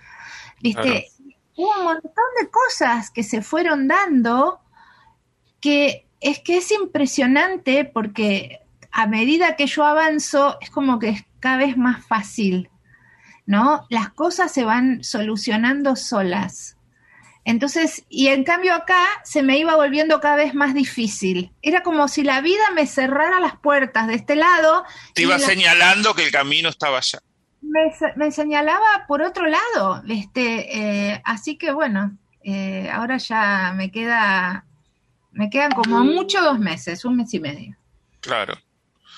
viste, 0.59 1.09
hubo 1.55 1.71
un 1.77 1.83
montón 1.83 2.25
de 2.41 2.49
cosas 2.49 3.11
que 3.11 3.21
se 3.21 3.43
fueron 3.43 3.87
dando 3.87 4.59
que 5.59 6.04
es 6.25 6.39
que 6.39 6.57
es 6.57 6.71
impresionante 6.71 7.85
porque 7.85 8.61
a 8.91 9.05
medida 9.05 9.55
que 9.55 9.67
yo 9.67 9.85
avanzo 9.85 10.57
es 10.59 10.71
como 10.71 10.97
que 10.97 11.09
es 11.09 11.23
cada 11.39 11.57
vez 11.57 11.77
más 11.77 12.03
fácil, 12.07 12.69
¿no? 13.45 13.85
Las 13.91 14.09
cosas 14.09 14.51
se 14.51 14.63
van 14.63 15.03
solucionando 15.03 15.95
solas. 15.95 16.77
Entonces, 17.43 18.05
y 18.09 18.29
en 18.29 18.43
cambio 18.43 18.73
acá 18.73 19.05
se 19.23 19.43
me 19.43 19.59
iba 19.59 19.75
volviendo 19.75 20.19
cada 20.19 20.37
vez 20.37 20.55
más 20.55 20.73
difícil. 20.73 21.51
Era 21.61 21.83
como 21.83 22.07
si 22.07 22.23
la 22.23 22.41
vida 22.41 22.71
me 22.73 22.87
cerrara 22.87 23.39
las 23.39 23.59
puertas 23.59 24.07
de 24.07 24.15
este 24.15 24.35
lado. 24.35 24.83
Te 25.13 25.21
iba 25.21 25.37
señalando 25.37 26.15
que 26.15 26.23
el 26.23 26.31
camino 26.31 26.69
estaba 26.69 26.97
allá. 26.97 27.19
Me, 27.61 28.31
señalaba 28.31 29.05
por 29.07 29.21
otro 29.21 29.45
lado. 29.45 30.01
Este, 30.09 31.11
eh, 31.11 31.21
así 31.23 31.55
que 31.55 31.71
bueno, 31.71 32.17
eh, 32.43 32.89
ahora 32.91 33.17
ya 33.17 33.73
me 33.75 33.91
queda 33.91 34.65
me 35.35 35.49
quedan 35.49 35.71
como 35.71 36.03
mucho 36.03 36.41
dos 36.41 36.59
meses, 36.59 37.05
un 37.05 37.15
mes 37.17 37.33
y 37.33 37.39
medio. 37.39 37.75
Claro. 38.21 38.55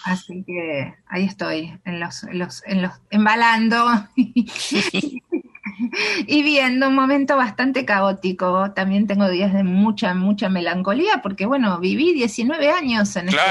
Así 0.04 0.44
que 0.46 0.94
ahí 1.08 1.26
estoy, 1.26 1.80
en 1.86 2.00
los, 2.00 2.24
los, 2.32 2.64
en 2.66 2.82
los 2.82 2.92
embalando 3.12 3.86
y 4.16 4.46
viendo 6.44 6.88
un 6.88 6.96
momento 6.96 7.38
bastante 7.38 7.86
caótico. 7.86 8.72
También 8.74 9.06
tengo 9.06 9.30
días 9.30 9.54
de 9.54 9.64
mucha, 9.64 10.16
mucha 10.16 10.50
melancolía, 10.50 11.22
porque 11.22 11.46
bueno, 11.46 11.80
viví 11.80 12.14
19 12.14 12.72
años 12.72 13.16
en 13.16 13.30
este, 13.30 13.42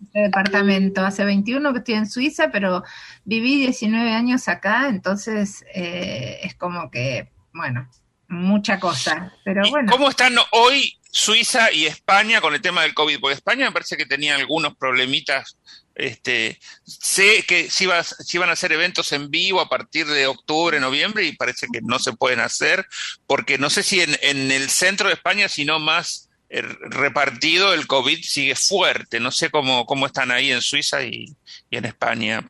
este, 0.00 0.20
departamento. 0.20 1.04
Hace 1.04 1.24
21 1.24 1.72
que 1.72 1.78
estoy 1.78 1.94
en 1.94 2.08
Suiza, 2.08 2.52
pero 2.52 2.84
viví 3.24 3.56
19 3.56 4.12
años 4.12 4.46
acá, 4.46 4.88
entonces 4.88 5.64
eh, 5.74 6.38
es 6.42 6.54
como 6.54 6.92
que, 6.92 7.32
bueno, 7.52 7.88
mucha 8.28 8.78
cosa. 8.78 9.32
Pero 9.44 9.68
bueno. 9.70 9.90
¿Cómo 9.90 10.10
están 10.10 10.34
hoy 10.52 10.97
Suiza 11.10 11.72
y 11.72 11.86
España 11.86 12.40
con 12.40 12.54
el 12.54 12.60
tema 12.60 12.82
del 12.82 12.94
COVID, 12.94 13.20
porque 13.20 13.34
España 13.34 13.66
me 13.66 13.72
parece 13.72 13.96
que 13.96 14.06
tenía 14.06 14.36
algunos 14.36 14.76
problemitas. 14.76 15.58
Este, 15.94 16.60
sé 16.84 17.44
que 17.46 17.70
si, 17.70 17.88
si 18.20 18.36
iban 18.36 18.50
a 18.50 18.52
hacer 18.52 18.72
eventos 18.72 19.12
en 19.12 19.30
vivo 19.30 19.60
a 19.60 19.68
partir 19.68 20.06
de 20.06 20.26
octubre, 20.26 20.78
noviembre, 20.78 21.24
y 21.24 21.36
parece 21.36 21.66
que 21.72 21.80
no 21.82 21.98
se 21.98 22.12
pueden 22.12 22.40
hacer, 22.40 22.86
porque 23.26 23.58
no 23.58 23.68
sé 23.68 23.82
si 23.82 24.00
en, 24.00 24.16
el 24.52 24.70
centro 24.70 25.08
de 25.08 25.14
España, 25.14 25.48
sino 25.48 25.80
más 25.80 26.30
eh, 26.50 26.62
repartido, 26.62 27.74
el 27.74 27.86
COVID 27.86 28.22
sigue 28.22 28.54
fuerte. 28.54 29.18
No 29.18 29.30
sé 29.30 29.50
cómo, 29.50 29.86
cómo 29.86 30.06
están 30.06 30.30
ahí 30.30 30.52
en 30.52 30.62
Suiza 30.62 31.02
y, 31.02 31.34
y 31.70 31.76
en 31.76 31.86
España. 31.86 32.48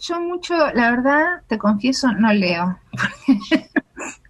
Yo 0.00 0.20
mucho, 0.20 0.54
la 0.74 0.90
verdad, 0.90 1.42
te 1.48 1.58
confieso, 1.58 2.12
no 2.12 2.32
leo. 2.32 2.78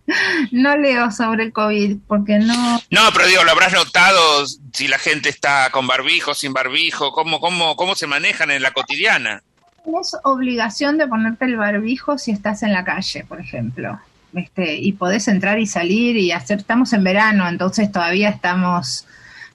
no 0.52 0.76
leo 0.76 1.10
sobre 1.10 1.44
el 1.44 1.52
COVID 1.52 1.98
porque 2.06 2.38
no... 2.38 2.80
No, 2.90 3.00
pero 3.12 3.26
digo, 3.26 3.44
lo 3.44 3.50
habrás 3.50 3.72
notado 3.72 4.46
si 4.72 4.88
la 4.88 4.98
gente 4.98 5.28
está 5.28 5.70
con 5.70 5.86
barbijo, 5.86 6.34
sin 6.34 6.52
barbijo, 6.52 7.12
cómo, 7.12 7.40
cómo, 7.40 7.76
cómo 7.76 7.94
se 7.94 8.06
manejan 8.06 8.50
en 8.50 8.62
la 8.62 8.72
cotidiana. 8.72 9.42
Tienes 9.84 10.16
obligación 10.24 10.98
de 10.98 11.06
ponerte 11.06 11.44
el 11.46 11.56
barbijo 11.56 12.18
si 12.18 12.30
estás 12.30 12.62
en 12.62 12.72
la 12.72 12.84
calle, 12.84 13.24
por 13.24 13.40
ejemplo. 13.40 13.98
Este, 14.34 14.76
y 14.76 14.92
podés 14.92 15.26
entrar 15.28 15.58
y 15.58 15.66
salir 15.66 16.16
y 16.16 16.32
hacer, 16.32 16.58
estamos 16.58 16.92
en 16.92 17.02
verano, 17.02 17.48
entonces 17.48 17.90
todavía 17.90 18.28
estamos 18.28 19.06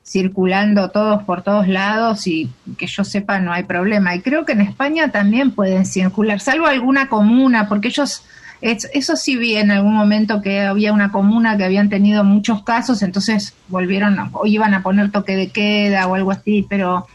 circulando 0.06 0.90
todos 0.90 1.24
por 1.24 1.44
todos 1.44 1.68
lados 1.68 2.28
y 2.28 2.50
que 2.78 2.88
yo 2.88 3.04
sepa 3.04 3.40
no 3.40 3.54
hay 3.54 3.64
problema. 3.64 4.16
Y 4.16 4.22
creo 4.22 4.46
que 4.46 4.54
en 4.54 4.62
España 4.62 5.12
también 5.12 5.52
pueden 5.52 5.86
circular, 5.86 6.40
salvo 6.40 6.66
alguna 6.66 7.08
comuna, 7.08 7.70
porque 7.70 7.90
ellos 7.90 8.24
eso 8.64 9.16
sí 9.18 9.36
vi 9.36 9.58
en 9.58 9.72
algún 9.72 9.94
momento 9.94 10.42
que 10.42 10.62
había 10.62 10.94
una 10.94 11.12
comuna 11.12 11.58
que 11.58 11.66
habían 11.66 11.90
tenido 11.90 12.24
muchos 12.24 12.64
casos, 12.64 13.02
entonces 13.02 13.54
volvieron 13.68 14.18
o 14.32 14.46
iban 14.46 14.74
a 14.74 14.82
poner 14.82 15.12
toque 15.12 15.36
de 15.36 15.50
queda 15.50 16.08
o 16.08 16.16
algo 16.16 16.32
así, 16.32 16.66
pero 16.70 17.08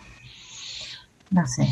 no 1.30 1.46
sé. 1.46 1.66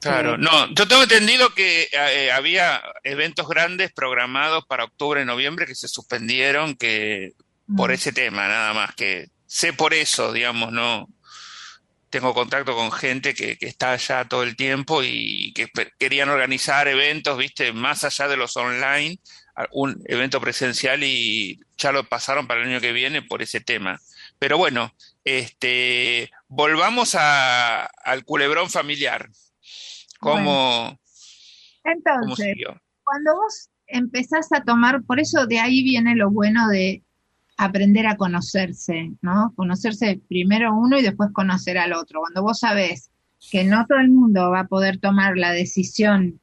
Claro, 0.00 0.36
no, 0.38 0.72
yo 0.74 0.86
tengo 0.86 1.02
entendido 1.02 1.54
que 1.54 1.88
eh, 1.92 2.30
había 2.32 2.82
eventos 3.02 3.48
grandes 3.48 3.92
programados 3.92 4.64
para 4.66 4.84
octubre 4.84 5.22
y 5.22 5.26
noviembre 5.26 5.66
que 5.66 5.74
se 5.74 5.88
suspendieron 5.88 6.74
que 6.74 7.32
por 7.76 7.90
mm. 7.90 7.94
ese 7.94 8.12
tema, 8.12 8.48
nada 8.48 8.74
más 8.74 8.94
que 8.94 9.28
sé 9.46 9.72
por 9.72 9.94
eso, 9.94 10.32
digamos, 10.32 10.72
no 10.72 11.08
tengo 12.10 12.34
contacto 12.34 12.74
con 12.74 12.92
gente 12.92 13.34
que, 13.34 13.56
que 13.56 13.66
está 13.66 13.92
allá 13.92 14.26
todo 14.26 14.42
el 14.42 14.56
tiempo 14.56 15.02
y 15.02 15.52
que 15.54 15.68
querían 15.98 16.28
organizar 16.28 16.88
eventos, 16.88 17.38
viste, 17.38 17.72
más 17.72 18.04
allá 18.04 18.28
de 18.28 18.36
los 18.36 18.56
online, 18.56 19.18
un 19.72 20.02
evento 20.06 20.40
presencial 20.40 21.02
y 21.02 21.60
ya 21.76 21.92
lo 21.92 22.08
pasaron 22.08 22.46
para 22.46 22.62
el 22.62 22.68
año 22.68 22.80
que 22.80 22.92
viene 22.92 23.22
por 23.22 23.42
ese 23.42 23.60
tema. 23.60 24.00
Pero 24.38 24.58
bueno, 24.58 24.92
este, 25.24 26.30
volvamos 26.48 27.14
a, 27.14 27.86
al 27.86 28.24
culebrón 28.24 28.70
familiar. 28.70 29.30
¿Cómo, 30.18 30.98
entonces, 31.84 32.56
cuando 33.04 33.34
vos 33.34 33.70
empezás 33.86 34.52
a 34.52 34.62
tomar, 34.62 35.02
por 35.04 35.20
eso 35.20 35.46
de 35.46 35.60
ahí 35.60 35.82
viene 35.82 36.14
lo 36.14 36.30
bueno 36.30 36.68
de 36.68 37.02
aprender 37.64 38.06
a 38.06 38.16
conocerse, 38.16 39.12
¿no? 39.20 39.52
Conocerse 39.54 40.20
primero 40.28 40.74
uno 40.74 40.98
y 40.98 41.02
después 41.02 41.30
conocer 41.32 41.78
al 41.78 41.92
otro. 41.92 42.20
Cuando 42.20 42.42
vos 42.42 42.60
sabés 42.60 43.10
que 43.50 43.64
no 43.64 43.86
todo 43.86 43.98
el 43.98 44.10
mundo 44.10 44.50
va 44.50 44.60
a 44.60 44.66
poder 44.66 44.98
tomar 44.98 45.36
la 45.36 45.52
decisión 45.52 46.40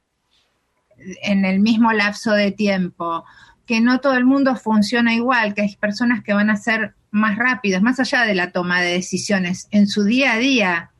en 1.23 1.45
el 1.45 1.59
mismo 1.59 1.91
lapso 1.91 2.31
de 2.31 2.51
tiempo, 2.51 3.23
que 3.65 3.81
no 3.81 3.99
todo 3.99 4.15
el 4.15 4.25
mundo 4.25 4.55
funciona 4.55 5.13
igual, 5.13 5.53
que 5.53 5.61
hay 5.61 5.75
personas 5.75 6.23
que 6.23 6.33
van 6.33 6.49
a 6.49 6.55
ser 6.55 6.95
más 7.11 7.37
rápidas, 7.37 7.81
más 7.81 7.99
allá 7.99 8.23
de 8.23 8.35
la 8.35 8.51
toma 8.51 8.81
de 8.81 8.93
decisiones 8.93 9.67
en 9.71 9.87
su 9.87 10.03
día 10.03 10.33
a 10.33 10.37
día, 10.37 10.91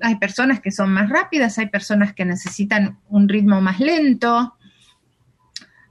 hay 0.00 0.16
personas 0.16 0.60
que 0.60 0.70
son 0.70 0.92
más 0.92 1.08
rápidas, 1.08 1.58
hay 1.58 1.66
personas 1.66 2.14
que 2.14 2.24
necesitan 2.24 2.98
un 3.08 3.28
ritmo 3.28 3.60
más 3.60 3.80
lento. 3.80 4.54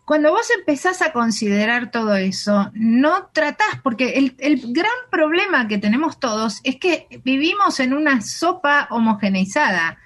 Cuando 0.08 0.32
vos 0.32 0.48
empezás 0.58 1.02
a 1.02 1.12
considerar 1.12 1.92
todo 1.92 2.16
eso, 2.16 2.72
no 2.74 3.28
tratás, 3.34 3.82
porque 3.84 4.12
el, 4.12 4.62
gran 4.72 4.90
problema 5.12 5.68
que 5.68 5.80
tenemos 5.80 6.18
todos 6.18 6.62
es 6.64 6.78
que 6.78 7.10
vivimos 7.26 7.82
en 7.82 7.92
una 7.92 8.22
sopa 8.22 8.88
homogeneizada. 8.90 9.98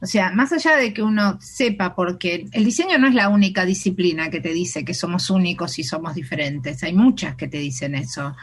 O 0.00 0.06
sea, 0.06 0.32
más 0.32 0.50
allá 0.54 0.76
de 0.76 0.94
que 0.94 1.02
uno 1.02 1.38
sepa, 1.42 1.94
porque 1.94 2.46
el 2.52 2.64
diseño 2.64 2.96
no 2.96 3.06
es 3.06 3.14
la 3.14 3.28
única 3.28 3.66
disciplina 3.66 4.30
que 4.30 4.40
te 4.40 4.54
dice 4.54 4.82
que 4.82 4.94
somos 4.94 5.28
únicos 5.28 5.78
y 5.78 5.84
somos 5.84 6.14
diferentes, 6.14 6.82
hay 6.82 6.94
muchas 6.94 7.36
que 7.36 7.46
te 7.46 7.58
dicen 7.58 7.94
eso. 7.94 8.34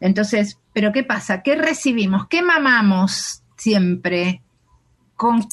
Entonces, 0.00 0.58
¿pero 0.72 0.90
qué 0.90 1.04
pasa? 1.04 1.44
¿Qué 1.44 1.54
recibimos? 1.54 2.26
¿Qué 2.26 2.42
mamamos 2.42 3.44
siempre? 3.56 4.42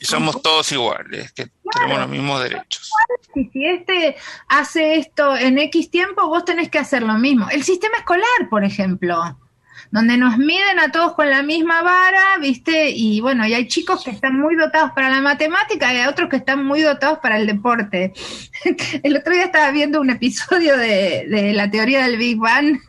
Somos 0.02 0.42
todos 0.42 0.72
iguales, 0.72 1.32
que 1.34 1.48
tenemos 1.72 2.00
los 2.00 2.10
mismos 2.10 2.44
derechos. 2.44 2.92
Y 3.36 3.46
si 3.46 3.66
este 3.66 4.16
hace 4.48 4.96
esto 4.96 5.38
en 5.38 5.58
X 5.60 5.90
tiempo, 5.90 6.28
vos 6.28 6.46
tenés 6.46 6.70
que 6.70 6.80
hacer 6.80 7.04
lo 7.04 7.14
mismo. 7.14 7.48
El 7.50 7.64
sistema 7.64 7.98
escolar, 7.98 8.50
por 8.50 8.64
ejemplo, 8.64 9.38
donde 9.92 10.18
nos 10.18 10.38
miden 10.38 10.80
a 10.80 10.92
todos 10.92 11.14
con 11.14 11.30
la 11.30 11.44
misma 11.44 11.82
vara, 11.82 12.38
¿viste? 12.40 12.90
Y 12.92 13.22
bueno, 13.22 13.46
y 13.46 13.54
hay 13.54 13.68
chicos 13.68 14.04
que 14.04 14.12
están 14.12 14.40
muy 14.40 14.56
dotados 14.56 14.92
para 14.92 15.10
la 15.10 15.22
matemática 15.22 15.94
y 15.94 15.98
hay 15.98 16.08
otros 16.08 16.30
que 16.30 16.38
están 16.38 16.66
muy 16.66 16.82
dotados 16.82 17.20
para 17.20 17.38
el 17.38 17.48
deporte. 17.48 18.14
el 19.04 19.18
otro 19.18 19.34
día 19.34 19.46
estaba 19.46 19.72
viendo 19.72 20.02
un 20.02 20.10
episodio 20.10 20.78
de, 20.78 21.26
de 21.30 21.54
la 21.54 21.70
teoría 21.70 22.04
del 22.04 22.18
Big 22.18 22.38
Bang 22.38 22.80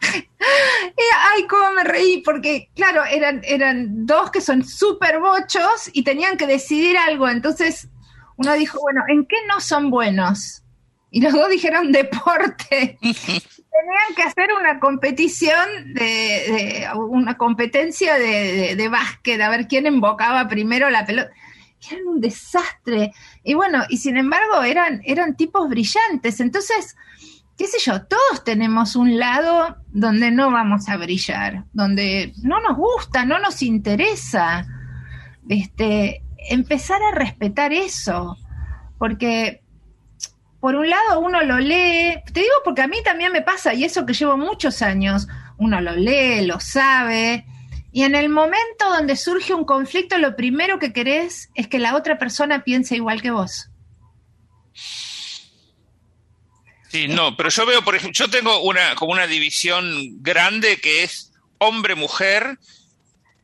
Ay, 0.00 1.46
cómo 1.46 1.72
me 1.72 1.84
reí, 1.84 2.22
porque 2.22 2.70
claro, 2.74 3.04
eran, 3.04 3.42
eran 3.44 4.06
dos 4.06 4.30
que 4.30 4.40
son 4.40 4.64
súper 4.64 5.20
bochos 5.20 5.90
y 5.92 6.02
tenían 6.02 6.36
que 6.36 6.46
decidir 6.46 6.96
algo. 6.98 7.28
Entonces 7.28 7.88
uno 8.36 8.54
dijo, 8.54 8.80
bueno, 8.80 9.02
¿en 9.08 9.26
qué 9.26 9.36
no 9.48 9.60
son 9.60 9.90
buenos? 9.90 10.62
Y 11.10 11.20
los 11.20 11.32
dos 11.32 11.48
dijeron 11.50 11.92
deporte. 11.92 12.98
Tenían 13.00 14.14
que 14.16 14.22
hacer 14.22 14.48
una 14.58 14.78
competición 14.78 15.94
de, 15.94 16.86
una 16.96 17.36
competencia 17.36 18.18
de, 18.18 18.76
de, 18.76 18.88
básquet, 18.88 19.40
a 19.40 19.48
ver 19.48 19.68
quién 19.68 19.86
embocaba 19.86 20.48
primero 20.48 20.90
la 20.90 21.06
pelota. 21.06 21.30
Eran 21.90 22.06
un 22.06 22.20
desastre. 22.20 23.12
Y 23.42 23.54
bueno, 23.54 23.84
y 23.88 23.96
sin 23.98 24.16
embargo 24.16 24.62
eran, 24.62 25.00
eran 25.04 25.36
tipos 25.36 25.68
brillantes. 25.68 26.40
Entonces, 26.40 26.96
qué 27.60 27.66
sé 27.66 27.76
yo, 27.78 28.00
todos 28.06 28.42
tenemos 28.42 28.96
un 28.96 29.18
lado 29.18 29.76
donde 29.88 30.30
no 30.30 30.50
vamos 30.50 30.88
a 30.88 30.96
brillar, 30.96 31.66
donde 31.74 32.32
no 32.42 32.58
nos 32.58 32.74
gusta, 32.74 33.26
no 33.26 33.38
nos 33.38 33.60
interesa. 33.60 34.66
Este, 35.46 36.22
empezar 36.48 37.02
a 37.02 37.14
respetar 37.14 37.74
eso, 37.74 38.38
porque 38.96 39.62
por 40.58 40.74
un 40.74 40.88
lado 40.88 41.20
uno 41.20 41.42
lo 41.42 41.58
lee, 41.58 42.14
te 42.32 42.40
digo 42.40 42.54
porque 42.64 42.80
a 42.80 42.88
mí 42.88 42.96
también 43.04 43.30
me 43.30 43.42
pasa, 43.42 43.74
y 43.74 43.84
eso 43.84 44.06
que 44.06 44.14
llevo 44.14 44.38
muchos 44.38 44.80
años, 44.80 45.28
uno 45.58 45.82
lo 45.82 45.94
lee, 45.94 46.46
lo 46.46 46.60
sabe, 46.60 47.44
y 47.92 48.04
en 48.04 48.14
el 48.14 48.30
momento 48.30 48.88
donde 48.88 49.16
surge 49.16 49.52
un 49.52 49.66
conflicto, 49.66 50.16
lo 50.16 50.34
primero 50.34 50.78
que 50.78 50.94
querés 50.94 51.50
es 51.54 51.68
que 51.68 51.78
la 51.78 51.94
otra 51.94 52.16
persona 52.16 52.64
piense 52.64 52.96
igual 52.96 53.20
que 53.20 53.32
vos. 53.32 53.68
Sí, 56.90 57.06
no, 57.06 57.36
pero 57.36 57.48
yo 57.50 57.66
veo, 57.66 57.82
por 57.82 57.94
ejemplo, 57.94 58.18
yo 58.18 58.30
tengo 58.30 58.60
una 58.62 58.94
como 58.96 59.12
una 59.12 59.26
división 59.26 60.22
grande 60.22 60.80
que 60.80 61.04
es 61.04 61.32
hombre-mujer. 61.58 62.58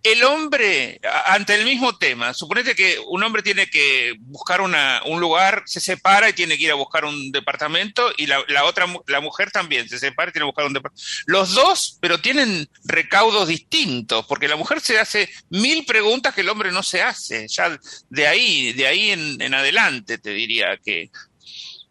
El 0.03 0.23
hombre, 0.23 1.01
ante 1.27 1.57
el 1.57 1.65
mismo 1.65 1.97
tema, 1.99 2.33
suponete 2.33 2.77
que 2.77 2.97
un 3.09 3.25
hombre 3.25 3.43
tiene 3.43 3.69
que 3.69 4.15
buscar 4.21 4.61
una, 4.61 5.03
un 5.05 5.21
lugar, 5.21 5.65
se 5.67 5.81
separa 5.81 6.29
y 6.29 6.33
tiene 6.33 6.57
que 6.57 6.63
ir 6.63 6.71
a 6.71 6.77
buscar 6.77 7.05
un 7.05 7.33
departamento, 7.33 8.13
y 8.17 8.27
la, 8.27 8.45
la 8.47 8.65
otra, 8.67 8.87
la 9.09 9.21
mujer 9.21 9.51
también 9.51 9.89
se 9.89 9.99
separa 9.99 10.31
y 10.31 10.33
tiene 10.33 10.45
que 10.45 10.51
buscar 10.51 10.67
un 10.67 10.75
departamento. 10.75 11.05
Los 11.27 11.55
dos, 11.55 11.99
pero 12.01 12.21
tienen 12.21 12.69
recaudos 12.85 13.49
distintos, 13.49 14.25
porque 14.27 14.47
la 14.47 14.55
mujer 14.55 14.81
se 14.81 15.01
hace 15.01 15.29
mil 15.51 15.85
preguntas 15.85 16.35
que 16.35 16.43
el 16.43 16.51
hombre 16.51 16.71
no 16.71 16.85
se 16.85 17.03
hace. 17.03 17.49
Ya 17.49 17.77
de 18.09 18.27
ahí, 18.29 18.75
de 18.75 18.87
ahí 18.87 19.11
en, 19.11 19.43
en 19.43 19.55
adelante 19.55 20.19
te 20.19 20.31
diría 20.31 20.79
que 20.85 21.11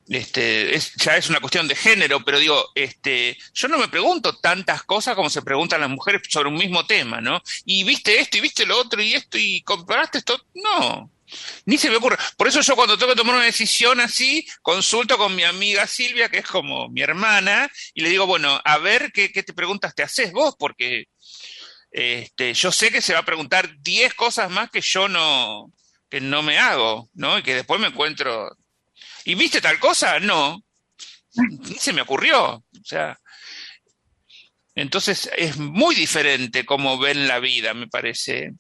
este, 0.08 0.76
es, 0.76 0.94
ya 0.96 1.18
es 1.18 1.30
una 1.30 1.40
cuestión 1.40 1.68
de 1.68 1.76
género, 1.76 2.24
pero 2.24 2.40
digo, 2.40 2.72
este, 2.76 3.38
yo 3.54 3.68
no 3.68 3.78
me 3.78 3.88
pregunto 3.88 4.38
tantas 4.38 4.84
cosas 4.84 5.16
como 5.16 5.30
se 5.30 5.42
preguntan 5.42 5.82
las 5.82 5.90
mujeres 5.90 6.22
sobre 6.30 6.50
un 6.50 6.56
mismo 6.56 6.86
tema, 6.86 7.22
¿no? 7.22 7.42
Y 7.66 7.84
viste 7.84 8.20
esto, 8.20 8.38
y 8.38 8.42
viste 8.42 8.66
lo 8.66 8.80
otro, 8.80 9.02
y 9.02 9.14
esto, 9.14 9.38
y 9.38 9.62
comparaste 9.64 10.20
esto. 10.20 10.40
No, 10.54 11.12
ni 11.66 11.78
se 11.78 11.90
me 11.90 11.98
ocurre. 11.98 12.18
Por 12.38 12.48
eso 12.48 12.62
yo 12.62 12.76
cuando 12.76 12.98
tengo 12.98 13.14
que 13.14 13.18
tomar 13.18 13.36
una 13.36 13.46
decisión 13.46 14.00
así, 14.00 14.48
consulto 14.62 15.18
con 15.18 15.36
mi 15.36 15.44
amiga 15.44 15.88
Silvia, 15.88 16.30
que 16.30 16.40
es 16.40 16.48
como 16.48 16.88
mi 16.90 17.02
hermana, 17.02 17.70
y 17.94 18.02
le 18.02 18.10
digo, 18.10 18.28
bueno, 18.28 18.60
a 18.64 18.78
ver 18.78 19.12
qué, 19.12 19.32
qué 19.32 19.44
te 19.44 19.54
preguntas 19.54 19.96
te 19.96 20.04
haces 20.04 20.32
vos, 20.32 20.56
porque 20.58 21.06
este, 21.92 22.54
yo 22.54 22.72
sé 22.72 22.92
que 22.92 23.02
se 23.02 23.14
va 23.14 23.20
a 23.20 23.26
preguntar 23.26 23.76
10 23.80 24.14
cosas 24.14 24.52
más 24.52 24.70
que 24.70 24.82
yo 24.82 25.08
no, 25.08 25.72
que 26.10 26.22
no 26.22 26.44
me 26.44 26.60
hago, 26.60 27.10
¿no? 27.14 27.40
Y 27.40 27.44
que 27.44 27.56
después 27.56 27.80
me 27.80 27.88
encuentro 27.88 28.56
¿Y 29.26 29.36
viste 29.36 29.62
tal 29.62 29.80
cosa? 29.80 30.20
No. 30.20 30.62
Ni 31.36 31.76
se 31.76 31.94
me 31.94 32.02
ocurrió. 32.02 32.56
O 32.56 32.84
sea, 32.84 33.18
entonces 34.76 35.30
es 35.38 35.58
muy 35.58 35.96
diferente 35.96 36.66
cómo 36.66 36.98
ven 36.98 37.28
la 37.28 37.40
vida, 37.40 37.74
me 37.74 37.88
parece. 37.88 38.54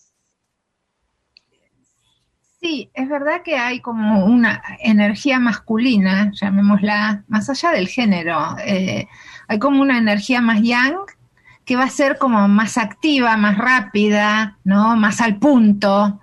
Sí, 2.61 2.89
es 2.93 3.07
verdad 3.07 3.43
que 3.43 3.57
hay 3.57 3.79
como 3.79 4.25
una 4.25 4.63
energía 4.79 5.39
masculina, 5.39 6.31
llamémosla, 6.33 7.23
más 7.27 7.49
allá 7.49 7.71
del 7.71 7.87
género. 7.87 8.55
Eh, 8.65 9.07
hay 9.47 9.59
como 9.59 9.81
una 9.81 9.97
energía 9.97 10.41
más 10.41 10.61
yang 10.61 10.95
que 11.65 11.75
va 11.75 11.83
a 11.83 11.89
ser 11.89 12.17
como 12.17 12.47
más 12.47 12.77
activa, 12.77 13.35
más 13.37 13.57
rápida, 13.57 14.57
¿no? 14.63 14.95
Más 14.95 15.19
al 15.21 15.37
punto. 15.37 16.19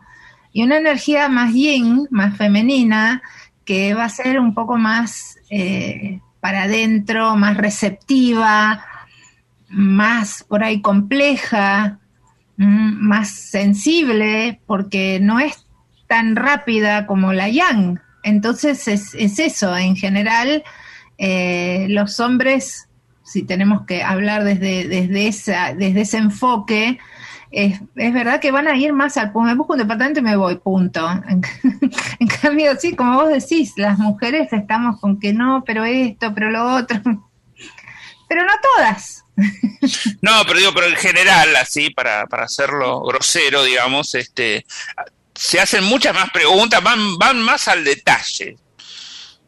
Y 0.52 0.62
una 0.62 0.78
energía 0.78 1.28
más 1.28 1.52
yin, 1.52 2.08
más 2.10 2.36
femenina, 2.36 3.22
que 3.72 3.94
va 3.94 4.04
a 4.04 4.10
ser 4.10 4.38
un 4.38 4.52
poco 4.52 4.76
más 4.76 5.38
eh, 5.48 6.20
para 6.40 6.64
adentro, 6.64 7.36
más 7.36 7.56
receptiva, 7.56 8.84
más 9.70 10.44
por 10.46 10.62
ahí 10.62 10.82
compleja, 10.82 11.98
mm, 12.58 13.08
más 13.08 13.30
sensible, 13.30 14.60
porque 14.66 15.20
no 15.22 15.40
es 15.40 15.66
tan 16.06 16.36
rápida 16.36 17.06
como 17.06 17.32
la 17.32 17.48
yang. 17.48 17.98
Entonces 18.22 18.86
es, 18.88 19.14
eso, 19.14 19.74
en 19.74 19.96
general, 19.96 20.62
eh, 21.16 21.86
los 21.88 22.20
hombres, 22.20 22.90
si 23.24 23.42
tenemos 23.42 23.86
que 23.86 24.02
hablar 24.02 24.44
desde, 24.44 24.86
desde, 24.86 25.28
esa, 25.28 25.72
desde 25.72 26.02
ese 26.02 26.18
enfoque, 26.18 26.98
es, 27.52 27.80
verdad 27.94 28.40
que 28.40 28.50
van 28.50 28.66
a 28.66 28.76
ir 28.76 28.92
más 28.92 29.16
al 29.18 29.30
punto. 29.30 29.48
Me 29.48 29.54
busco 29.54 29.74
un 29.74 29.80
departamento 29.80 30.20
y 30.20 30.22
me 30.22 30.36
voy, 30.36 30.56
punto. 30.56 31.08
En, 32.18 32.28
cambio, 32.28 32.74
sí, 32.78 32.96
como 32.96 33.22
vos 33.22 33.28
decís, 33.28 33.74
las 33.76 33.98
mujeres 33.98 34.52
estamos 34.52 35.00
con 35.00 35.20
que 35.20 35.32
no, 35.32 35.62
pero 35.66 35.84
esto, 35.84 36.34
pero 36.34 36.50
lo 36.50 36.74
otro. 36.76 37.00
Pero 38.28 38.46
no 38.46 38.52
todas. 38.76 39.24
No, 40.22 40.42
pero 40.46 40.58
digo, 40.58 40.72
pero 40.72 40.86
en 40.86 40.96
general, 40.96 41.54
así, 41.56 41.90
para, 41.90 42.26
para 42.26 42.44
hacerlo 42.44 43.02
grosero, 43.02 43.62
digamos, 43.62 44.14
este, 44.14 44.64
se 45.34 45.60
hacen 45.60 45.84
muchas 45.84 46.14
más 46.14 46.30
preguntas, 46.30 46.82
van, 46.82 47.18
van 47.18 47.42
más 47.42 47.68
al 47.68 47.84
detalle. 47.84 48.56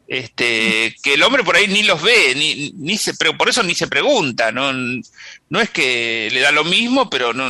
Este, 0.07 0.95
que 1.01 1.15
el 1.15 1.23
hombre 1.23 1.43
por 1.43 1.55
ahí 1.55 1.67
ni 1.67 1.81
los 1.81 2.01
ve, 2.01 2.33
ni, 2.35 2.73
ni 2.75 2.97
se, 2.97 3.15
por 3.15 3.49
eso 3.49 3.63
ni 3.63 3.73
se 3.73 3.87
pregunta, 3.87 4.51
¿no? 4.51 4.71
No 5.49 5.61
es 5.61 5.69
que 5.71 6.29
le 6.31 6.41
da 6.41 6.51
lo 6.51 6.63
mismo, 6.63 7.09
pero 7.09 7.33
no, 7.33 7.49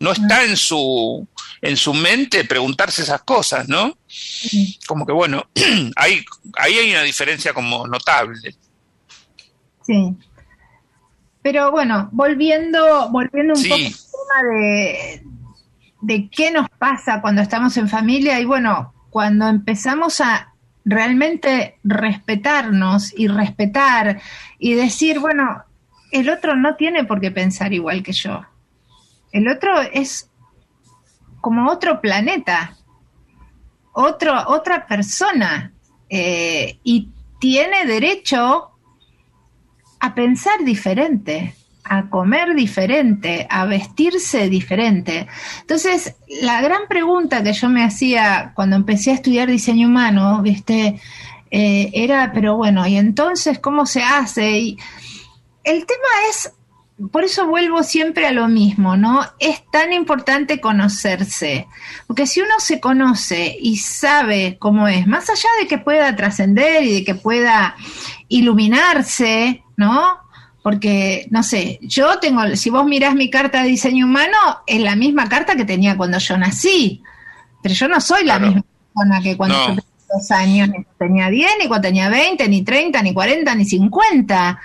no 0.00 0.12
está 0.12 0.44
en 0.44 0.56
su, 0.56 1.26
en 1.60 1.76
su 1.76 1.94
mente 1.94 2.44
preguntarse 2.44 3.02
esas 3.02 3.22
cosas, 3.22 3.68
¿no? 3.68 3.96
Como 4.86 5.06
que 5.06 5.12
bueno, 5.12 5.46
hay, 5.96 6.24
ahí 6.56 6.74
hay 6.74 6.90
una 6.90 7.02
diferencia 7.02 7.52
como 7.52 7.86
notable. 7.86 8.54
Sí. 9.86 10.16
Pero 11.42 11.70
bueno, 11.70 12.08
volviendo, 12.12 13.08
volviendo 13.10 13.54
un 13.54 13.62
poco 13.62 13.74
al 13.74 13.92
tema 13.92 14.54
de, 14.54 15.22
de 16.00 16.30
qué 16.30 16.50
nos 16.50 16.68
pasa 16.70 17.20
cuando 17.20 17.42
estamos 17.42 17.76
en 17.76 17.88
familia 17.88 18.40
y 18.40 18.44
bueno, 18.44 18.94
cuando 19.10 19.48
empezamos 19.48 20.20
a 20.20 20.54
realmente 20.84 21.78
respetarnos 21.84 23.12
y 23.16 23.28
respetar 23.28 24.20
y 24.58 24.74
decir, 24.74 25.18
bueno, 25.18 25.64
el 26.10 26.30
otro 26.30 26.56
no 26.56 26.76
tiene 26.76 27.04
por 27.04 27.20
qué 27.20 27.30
pensar 27.30 27.72
igual 27.72 28.02
que 28.02 28.12
yo. 28.12 28.44
El 29.32 29.48
otro 29.48 29.80
es 29.80 30.30
como 31.40 31.70
otro 31.70 32.00
planeta, 32.00 32.76
otro, 33.92 34.34
otra 34.48 34.86
persona, 34.86 35.72
eh, 36.08 36.78
y 36.82 37.08
tiene 37.38 37.86
derecho 37.86 38.70
a 40.00 40.14
pensar 40.14 40.64
diferente, 40.64 41.54
a 41.84 42.08
comer 42.08 42.54
diferente, 42.54 43.46
a 43.48 43.64
vestirse 43.64 44.48
diferente. 44.48 45.26
Entonces, 45.60 46.16
la 46.42 46.60
gran 46.60 46.82
pregunta 46.88 47.42
que 47.42 47.52
yo 47.52 47.68
me 47.68 47.84
hacía 47.84 48.52
cuando 48.54 48.76
empecé 48.76 49.10
a 49.10 49.14
estudiar 49.14 49.48
diseño 49.48 49.88
humano, 49.88 50.40
viste, 50.42 51.00
eh, 51.50 51.90
era, 51.92 52.32
pero 52.32 52.56
bueno, 52.56 52.86
¿y 52.86 52.96
entonces 52.96 53.58
cómo 53.58 53.86
se 53.86 54.02
hace? 54.02 54.58
Y 54.58 54.78
el 55.64 55.84
tema 55.86 56.08
es, 56.30 56.52
por 57.08 57.24
eso 57.24 57.46
vuelvo 57.46 57.82
siempre 57.82 58.26
a 58.26 58.32
lo 58.32 58.48
mismo, 58.48 58.96
¿no? 58.96 59.22
Es 59.38 59.62
tan 59.70 59.92
importante 59.92 60.60
conocerse, 60.60 61.66
porque 62.06 62.26
si 62.26 62.40
uno 62.40 62.54
se 62.58 62.80
conoce 62.80 63.56
y 63.58 63.78
sabe 63.78 64.58
cómo 64.58 64.86
es, 64.86 65.06
más 65.06 65.30
allá 65.30 65.48
de 65.60 65.66
que 65.66 65.78
pueda 65.78 66.14
trascender 66.14 66.84
y 66.84 66.94
de 66.94 67.04
que 67.04 67.14
pueda 67.14 67.74
iluminarse, 68.28 69.62
¿no? 69.76 70.18
Porque, 70.62 71.26
no 71.30 71.42
sé, 71.42 71.78
yo 71.82 72.18
tengo, 72.18 72.42
si 72.56 72.68
vos 72.68 72.84
mirás 72.84 73.14
mi 73.14 73.30
carta 73.30 73.62
de 73.62 73.70
diseño 73.70 74.04
humano, 74.04 74.36
es 74.66 74.80
la 74.82 74.94
misma 74.94 75.26
carta 75.28 75.56
que 75.56 75.64
tenía 75.64 75.96
cuando 75.96 76.18
yo 76.18 76.36
nací, 76.36 77.02
pero 77.62 77.74
yo 77.74 77.88
no 77.88 78.00
soy 78.00 78.24
la 78.24 78.38
misma 78.38 78.62
persona 78.62 79.22
que 79.22 79.36
cuando 79.38 79.56
yo 79.56 79.66
tenía 79.66 79.84
dos 80.12 80.30
años, 80.32 80.68
ni 80.68 80.84
tenía 80.98 81.30
10, 81.30 81.50
ni 81.62 81.68
cuando 81.68 81.88
tenía 81.88 82.10
20, 82.10 82.46
ni 82.48 82.62
30, 82.62 83.02
ni 83.02 83.14
40, 83.14 83.54
ni 83.54 83.64
50 83.64 84.60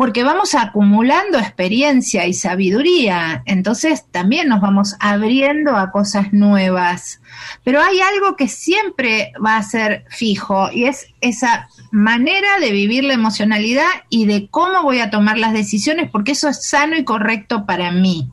porque 0.00 0.24
vamos 0.24 0.54
acumulando 0.54 1.38
experiencia 1.38 2.26
y 2.26 2.32
sabiduría, 2.32 3.42
entonces 3.44 4.06
también 4.10 4.48
nos 4.48 4.62
vamos 4.62 4.96
abriendo 4.98 5.76
a 5.76 5.90
cosas 5.90 6.32
nuevas. 6.32 7.20
Pero 7.64 7.82
hay 7.82 8.00
algo 8.00 8.34
que 8.34 8.48
siempre 8.48 9.30
va 9.44 9.58
a 9.58 9.62
ser 9.62 10.06
fijo 10.08 10.70
y 10.72 10.86
es 10.86 11.08
esa 11.20 11.68
manera 11.90 12.60
de 12.60 12.72
vivir 12.72 13.04
la 13.04 13.12
emocionalidad 13.12 13.90
y 14.08 14.24
de 14.24 14.48
cómo 14.48 14.84
voy 14.84 15.00
a 15.00 15.10
tomar 15.10 15.36
las 15.36 15.52
decisiones, 15.52 16.08
porque 16.10 16.32
eso 16.32 16.48
es 16.48 16.64
sano 16.64 16.96
y 16.96 17.04
correcto 17.04 17.66
para 17.66 17.90
mí. 17.90 18.30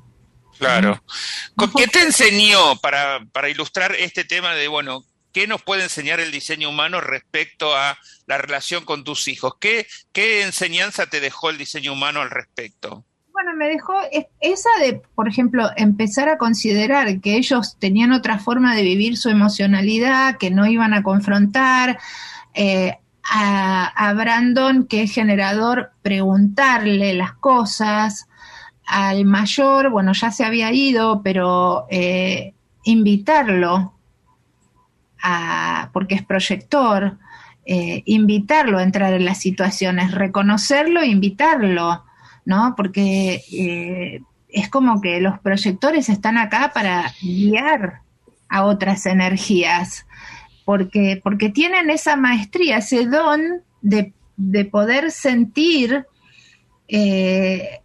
Claro. 0.58 1.04
¿Qué 1.76 1.88
te 1.88 2.00
enseñó 2.00 2.78
para, 2.78 3.26
para 3.34 3.50
ilustrar 3.50 3.94
este 3.94 4.24
tema 4.24 4.56
de, 4.56 4.70
bueno, 4.70 5.04
¿qué 5.38 5.46
nos 5.46 5.62
puede 5.62 5.84
enseñar 5.84 6.20
el 6.20 6.32
diseño 6.32 6.68
humano 6.68 7.00
respecto 7.00 7.76
a 7.76 7.96
la 8.26 8.40
relación 8.40 8.86
con 8.86 9.04
tus 9.04 9.28
hijos? 9.28 9.54
¿Qué, 9.60 9.86
enseñanza 10.42 11.06
te 11.06 11.20
dejó 11.20 11.52
el 11.52 11.60
diseño 11.60 11.94
humano 11.94 12.22
al 12.22 12.32
respecto? 12.32 13.06
Bueno, 13.34 13.54
me 13.56 13.68
dejó 13.68 13.94
esa 14.42 14.70
de, 14.80 15.00
por 15.14 15.28
ejemplo, 15.28 15.70
empezar 15.76 16.28
a 16.28 16.40
considerar 16.40 17.22
que 17.22 17.36
ellos 17.36 17.78
tenían 17.78 18.14
otra 18.14 18.40
forma 18.40 18.76
de 18.76 18.82
vivir 18.82 19.16
su 19.16 19.30
emocionalidad, 19.30 20.38
que 20.40 20.50
no 20.50 20.66
iban 20.66 20.96
a 20.96 21.04
confrontar. 21.04 22.00
Eh, 22.56 22.98
a, 23.32 24.14
Brandon, 24.18 24.88
que 24.88 25.04
es 25.04 25.14
generador, 25.14 25.92
preguntarle 26.02 27.14
las 27.14 27.34
cosas. 27.34 28.28
Al 28.88 29.24
mayor, 29.24 29.92
bueno, 29.92 30.14
ya 30.14 30.32
se 30.32 30.44
había 30.44 30.72
ido, 30.72 31.22
pero 31.22 31.86
eh, 31.92 32.56
invitarlo 32.86 33.97
porque 35.94 36.16
es 36.16 36.26
proyector, 36.26 37.18
eh, 37.66 38.04
invitarlo 38.06 38.78
a 38.78 38.84
entrar 38.84 39.14
en 39.14 39.26
las 39.26 39.40
situaciones, 39.40 40.12
reconocerlo 40.14 41.02
e 41.02 41.08
invitarlo, 41.08 42.06
¿no? 42.46 42.74
Porque 42.78 43.44
eh, 43.52 44.22
es 44.48 44.70
como 44.70 45.02
que 45.02 45.20
los 45.20 45.40
proyectores 45.40 46.08
están 46.08 46.38
acá 46.38 46.72
para 46.74 47.12
guiar 47.22 48.02
a 48.48 48.64
otras 48.64 49.06
energías, 49.06 50.06
porque, 50.64 51.20
porque 51.22 51.50
tienen 51.50 51.90
esa 51.90 52.16
maestría, 52.16 52.78
ese 52.78 53.06
don 53.06 53.42
de, 53.82 54.14
poder 54.72 55.12
sentir 55.12 56.06
eh, 56.88 57.82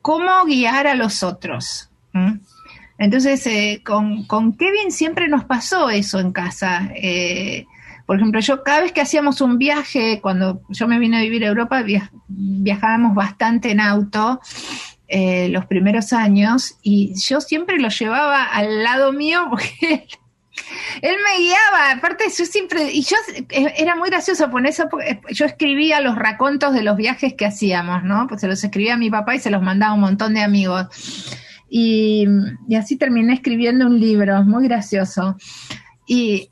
cómo 0.00 0.44
guiar 0.46 0.86
a 0.86 0.94
los 0.94 1.22
otros. 1.22 1.90
Entonces, 2.98 3.46
eh, 3.46 3.82
con, 3.84 4.26
Kevin 4.56 4.90
siempre 4.90 5.28
nos 5.28 5.44
pasó 5.44 5.90
eso 5.90 6.20
en 6.20 6.32
casa. 6.32 6.90
Eh, 6.94 7.66
por 8.06 8.16
ejemplo, 8.16 8.40
yo 8.40 8.62
cada 8.62 8.82
vez 8.82 8.92
que 8.92 9.00
hacíamos 9.00 9.40
un 9.40 9.58
viaje, 9.58 10.20
cuando 10.20 10.62
yo 10.68 10.86
me 10.86 10.98
vine 10.98 11.18
a 11.18 11.22
vivir 11.22 11.44
a 11.44 11.48
Europa, 11.48 11.82
viajábamos 12.28 13.14
bastante 13.14 13.70
en 13.70 13.80
auto 13.80 14.40
eh, 15.08 15.48
los 15.50 15.66
primeros 15.66 16.12
años 16.12 16.78
y 16.82 17.14
yo 17.14 17.40
siempre 17.40 17.78
lo 17.78 17.88
llevaba 17.88 18.44
al 18.44 18.82
lado 18.82 19.12
mío 19.12 19.46
porque 19.50 19.70
él 21.02 21.16
me 21.24 21.44
guiaba, 21.44 21.92
aparte 21.92 22.24
yo 22.36 22.44
siempre, 22.46 22.90
y 22.90 23.02
yo 23.02 23.16
era 23.50 23.96
muy 23.96 24.08
gracioso 24.08 24.50
por 24.50 24.66
eso, 24.66 24.88
yo 25.30 25.46
escribía 25.46 26.00
los 26.00 26.16
racontos 26.16 26.72
de 26.72 26.82
los 26.82 26.96
viajes 26.96 27.34
que 27.34 27.46
hacíamos, 27.46 28.02
¿no? 28.02 28.26
Pues 28.26 28.40
se 28.40 28.48
los 28.48 28.62
escribía 28.64 28.94
a 28.94 28.98
mi 28.98 29.10
papá 29.10 29.34
y 29.34 29.40
se 29.40 29.50
los 29.50 29.62
mandaba 29.62 29.94
un 29.94 30.00
montón 30.00 30.34
de 30.34 30.42
amigos. 30.42 30.86
Y, 31.68 32.26
así 32.78 32.96
terminé 32.96 33.34
escribiendo 33.34 33.86
un 33.86 33.98
libro, 34.00 34.42
muy 34.44 34.68
gracioso. 34.68 35.36
Y 36.06 36.50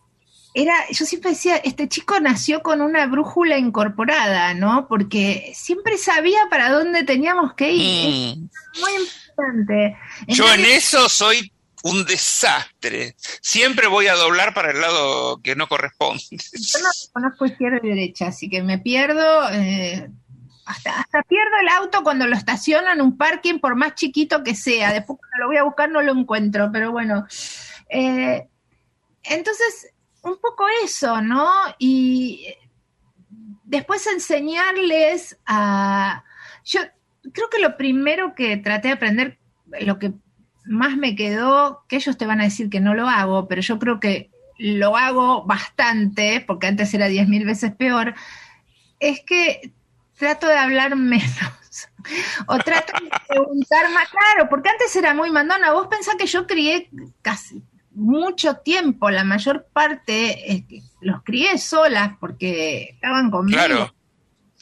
era, 0.54 0.74
yo 0.90 1.06
siempre 1.06 1.30
decía, 1.30 1.56
este 1.56 1.88
chico 1.88 2.18
nació 2.20 2.62
con 2.62 2.80
una 2.80 3.06
brújula 3.06 3.58
incorporada, 3.58 4.54
¿no? 4.54 4.86
Porque 4.88 5.52
siempre 5.54 5.96
sabía 5.98 6.40
para 6.50 6.70
dónde 6.70 7.04
teníamos 7.04 7.54
que 7.54 7.72
ir. 7.72 8.36
Mm. 8.36 8.50
muy 8.80 8.92
importante. 8.92 9.96
yo 10.28 10.52
en 10.52 10.64
eso 10.64 11.08
soy 11.08 11.52
un 11.82 12.04
desastre. 12.04 13.14
Siempre 13.40 13.86
voy 13.86 14.06
a 14.06 14.14
doblar 14.14 14.54
para 14.54 14.70
el 14.70 14.80
lado 14.80 15.40
que 15.42 15.56
no 15.56 15.66
corresponde. 15.68 16.22
Yo 16.30 16.78
no 16.78 16.88
conozco 17.12 17.46
izquierda 17.46 17.80
y 17.82 17.88
derecha, 17.88 18.28
así 18.28 18.48
que 18.48 18.62
me 18.62 18.78
pierdo. 18.78 19.50
Eh, 19.50 20.08
hasta, 20.64 21.00
hasta 21.00 21.22
pierdo 21.22 21.56
el 21.60 21.68
auto 21.68 22.02
cuando 22.02 22.26
lo 22.26 22.36
estaciono 22.36 22.90
en 22.92 23.00
un 23.00 23.16
parking, 23.16 23.58
por 23.58 23.74
más 23.74 23.94
chiquito 23.94 24.42
que 24.42 24.54
sea. 24.54 24.92
Después 24.92 25.18
cuando 25.18 25.38
lo 25.38 25.46
voy 25.48 25.56
a 25.56 25.64
buscar 25.64 25.90
no 25.90 26.02
lo 26.02 26.12
encuentro, 26.12 26.70
pero 26.72 26.92
bueno. 26.92 27.26
Eh, 27.88 28.46
entonces, 29.24 29.92
un 30.22 30.38
poco 30.38 30.64
eso, 30.84 31.20
¿no? 31.20 31.48
Y 31.78 32.46
después 33.64 34.06
enseñarles 34.06 35.38
a... 35.46 36.24
Yo 36.64 36.80
creo 37.32 37.48
que 37.50 37.60
lo 37.60 37.76
primero 37.76 38.34
que 38.34 38.56
traté 38.56 38.88
de 38.88 38.94
aprender, 38.94 39.38
lo 39.80 39.98
que 39.98 40.12
más 40.64 40.96
me 40.96 41.16
quedó, 41.16 41.84
que 41.88 41.96
ellos 41.96 42.16
te 42.16 42.26
van 42.26 42.40
a 42.40 42.44
decir 42.44 42.70
que 42.70 42.80
no 42.80 42.94
lo 42.94 43.08
hago, 43.08 43.48
pero 43.48 43.62
yo 43.62 43.78
creo 43.78 43.98
que 43.98 44.30
lo 44.58 44.96
hago 44.96 45.44
bastante, 45.44 46.42
porque 46.46 46.68
antes 46.68 46.94
era 46.94 47.08
diez 47.08 47.26
mil 47.26 47.44
veces 47.44 47.72
peor, 47.74 48.14
es 49.00 49.20
que 49.26 49.72
trato 50.22 50.46
de 50.46 50.56
hablar 50.56 50.94
menos. 50.94 51.28
o 52.46 52.58
trato 52.58 52.92
de 53.02 53.10
preguntar 53.28 53.90
más 53.90 54.08
claro, 54.08 54.48
porque 54.48 54.68
antes 54.68 54.94
era 54.94 55.14
muy 55.14 55.30
mandona. 55.32 55.72
Vos 55.72 55.88
pensás 55.88 56.14
que 56.14 56.26
yo 56.26 56.46
crié 56.46 56.88
casi 57.22 57.60
mucho 57.90 58.56
tiempo, 58.58 59.10
la 59.10 59.24
mayor 59.24 59.66
parte 59.72 60.64
los 61.00 61.22
crié 61.24 61.58
solas 61.58 62.12
porque 62.20 62.90
estaban 62.94 63.32
conmigo. 63.32 63.58
Claro. 63.58 63.94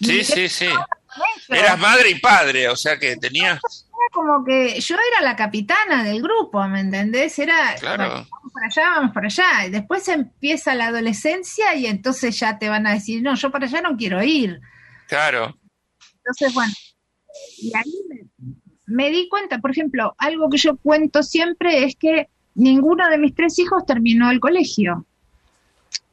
Sí, 0.01 0.25
sí, 0.25 0.49
sí. 0.49 0.69
Eras 1.51 1.79
madre 1.79 2.11
y 2.11 2.19
padre, 2.19 2.69
o 2.71 2.77
sea 2.77 2.99
que 2.99 3.17
tenías 3.17 3.61
como 4.13 4.45
que 4.45 4.81
yo 4.81 4.97
era 5.13 5.23
la 5.23 5.37
capitana 5.37 6.03
del 6.03 6.23
grupo, 6.23 6.67
¿me 6.69 6.81
entendés? 6.81 7.39
Era, 7.39 7.75
Claro. 7.79 8.09
vamos 8.09 8.53
para 8.53 8.67
allá, 8.67 8.91
vamos 8.97 9.13
para 9.15 9.27
allá. 9.27 9.67
Y 9.67 9.71
después 9.71 10.09
empieza 10.09 10.75
la 10.75 10.87
adolescencia 10.87 11.75
y 11.75 11.87
entonces 11.87 12.39
ya 12.41 12.59
te 12.59 12.69
van 12.71 12.87
a 12.87 12.95
decir, 12.95 13.23
no, 13.23 13.35
yo 13.35 13.51
para 13.51 13.67
allá 13.67 13.83
no 13.83 13.97
quiero 13.97 14.23
ir. 14.23 14.61
Claro. 15.11 15.55
Entonces, 16.19 16.55
bueno, 16.55 16.73
y 17.59 17.73
ahí 17.77 17.93
me, 18.09 18.21
me 18.87 19.11
di 19.11 19.29
cuenta, 19.29 19.59
por 19.59 19.73
ejemplo, 19.73 20.15
algo 20.19 20.49
que 20.49 20.57
yo 20.59 20.77
cuento 20.77 21.23
siempre 21.23 21.85
es 21.85 21.97
que 21.97 22.29
ninguno 22.55 23.09
de 23.11 23.19
mis 23.19 23.35
tres 23.35 23.59
hijos 23.59 23.85
terminó 23.87 24.31
el 24.31 24.41
colegio. 24.41 25.05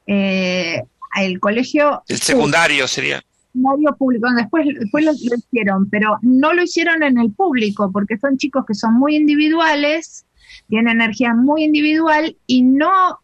Eh, 0.06 0.82
el 1.20 1.40
colegio 1.40 2.02
El 2.08 2.18
secundario 2.18 2.88
sería. 2.88 3.22
secundario 3.52 3.96
público, 3.96 4.28
después, 4.36 4.66
después 4.78 5.04
lo, 5.04 5.12
lo 5.12 5.36
hicieron, 5.36 5.90
pero 5.90 6.18
no 6.22 6.52
lo 6.52 6.62
hicieron 6.62 7.02
en 7.02 7.18
el 7.18 7.32
público, 7.32 7.90
porque 7.92 8.18
son 8.18 8.36
chicos 8.36 8.64
que 8.66 8.74
son 8.74 8.94
muy 8.94 9.16
individuales, 9.16 10.26
tienen 10.68 11.00
energía 11.00 11.34
muy 11.34 11.64
individual 11.64 12.36
y 12.46 12.62
no, 12.62 13.18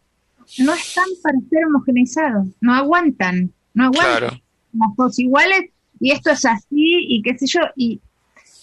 no 0.59 0.73
están 0.73 1.05
para 1.23 1.37
ser 1.49 1.65
homogeneizados, 1.65 2.47
no 2.61 2.73
aguantan, 2.73 3.51
no 3.73 3.85
aguantan 3.85 4.17
Claro. 4.17 4.41
Somos 4.75 4.95
todos 4.95 5.19
iguales 5.19 5.69
y 5.99 6.11
esto 6.11 6.31
es 6.31 6.45
así 6.45 7.05
y 7.07 7.21
qué 7.21 7.37
sé 7.37 7.47
yo, 7.47 7.61
y, 7.75 8.01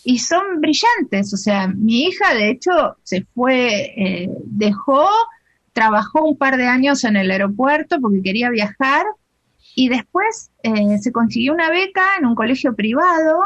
y 0.04 0.18
son 0.18 0.60
brillantes, 0.60 1.32
o 1.32 1.36
sea, 1.36 1.68
mi 1.68 2.04
hija 2.04 2.34
de 2.34 2.50
hecho 2.50 2.96
se 3.02 3.24
fue, 3.34 3.92
eh, 3.96 4.30
dejó, 4.44 5.08
trabajó 5.72 6.24
un 6.24 6.36
par 6.36 6.56
de 6.56 6.66
años 6.66 7.04
en 7.04 7.16
el 7.16 7.30
aeropuerto 7.30 8.00
porque 8.00 8.22
quería 8.22 8.50
viajar 8.50 9.06
y 9.74 9.88
después 9.88 10.50
eh, 10.62 10.98
se 11.00 11.12
consiguió 11.12 11.54
una 11.54 11.70
beca 11.70 12.02
en 12.18 12.26
un 12.26 12.34
colegio 12.34 12.74
privado 12.74 13.40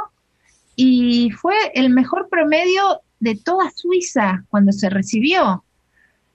y 0.75 1.31
fue 1.31 1.55
el 1.75 1.91
mejor 1.91 2.29
promedio 2.29 3.01
de 3.21 3.37
toda 3.37 3.71
Suiza 3.75 4.45
cuando 4.49 4.73
se 4.73 4.91
recibió. 4.91 5.63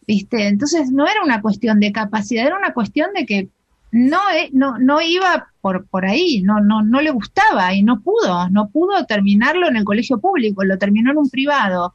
¿Viste? 0.08 0.48
Entonces 0.48 0.92
no 0.92 1.08
era 1.08 1.24
una 1.24 1.42
cuestión 1.42 1.80
de 1.80 1.92
capacidad, 1.92 2.48
era 2.48 2.58
una 2.58 2.74
cuestión 2.74 3.14
de 3.14 3.26
que 3.26 3.50
no, 3.92 4.20
eh, 4.34 4.50
no, 4.52 4.80
no 4.80 5.00
iba 5.00 5.51
por, 5.62 5.86
por 5.88 6.05
ahí, 6.05 6.41
no, 6.41 6.59
no, 6.59 6.82
no 6.82 7.01
le 7.01 7.12
gustaba 7.12 7.74
y 7.74 7.84
no 7.84 8.01
pudo, 8.01 8.49
no 8.49 8.70
pudo 8.70 9.05
terminarlo 9.05 9.68
en 9.68 9.78
el 9.78 9.84
colegio 9.84 10.20
público, 10.20 10.64
lo 10.64 10.78
terminó 10.78 11.12
en 11.12 11.18
un 11.18 11.30
privado. 11.30 11.93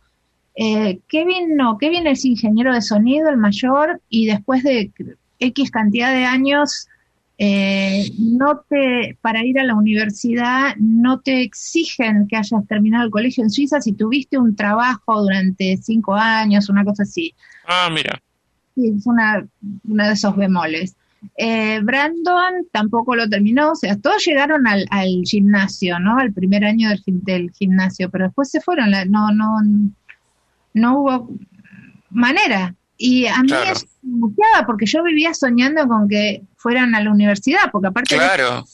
Eh, 0.55 1.01
Kevin 1.09 1.57
no, 1.57 1.77
Kevin 1.77 2.07
es 2.07 2.25
ingeniero 2.25 2.73
de 2.73 2.81
sonido, 2.81 3.29
el 3.29 3.37
mayor, 3.37 4.01
y 4.09 4.27
después 4.27 4.63
de 4.63 4.91
X 5.39 5.71
cantidad 5.71 6.13
de 6.13 6.25
años, 6.25 6.89
eh, 7.39 8.11
no 8.19 8.65
te, 8.69 9.19
para 9.21 9.45
ir 9.45 9.59
a 9.59 9.65
la 9.65 9.75
universidad, 9.75 10.75
no 10.79 11.21
te 11.21 11.43
exigen 11.43 12.27
que 12.29 12.37
hayas 12.37 12.67
terminado 12.67 13.05
el 13.05 13.11
colegio 13.11 13.45
en 13.45 13.51
Suiza 13.51 13.81
si 13.83 13.93
tuviste 13.93 14.39
un 14.39 14.57
trabajo 14.57 15.21
durante 15.21 15.77
cinco 15.77 16.15
años, 16.15 16.71
una 16.71 16.85
cosa 16.85 17.03
así. 17.03 17.35
Ah, 17.67 17.91
mira. 17.93 18.23
Sí, 18.75 18.95
es 18.97 19.07
una, 19.07 19.47
una 19.87 20.07
de 20.07 20.15
esos 20.15 20.35
bemoles. 20.37 20.97
Eh, 21.39 21.81
Brandon 21.83 22.67
tampoco 22.73 23.17
lo 23.17 23.29
terminó, 23.29 23.73
o 23.73 23.75
sea, 23.75 23.97
todos 23.97 24.25
llegaron 24.25 24.67
al, 24.67 24.87
al 24.91 25.23
gimnasio, 25.25 25.99
¿no? 25.99 26.19
Al 26.19 26.33
primer 26.33 26.65
año 26.65 26.89
del, 26.91 27.03
gim- 27.03 27.23
del 27.23 27.51
gimnasio, 27.53 28.11
pero 28.11 28.27
después 28.27 28.51
se 28.51 28.61
fueron, 28.61 28.91
la- 28.91 29.05
no, 29.07 29.33
no, 29.33 29.57
no 30.75 30.99
hubo 31.01 31.31
manera. 32.11 32.75
Y 32.99 33.27
a 33.27 33.39
mí 33.43 33.49
Claro. 33.49 33.73
eso 33.73 33.87
me 34.03 34.15
angustiaba 34.15 34.67
porque 34.67 34.87
yo 34.87 35.03
vivía 35.03 35.35
soñando 35.35 35.87
con 35.87 36.09
que 36.09 36.43
fueran 36.57 36.95
a 36.95 37.01
la 37.03 37.11
universidad, 37.11 37.71
porque 37.73 37.89
aparte 37.89 38.17
Claro. 38.17 38.65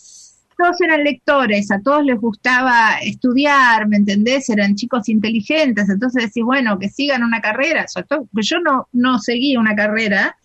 todos 0.56 0.80
eran 0.80 1.02
lectores, 1.02 1.70
a 1.72 1.80
todos 1.80 2.04
les 2.04 2.20
gustaba 2.20 2.98
estudiar, 3.02 3.88
¿me 3.88 3.96
entendés? 3.96 4.48
Eran 4.48 4.76
chicos 4.76 5.08
inteligentes, 5.08 5.88
entonces 5.88 6.24
decís, 6.26 6.44
bueno, 6.44 6.78
que 6.78 6.88
sigan 6.88 7.24
una 7.24 7.40
carrera, 7.40 7.88
sobre 7.88 8.06
todo 8.06 8.28
que 8.34 8.42
yo 8.42 8.60
no, 8.60 8.88
no 8.92 9.18
seguí 9.18 9.56
una 9.56 9.74
carrera, 9.74 10.36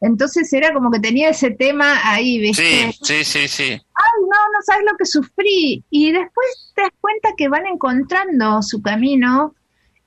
entonces 0.00 0.50
era 0.52 0.72
como 0.72 0.90
que 0.90 0.98
tenía 0.98 1.28
ese 1.28 1.50
tema 1.50 2.00
ahí, 2.04 2.38
¿viste? 2.38 2.92
Sí, 2.92 2.98
sí, 3.02 3.24
sí, 3.24 3.48
sí. 3.48 3.72
Ay, 3.72 4.20
no, 4.22 4.52
no 4.52 4.62
sabes 4.64 4.84
lo 4.90 4.96
que 4.96 5.04
sufrí. 5.04 5.84
Y 5.90 6.12
después 6.12 6.72
te 6.74 6.82
das 6.82 6.90
cuenta 7.00 7.30
que 7.36 7.48
van 7.48 7.66
encontrando 7.66 8.62
su 8.62 8.80
camino 8.80 9.54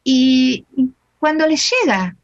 y, 0.03 0.65
y 0.75 0.89
cuando 1.19 1.45
les 1.47 1.69
llega, 1.69 2.15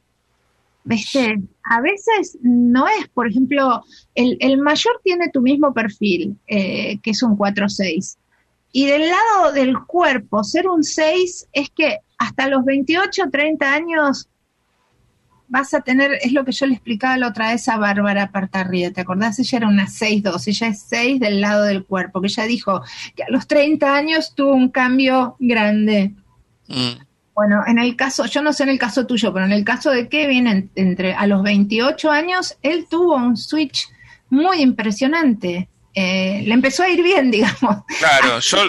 ¿viste? 0.84 1.40
A 1.64 1.82
veces 1.82 2.40
no 2.42 2.88
es, 2.88 3.08
por 3.10 3.28
ejemplo, 3.28 3.84
el, 4.16 4.38
el 4.40 4.58
mayor 4.58 5.00
tiene 5.04 5.30
tu 5.30 5.42
mismo 5.42 5.72
perfil, 5.72 6.38
eh, 6.48 7.00
que 7.04 7.12
es 7.12 7.22
un 7.22 7.38
4-6. 7.38 8.18
Y 8.72 8.86
del 8.88 9.10
lado 9.10 9.52
del 9.54 9.78
cuerpo, 9.86 10.44
ser 10.44 10.68
un 10.68 10.84
6 10.84 11.48
es 11.54 11.70
que 11.70 12.00
hasta 12.18 12.48
los 12.48 12.66
28, 12.66 13.30
30 13.32 13.74
años 13.74 14.28
vas 15.50 15.74
a 15.74 15.82
tener, 15.82 16.12
es 16.22 16.32
lo 16.32 16.46
que 16.46 16.52
yo 16.52 16.66
le 16.68 16.76
explicaba 16.76 17.18
la 17.18 17.28
otra 17.28 17.52
vez 17.52 17.68
a 17.68 17.78
Bárbara 17.78 18.32
Partarría, 18.32 18.94
¿te 18.94 19.02
acordás? 19.02 19.38
Ella 19.40 19.58
era 19.58 19.68
una 19.68 19.88
6-2, 19.88 20.48
ella 20.48 20.68
es 20.68 20.84
6 20.88 21.20
del 21.20 21.42
lado 21.42 21.64
del 21.64 21.84
cuerpo, 21.86 22.22
que 22.22 22.28
ella 22.28 22.46
dijo 22.46 22.82
que 23.16 23.24
a 23.24 23.30
los 23.30 23.48
30 23.48 23.94
años 23.96 24.34
tuvo 24.36 24.54
un 24.54 24.70
cambio 24.70 25.36
grande. 25.40 26.14
Mm. 26.68 27.02
Bueno, 27.34 27.64
en 27.66 27.80
el 27.80 27.96
caso, 27.96 28.26
yo 28.26 28.42
no 28.42 28.54
sé 28.54 28.64
en 28.64 28.70
el 28.70 28.80
caso 28.80 29.06
tuyo, 29.08 29.34
pero 29.34 29.46
en 29.46 29.52
el 29.54 29.64
caso 29.64 29.92
de 29.92 30.08
Kevin, 30.08 30.46
en- 30.48 30.70
entre 30.76 31.14
a 31.14 31.26
los 31.26 31.42
28 31.42 32.12
años, 32.12 32.58
él 32.62 32.86
tuvo 32.90 33.16
un 33.16 33.36
switch 33.38 33.88
muy 34.30 34.62
impresionante. 34.62 35.68
Eh, 35.94 36.44
le 36.46 36.54
empezó 36.54 36.84
a 36.84 36.90
ir 36.90 37.02
bien, 37.02 37.32
digamos. 37.32 37.84
Claro, 38.00 38.40
yo, 38.40 38.66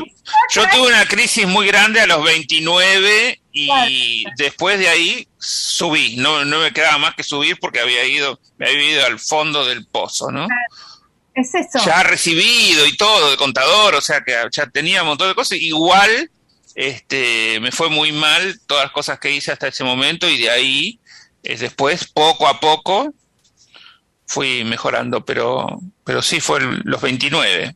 yo 0.55 0.69
tuve 0.71 0.89
una 0.89 1.07
crisis 1.07 1.47
muy 1.47 1.67
grande 1.67 2.01
a 2.01 2.07
los 2.07 2.25
29 2.25 3.41
y 3.53 4.25
después 4.37 4.79
de 4.79 4.89
ahí 4.89 5.29
subí, 5.39 6.17
no, 6.17 6.45
no 6.45 6.61
me 6.61 6.73
quedaba 6.73 6.99
más 6.99 7.15
que 7.15 7.23
subir 7.23 7.59
porque 7.59 7.81
había 7.81 8.05
ido, 8.07 8.39
me 8.59 8.69
había 8.69 8.91
ido 8.91 9.07
al 9.07 9.19
fondo 9.19 9.65
del 9.67 9.87
pozo, 9.87 10.31
¿no? 10.31 10.47
Es 11.35 11.55
eso. 11.55 11.85
Ya 11.85 12.03
recibido 12.03 12.87
y 12.87 12.97
todo 12.97 13.31
de 13.31 13.37
contador, 13.37 13.95
o 13.95 14.01
sea 14.01 14.23
que 14.23 14.37
ya 14.51 14.67
tenía 14.67 15.03
un 15.03 15.09
montón 15.09 15.29
de 15.29 15.35
cosas, 15.35 15.59
igual 15.61 16.31
este 16.75 17.59
me 17.61 17.73
fue 17.73 17.89
muy 17.89 18.13
mal 18.13 18.61
todas 18.67 18.85
las 18.85 18.93
cosas 18.93 19.19
que 19.19 19.33
hice 19.33 19.51
hasta 19.53 19.69
ese 19.69 19.83
momento 19.83 20.29
y 20.29 20.39
de 20.39 20.51
ahí 20.51 21.01
eh, 21.43 21.57
después 21.57 22.07
poco 22.07 22.47
a 22.47 22.61
poco 22.61 23.13
fui 24.33 24.63
mejorando, 24.65 25.25
pero 25.25 25.81
pero 26.05 26.23
sí 26.23 26.39
fue 26.41 26.59
el- 26.61 26.83
los 26.85 27.01
29. 27.03 27.75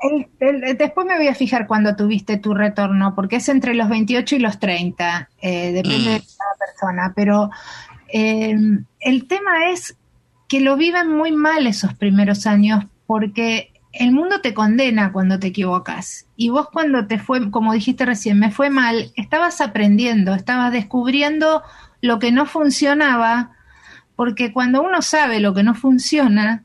El- 0.00 0.28
el- 0.38 0.78
después 0.78 1.04
me 1.06 1.16
voy 1.16 1.26
a 1.26 1.34
fijar 1.34 1.66
cuando 1.66 1.96
tuviste 1.96 2.36
tu 2.36 2.54
retorno, 2.54 3.14
porque 3.16 3.36
es 3.36 3.48
entre 3.48 3.74
los 3.74 3.88
28 3.88 4.36
y 4.36 4.38
los 4.38 4.60
30, 4.60 5.28
eh, 5.42 5.72
depende 5.72 6.10
Mm. 6.10 6.12
de 6.14 6.22
cada 6.38 6.54
persona, 6.66 7.12
pero 7.16 7.50
eh, 8.12 8.56
el 9.00 9.26
tema 9.26 9.70
es 9.72 9.96
que 10.48 10.60
lo 10.60 10.76
viven 10.76 11.12
muy 11.14 11.32
mal 11.32 11.66
esos 11.66 11.94
primeros 11.94 12.46
años, 12.46 12.84
porque 13.06 13.72
el 13.92 14.12
mundo 14.12 14.40
te 14.40 14.54
condena 14.54 15.12
cuando 15.12 15.38
te 15.40 15.48
equivocas. 15.48 16.26
Y 16.36 16.48
vos 16.50 16.68
cuando 16.72 17.06
te 17.06 17.18
fue, 17.18 17.50
como 17.50 17.72
dijiste 17.72 18.06
recién, 18.06 18.38
me 18.38 18.50
fue 18.52 18.70
mal, 18.70 19.10
estabas 19.16 19.60
aprendiendo, 19.60 20.32
estabas 20.34 20.72
descubriendo 20.72 21.62
lo 22.00 22.18
que 22.20 22.30
no 22.32 22.46
funcionaba, 22.46 23.50
porque 24.18 24.52
cuando 24.52 24.82
uno 24.82 25.00
sabe 25.00 25.38
lo 25.38 25.54
que 25.54 25.62
no 25.62 25.76
funciona, 25.76 26.64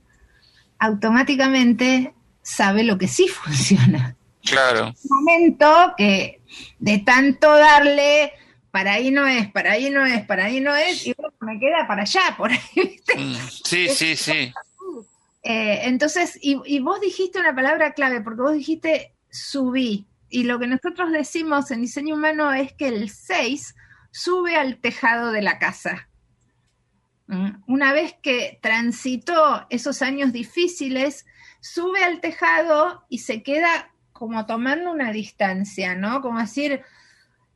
automáticamente 0.80 2.12
sabe 2.42 2.84
lo 2.84 2.98
que 2.98 3.08
sí 3.08 3.28
funciona. 3.44 4.16
Claro. 4.44 4.92
momento 5.08 5.94
que 5.96 6.42
de 6.80 6.98
tanto 6.98 7.56
darle, 7.56 8.34
para 8.72 8.94
ahí 8.94 9.12
no 9.12 9.28
es, 9.28 9.52
para 9.52 9.74
ahí 9.74 9.92
no 9.92 10.04
es, 10.04 10.26
para 10.26 10.46
ahí 10.46 10.62
no 10.62 10.76
es, 10.76 11.06
y 11.06 11.14
bueno, 11.14 11.32
me 11.42 11.60
queda 11.60 11.86
para 11.86 12.02
allá, 12.02 12.22
por 12.36 12.52
ahí, 12.52 12.60
¿viste? 12.76 13.20
Mm, 13.20 13.36
Sí, 13.64 13.88
sí, 13.88 14.16
sí. 14.16 14.52
Eh, 15.44 15.82
entonces, 15.84 16.40
y, 16.42 16.60
y 16.66 16.80
vos 16.80 17.00
dijiste 17.02 17.40
una 17.40 17.54
palabra 17.54 17.94
clave, 17.94 18.22
porque 18.22 18.42
vos 18.42 18.54
dijiste 18.54 19.14
subí, 19.30 20.08
y 20.28 20.46
lo 20.46 20.58
que 20.58 20.66
nosotros 20.66 21.12
decimos 21.12 21.70
en 21.70 21.82
diseño 21.82 22.16
humano 22.16 22.52
es 22.52 22.74
que 22.74 22.88
el 22.88 23.12
6 23.12 23.76
sube 24.10 24.56
al 24.56 24.78
tejado 24.78 25.32
de 25.32 25.44
la 25.44 25.60
casa. 25.60 26.08
Una 27.68 27.94
vez 27.94 28.16
que 28.22 28.60
transitó 28.62 29.66
esos 29.70 30.02
años 30.02 30.34
difíciles, 30.34 31.26
sube 31.62 32.04
al 32.04 32.20
tejado 32.20 33.06
y 33.10 33.20
se 33.20 33.42
queda 33.42 33.94
como 34.12 34.46
tomando 34.46 34.92
una 34.92 35.12
distancia, 35.12 35.96
¿no? 35.96 36.22
Como 36.22 36.40
decir, 36.40 36.82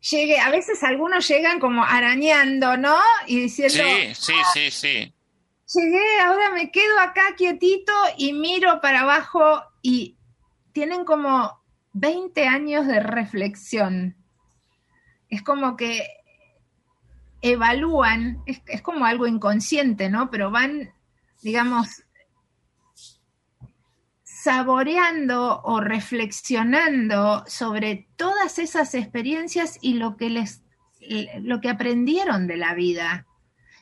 llegue, 0.09 0.39
a 0.39 0.49
veces 0.49 0.83
algunos 0.83 1.27
llegan 1.27 1.59
como 1.59 1.83
arañando, 1.83 2.77
¿no? 2.77 2.97
Y 3.27 3.41
diciendo, 3.41 3.75
Sí, 3.75 4.15
sí, 4.15 4.33
sí, 4.53 4.71
sí. 4.71 5.13
llegué, 5.73 6.19
ahora 6.21 6.51
me 6.51 6.71
quedo 6.71 6.99
acá 6.99 7.35
quietito 7.35 7.93
y 8.17 8.33
miro 8.33 8.79
para 8.81 9.01
abajo 9.01 9.61
y 9.81 10.17
tienen 10.71 11.03
como 11.03 11.61
20 11.93 12.47
años 12.47 12.87
de 12.87 12.99
reflexión. 12.99 14.15
Es 15.29 15.41
como 15.41 15.75
que 15.75 16.07
evalúan, 17.51 18.41
es, 18.45 18.61
es 18.67 18.81
como 18.81 19.05
algo 19.05 19.27
inconsciente, 19.27 20.09
¿no? 20.09 20.29
Pero 20.29 20.51
van, 20.51 20.91
digamos, 21.41 22.03
saboreando 24.23 25.61
o 25.63 25.81
reflexionando 25.81 27.43
sobre 27.47 28.07
todas 28.15 28.59
esas 28.59 28.93
experiencias 28.93 29.77
y 29.81 29.95
lo 29.95 30.15
que 30.15 30.29
les 30.29 30.61
lo 31.41 31.61
que 31.61 31.69
aprendieron 31.69 32.47
de 32.47 32.57
la 32.57 32.73
vida 32.73 33.25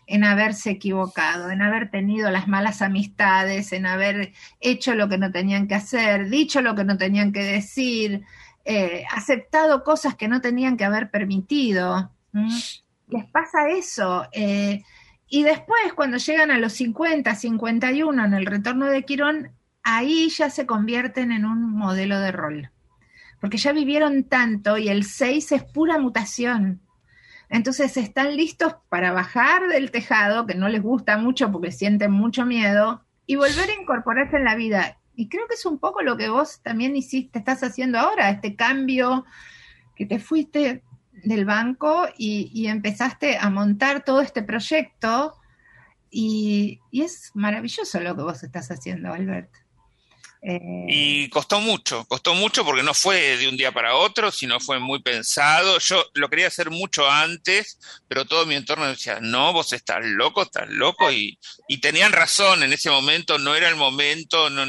en 0.07 0.24
haberse 0.24 0.72
equivocado, 0.72 1.49
en 1.49 1.61
haber 1.61 1.89
tenido 1.89 2.30
las 2.30 2.47
malas 2.47 2.82
amistades, 2.82 3.74
en 3.74 3.86
haber 3.86 4.34
hecho 4.59 4.93
lo 4.93 5.09
que 5.09 5.18
no 5.18 5.32
tenían 5.32 5.68
que 5.68 5.76
hacer, 5.76 6.30
dicho 6.30 6.61
lo 6.61 6.76
que 6.76 6.84
no 6.84 6.97
tenían 6.97 7.32
que 7.32 7.43
decir, 7.43 8.24
eh, 8.66 9.03
aceptado 9.11 9.84
cosas 9.84 10.16
que 10.16 10.28
no 10.28 10.41
tenían 10.41 10.78
que 10.78 10.86
haber 10.86 11.09
permitido. 11.09 12.11
Les 13.08 13.26
pasa 13.26 13.70
eso. 13.70 14.28
Eh, 14.32 14.84
y 15.28 15.43
después, 15.43 15.93
cuando 15.95 16.18
llegan 16.18 16.51
a 16.51 16.60
los 16.60 16.74
50, 16.74 17.36
51 17.36 18.26
en 18.26 18.34
el 18.34 18.45
retorno 18.45 18.88
de 18.88 19.03
Quirón, 19.03 19.51
ahí 19.84 20.30
ya 20.30 20.49
se 20.49 20.66
convierten 20.66 21.32
en 21.32 21.45
un 21.45 21.72
modelo 21.72 22.20
de 22.20 22.32
rol. 22.32 22.72
Porque 23.39 23.58
ya 23.58 23.72
vivieron 23.74 24.24
tanto 24.24 24.78
y 24.78 24.89
el 24.89 25.03
6 25.03 25.51
es 25.51 25.64
pura 25.64 25.99
mutación. 25.99 26.82
Entonces 27.49 27.95
están 27.97 28.36
listos 28.36 28.76
para 28.89 29.12
bajar 29.12 29.68
del 29.68 29.91
tejado, 29.91 30.47
que 30.47 30.56
no 30.56 30.68
les 30.68 30.82
gusta 30.82 31.18
mucho 31.18 31.51
porque 31.51 31.72
sienten 31.72 32.12
mucho 32.12 32.45
miedo, 32.45 33.06
y 33.28 33.36
volver 33.36 33.70
a 33.70 33.82
incorporarse 33.82 34.38
en 34.38 34.45
la 34.45 34.56
vida. 34.56 34.97
Y 35.16 35.30
creo 35.30 35.47
que 35.47 35.56
es 35.56 35.66
un 35.66 35.80
poco 35.80 36.01
lo 36.01 36.18
que 36.18 36.30
vos 36.30 36.62
también 36.62 36.95
hiciste, 36.95 37.39
estás 37.39 37.64
haciendo 37.64 37.99
ahora, 37.99 38.30
este 38.30 38.56
cambio 38.56 39.26
que 39.95 40.06
te 40.06 40.20
fuiste 40.20 40.84
del 41.26 41.46
banco 41.46 42.08
y, 42.18 42.68
empezaste 42.68 43.38
a 43.38 43.50
montar 43.50 44.06
todo 44.06 44.22
este 44.22 44.44
proyecto. 44.44 45.36
Y, 46.10 46.80
es 46.92 47.32
maravilloso 47.34 48.00
lo 48.00 48.16
que 48.16 48.22
vos 48.22 48.44
estás 48.44 48.70
haciendo, 48.72 49.12
Albert. 49.12 49.50
Eh, 50.48 50.86
y 50.88 51.30
costó 51.30 51.60
mucho, 51.60 52.06
costó 52.06 52.36
mucho 52.36 52.64
porque 52.64 52.84
no 52.84 52.94
fue 52.94 53.36
de 53.38 53.48
un 53.48 53.58
día 53.58 53.72
para 53.72 53.96
otro, 53.96 54.32
sino 54.32 54.60
fue 54.60 54.80
muy 54.80 55.02
pensado. 55.02 55.80
Yo 55.80 56.06
lo 56.14 56.30
quería 56.30 56.48
hacer 56.48 56.70
mucho 56.70 57.10
antes, 57.10 57.80
pero 58.08 58.26
todo 58.26 58.46
mi 58.46 58.54
entorno 58.54 58.86
decía, 58.86 59.20
no, 59.20 59.54
vos 59.54 59.74
estás 59.74 60.06
loco, 60.06 60.44
estás 60.44 60.70
loco. 60.70 61.12
Y, 61.12 61.40
y 61.68 61.80
tenían 61.80 62.12
razón, 62.12 62.62
en 62.62 62.74
ese 62.74 62.92
momento 62.92 63.40
no 63.40 63.56
era 63.56 63.68
el 63.70 63.76
momento, 63.76 64.52
no, 64.52 64.66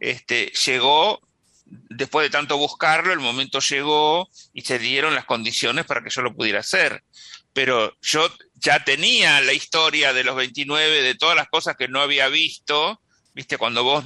este, 0.00 0.52
llegó, 0.66 1.25
después 1.66 2.24
de 2.24 2.30
tanto 2.30 2.56
buscarlo, 2.56 3.12
el 3.12 3.20
momento 3.20 3.60
llegó 3.60 4.30
y 4.52 4.62
se 4.62 4.78
dieron 4.78 5.14
las 5.14 5.24
condiciones 5.24 5.84
para 5.84 6.02
que 6.02 6.10
yo 6.10 6.22
lo 6.22 6.34
pudiera 6.34 6.60
hacer. 6.60 7.04
Pero 7.52 7.96
yo 8.02 8.30
ya 8.54 8.84
tenía 8.84 9.40
la 9.40 9.52
historia 9.52 10.12
de 10.12 10.24
los 10.24 10.36
29, 10.36 11.02
de 11.02 11.14
todas 11.14 11.36
las 11.36 11.48
cosas 11.48 11.76
que 11.76 11.88
no 11.88 12.00
había 12.00 12.28
visto, 12.28 13.00
viste, 13.34 13.58
cuando 13.58 13.82
vos 13.82 14.04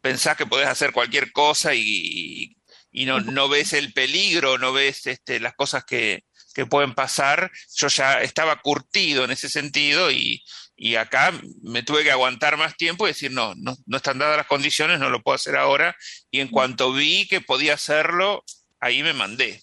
pensás 0.00 0.36
que 0.36 0.46
podés 0.46 0.68
hacer 0.68 0.92
cualquier 0.92 1.32
cosa 1.32 1.74
y, 1.74 2.56
no, 2.92 3.20
no, 3.20 3.48
ves 3.48 3.72
el 3.72 3.92
peligro, 3.92 4.58
no 4.58 4.72
ves 4.72 5.06
este, 5.06 5.40
las 5.40 5.54
cosas 5.54 5.84
que, 5.84 6.24
que, 6.54 6.66
pueden 6.66 6.94
pasar. 6.94 7.50
Yo 7.76 7.88
ya 7.88 8.20
estaba 8.20 8.60
curtido 8.60 9.24
en 9.24 9.30
ese 9.30 9.48
sentido 9.48 10.10
y, 10.10 10.42
y, 10.78 10.96
acá 10.96 11.32
me 11.62 11.82
tuve 11.82 12.04
que 12.04 12.10
aguantar 12.10 12.56
más 12.56 12.76
tiempo 12.76 13.06
y 13.06 13.10
decir, 13.10 13.32
no, 13.32 13.54
no, 13.56 13.76
no 13.86 13.96
están 13.96 14.18
dadas 14.18 14.36
las 14.36 14.46
condiciones, 14.46 14.98
no 14.98 15.10
lo 15.10 15.22
puedo 15.22 15.34
hacer 15.34 15.56
ahora. 15.56 15.96
Y 16.30 16.40
en 16.40 16.48
cuanto 16.48 16.92
vi 16.92 17.26
que 17.26 17.40
podía 17.40 17.74
hacerlo, 17.74 18.44
ahí 18.80 19.02
me 19.02 19.12
mandé. 19.12 19.62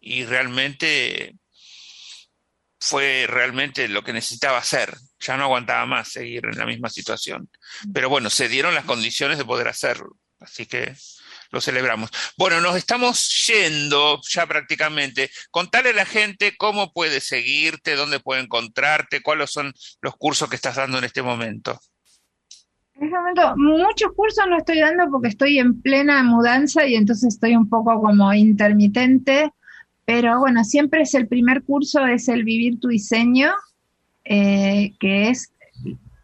Y 0.00 0.24
realmente 0.24 1.34
fue 2.80 3.26
realmente 3.28 3.86
lo 3.88 4.02
que 4.02 4.12
necesitaba 4.12 4.58
hacer. 4.58 4.96
Ya 5.20 5.36
no 5.36 5.44
aguantaba 5.44 5.86
más 5.86 6.08
seguir 6.08 6.44
en 6.46 6.58
la 6.58 6.66
misma 6.66 6.88
situación. 6.88 7.48
Pero 7.94 8.08
bueno, 8.08 8.28
se 8.28 8.48
dieron 8.48 8.74
las 8.74 8.84
condiciones 8.84 9.38
de 9.38 9.44
poder 9.44 9.68
hacerlo. 9.68 10.16
Así 10.40 10.66
que 10.66 10.94
lo 11.52 11.60
celebramos. 11.60 12.10
Bueno, 12.36 12.60
nos 12.60 12.76
estamos 12.76 13.46
yendo 13.46 14.20
ya 14.28 14.46
prácticamente. 14.46 15.30
Contale 15.50 15.90
a 15.90 15.94
la 15.94 16.04
gente 16.04 16.56
cómo 16.56 16.92
puede 16.92 17.20
seguirte, 17.20 17.94
dónde 17.94 18.18
puede 18.18 18.42
encontrarte, 18.42 19.22
cuáles 19.22 19.50
son 19.50 19.72
los 20.00 20.16
cursos 20.16 20.48
que 20.48 20.56
estás 20.56 20.76
dando 20.76 20.98
en 20.98 21.04
este 21.04 21.22
momento. 21.22 21.78
En 22.96 23.04
este 23.04 23.16
momento, 23.16 23.54
muchos 23.56 24.12
cursos 24.16 24.44
no 24.48 24.58
estoy 24.58 24.80
dando 24.80 25.10
porque 25.10 25.28
estoy 25.28 25.58
en 25.58 25.80
plena 25.80 26.22
mudanza 26.22 26.86
y 26.86 26.96
entonces 26.96 27.34
estoy 27.34 27.54
un 27.54 27.68
poco 27.68 28.00
como 28.00 28.32
intermitente 28.34 29.52
pero 30.04 30.40
bueno, 30.40 30.64
siempre 30.64 31.02
es 31.02 31.14
el 31.14 31.28
primer 31.28 31.62
curso, 31.62 32.06
es 32.06 32.28
el 32.28 32.44
Vivir 32.44 32.80
tu 32.80 32.88
Diseño, 32.88 33.52
eh, 34.24 34.94
que 34.98 35.28
es 35.28 35.51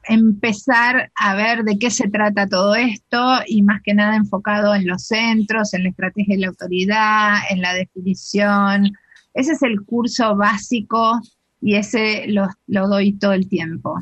empezar 0.08 1.10
a 1.14 1.34
ver 1.34 1.64
de 1.64 1.78
qué 1.78 1.90
se 1.90 2.08
trata 2.08 2.48
todo 2.48 2.74
esto 2.74 3.40
y 3.46 3.62
más 3.62 3.82
que 3.82 3.94
nada 3.94 4.16
enfocado 4.16 4.74
en 4.74 4.86
los 4.86 5.06
centros, 5.06 5.74
en 5.74 5.84
la 5.84 5.90
estrategia 5.90 6.34
de 6.34 6.40
la 6.40 6.48
autoridad, 6.48 7.36
en 7.50 7.60
la 7.60 7.74
definición. 7.74 8.92
Ese 9.34 9.52
es 9.52 9.62
el 9.62 9.82
curso 9.82 10.34
básico 10.34 11.20
y 11.60 11.76
ese 11.76 12.26
lo, 12.28 12.48
doy 12.66 13.12
todo 13.12 13.32
el 13.32 13.48
tiempo. 13.48 13.98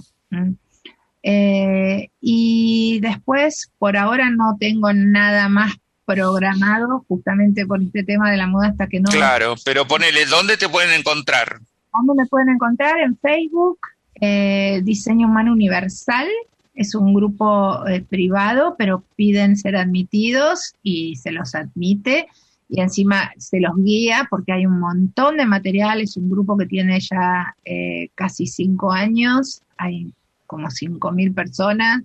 Eh, 1.22 2.08
y 2.20 3.00
después, 3.00 3.72
por 3.78 3.96
ahora 3.96 4.30
no 4.30 4.56
tengo 4.60 4.92
nada 4.92 5.48
más 5.48 5.74
programado 6.04 7.04
justamente 7.08 7.66
por 7.66 7.82
este 7.82 8.04
tema 8.04 8.30
de 8.30 8.36
la 8.36 8.46
moda 8.46 8.68
hasta 8.68 8.86
que 8.86 9.00
no. 9.00 9.10
Claro, 9.10 9.56
pero 9.64 9.86
ponele, 9.86 10.24
¿dónde 10.26 10.56
te 10.56 10.68
pueden 10.68 10.92
encontrar? 10.92 11.58
¿Dónde 11.92 12.22
me 12.22 12.28
pueden 12.28 12.50
encontrar? 12.50 13.00
En 13.00 13.18
Facebook, 13.18 13.80
eh, 14.20 14.80
Diseño 14.84 15.28
Humano 15.28 15.52
Universal. 15.52 16.28
Es 16.74 16.94
un 16.94 17.14
grupo 17.14 17.86
eh, 17.86 18.02
privado, 18.02 18.74
pero 18.76 19.02
piden 19.16 19.56
ser 19.56 19.76
admitidos 19.76 20.74
y 20.82 21.16
se 21.16 21.32
los 21.32 21.54
admite 21.54 22.28
y 22.68 22.80
encima 22.80 23.30
se 23.38 23.60
los 23.60 23.76
guía 23.76 24.26
porque 24.28 24.52
hay 24.52 24.66
un 24.66 24.80
montón 24.80 25.36
de 25.36 25.46
material. 25.46 26.00
Es 26.00 26.16
un 26.16 26.28
grupo 26.28 26.56
que 26.56 26.66
tiene 26.66 27.00
ya 27.00 27.54
eh, 27.64 28.08
casi 28.14 28.46
cinco 28.46 28.92
años, 28.92 29.62
hay 29.78 30.12
como 30.46 30.70
cinco 30.70 31.12
mil 31.12 31.32
personas 31.32 32.02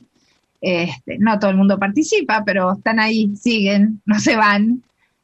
este, 0.61 1.17
no 1.17 1.39
todo 1.39 1.49
el 1.49 1.57
mundo 1.57 1.79
participa, 1.79 2.43
pero 2.45 2.73
están 2.73 2.99
ahí, 2.99 3.35
siguen, 3.35 4.01
no 4.05 4.19
se 4.19 4.35
van. 4.35 4.83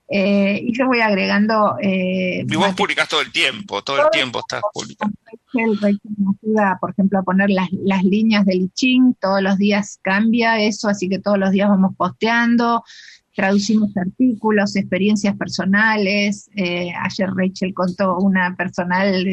Eh, 0.09 0.61
y 0.63 0.75
yo 0.75 0.87
voy 0.87 1.01
agregando. 1.01 1.77
Eh, 1.81 2.45
y 2.49 2.55
vos 2.55 2.73
publicás 2.73 3.07
todo 3.07 3.21
el 3.21 3.31
tiempo, 3.31 3.83
todo, 3.83 4.05
el 4.05 4.09
tiempo 4.09 4.39
estás 4.39 4.63
publicando. 4.73 5.15
Rachel, 5.53 5.99
me 6.17 6.27
ayuda, 6.41 6.77
por 6.79 6.91
ejemplo, 6.91 7.19
a 7.19 7.23
poner 7.23 7.49
las, 7.49 7.69
las 7.71 8.03
líneas 8.03 8.45
del 8.45 8.61
I 8.61 8.69
Ching, 8.73 9.15
todos 9.21 9.41
los 9.41 9.57
días 9.57 9.99
cambia 10.01 10.61
eso, 10.61 10.89
así 10.89 11.09
que 11.09 11.19
todos 11.19 11.37
los 11.37 11.51
días 11.51 11.69
vamos 11.69 11.95
posteando 11.95 12.83
traducimos 13.37 13.95
artículos, 13.95 14.75
experiencias 14.75 15.37
personales. 15.37 16.49
Eh, 16.55 16.89
ayer 17.03 17.29
Rachel 17.35 17.71
contó 17.71 18.17
una 18.17 18.55
personal 18.55 19.23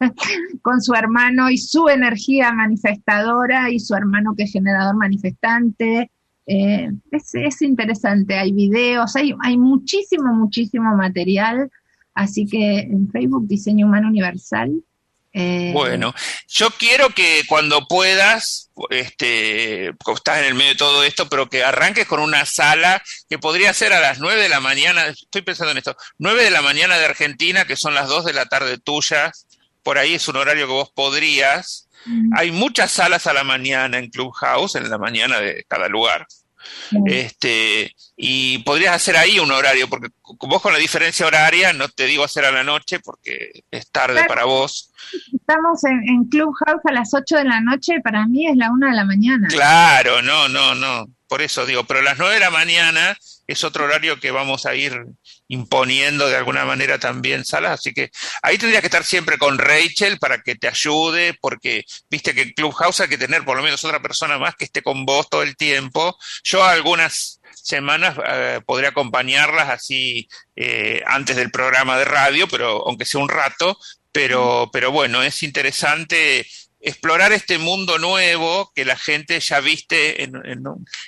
con 0.62 0.82
su 0.82 0.92
hermano 0.94 1.48
y 1.48 1.58
su 1.58 1.88
energía 1.88 2.52
manifestadora 2.52 3.70
y 3.70 3.78
su 3.78 3.94
hermano 3.94 4.34
que 4.36 4.42
es 4.42 4.52
generador 4.52 4.96
manifestante. 4.96 6.10
Eh, 6.44 6.90
es, 7.12 7.62
interesante, 7.62 8.34
hay 8.34 8.50
videos, 8.50 9.14
hay, 9.14 9.32
hay 9.44 9.56
muchísimo, 9.56 10.34
muchísimo 10.34 10.96
material. 10.96 11.70
Así 12.14 12.46
que 12.46 12.80
en 12.80 13.08
Facebook 13.12 13.46
Diseño 13.46 13.86
Humano 13.86 14.08
Universal 14.08 14.72
eh, 15.34 15.70
bueno, 15.72 16.14
yo 16.46 16.70
quiero 16.72 17.10
que 17.10 17.42
cuando 17.48 17.86
puedas, 17.88 18.70
este, 18.90 19.88
estás 19.88 20.38
en 20.38 20.44
el 20.44 20.54
medio 20.54 20.72
de 20.72 20.76
todo 20.76 21.04
esto, 21.04 21.28
pero 21.28 21.48
que 21.48 21.64
arranques 21.64 22.06
con 22.06 22.20
una 22.20 22.44
sala 22.44 23.02
que 23.28 23.38
podría 23.38 23.72
ser 23.72 23.92
a 23.92 24.00
las 24.00 24.18
9 24.18 24.42
de 24.42 24.48
la 24.50 24.60
mañana, 24.60 25.06
estoy 25.06 25.42
pensando 25.42 25.72
en 25.72 25.78
esto, 25.78 25.96
9 26.18 26.44
de 26.44 26.50
la 26.50 26.60
mañana 26.60 26.98
de 26.98 27.06
Argentina, 27.06 27.64
que 27.64 27.76
son 27.76 27.94
las 27.94 28.08
2 28.08 28.26
de 28.26 28.34
la 28.34 28.46
tarde 28.46 28.78
tuyas, 28.78 29.46
por 29.82 29.98
ahí 29.98 30.14
es 30.14 30.28
un 30.28 30.36
horario 30.36 30.66
que 30.66 30.72
vos 30.72 30.90
podrías. 30.94 31.88
Hay 32.36 32.50
muchas 32.50 32.90
salas 32.90 33.26
a 33.26 33.32
la 33.32 33.44
mañana 33.44 33.98
en 33.98 34.10
Clubhouse, 34.10 34.74
en 34.74 34.90
la 34.90 34.98
mañana 34.98 35.40
de 35.40 35.64
cada 35.68 35.88
lugar. 35.88 36.26
Este, 37.06 37.94
y 38.16 38.58
podrías 38.58 38.94
hacer 38.94 39.16
ahí 39.16 39.38
un 39.38 39.50
horario, 39.50 39.88
porque 39.88 40.08
vos 40.22 40.62
con 40.62 40.72
la 40.72 40.78
diferencia 40.78 41.26
horaria, 41.26 41.72
no 41.72 41.88
te 41.88 42.06
digo 42.06 42.24
hacer 42.24 42.44
a 42.44 42.52
la 42.52 42.62
noche 42.62 43.00
porque 43.00 43.64
es 43.70 43.90
tarde 43.90 44.24
para 44.26 44.44
vos. 44.44 44.92
Estamos 45.32 45.84
en, 45.84 46.08
en, 46.08 46.24
Clubhouse 46.28 46.82
a 46.84 46.92
las 46.92 47.12
8 47.12 47.36
de 47.36 47.44
la 47.44 47.60
noche, 47.60 48.00
para 48.02 48.26
mí 48.26 48.46
es 48.46 48.56
la 48.56 48.70
1 48.70 48.86
de 48.86 48.92
la 48.92 49.04
mañana. 49.04 49.48
Claro, 49.48 50.22
no, 50.22 50.48
no, 50.48 50.74
no, 50.74 51.06
por 51.28 51.42
eso 51.42 51.66
digo, 51.66 51.84
pero 51.84 52.00
a 52.00 52.04
las 52.04 52.18
9 52.18 52.34
de 52.34 52.40
la 52.40 52.50
mañana 52.50 53.16
es 53.52 53.64
otro 53.64 53.84
horario 53.84 54.18
que 54.20 54.30
vamos 54.30 54.66
a 54.66 54.74
ir 54.74 55.04
imponiendo 55.48 56.28
de 56.28 56.36
alguna 56.36 56.64
manera 56.64 56.98
también 56.98 57.44
salas, 57.44 57.80
así 57.80 57.92
que 57.92 58.10
ahí 58.42 58.58
tendrías 58.58 58.80
que 58.80 58.88
estar 58.88 59.04
siempre 59.04 59.38
con 59.38 59.58
Rachel 59.58 60.18
para 60.18 60.42
que 60.42 60.54
te 60.56 60.68
ayude, 60.68 61.34
porque 61.40 61.84
viste 62.10 62.34
que 62.34 62.42
en 62.42 62.52
Clubhouse 62.52 63.00
hay 63.00 63.08
que 63.08 63.18
tener 63.18 63.44
por 63.44 63.56
lo 63.56 63.62
menos 63.62 63.84
otra 63.84 64.00
persona 64.00 64.38
más 64.38 64.56
que 64.56 64.64
esté 64.64 64.82
con 64.82 65.04
vos 65.04 65.28
todo 65.28 65.42
el 65.42 65.56
tiempo. 65.56 66.16
Yo 66.44 66.64
algunas 66.64 67.40
semanas 67.54 68.16
eh, 68.26 68.60
podría 68.66 68.90
acompañarlas 68.90 69.70
así 69.70 70.28
eh, 70.56 71.02
antes 71.06 71.36
del 71.36 71.50
programa 71.50 71.98
de 71.98 72.04
radio, 72.04 72.48
pero 72.48 72.86
aunque 72.86 73.04
sea 73.04 73.20
un 73.20 73.28
rato, 73.28 73.78
pero, 74.10 74.68
pero 74.72 74.90
bueno, 74.90 75.22
es 75.22 75.42
interesante 75.42 76.46
explorar 76.82 77.32
este 77.32 77.58
mundo 77.58 77.98
nuevo 77.98 78.72
que 78.74 78.84
la 78.84 78.96
gente 78.96 79.38
ya 79.40 79.60
viste 79.60 80.24
en, 80.24 80.32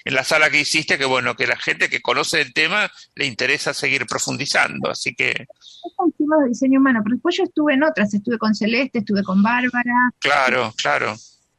la 0.05 0.25
sala 0.25 0.49
que 0.49 0.61
hiciste, 0.61 0.97
que 0.97 1.05
bueno, 1.05 1.35
que 1.35 1.47
la 1.47 1.57
gente 1.57 1.89
que 1.89 2.01
conoce 2.01 2.41
el 2.41 2.55
tema 2.55 2.91
le 3.17 3.27
interesa 3.27 3.75
seguir 3.75 4.07
profundizando, 4.07 4.91
así 4.91 5.15
que... 5.15 5.33
de 5.35 6.49
diseño 6.49 6.79
humano, 6.79 7.01
pero 7.03 7.17
después 7.17 7.37
yo 7.37 7.45
estuve 7.45 7.75
en 7.75 7.83
otras, 7.83 8.15
estuve 8.15 8.39
con 8.39 8.55
Celeste, 8.55 9.01
estuve 9.01 9.25
con 9.25 9.43
Bárbara. 9.43 10.13
Claro, 10.21 10.73
claro. 10.77 11.17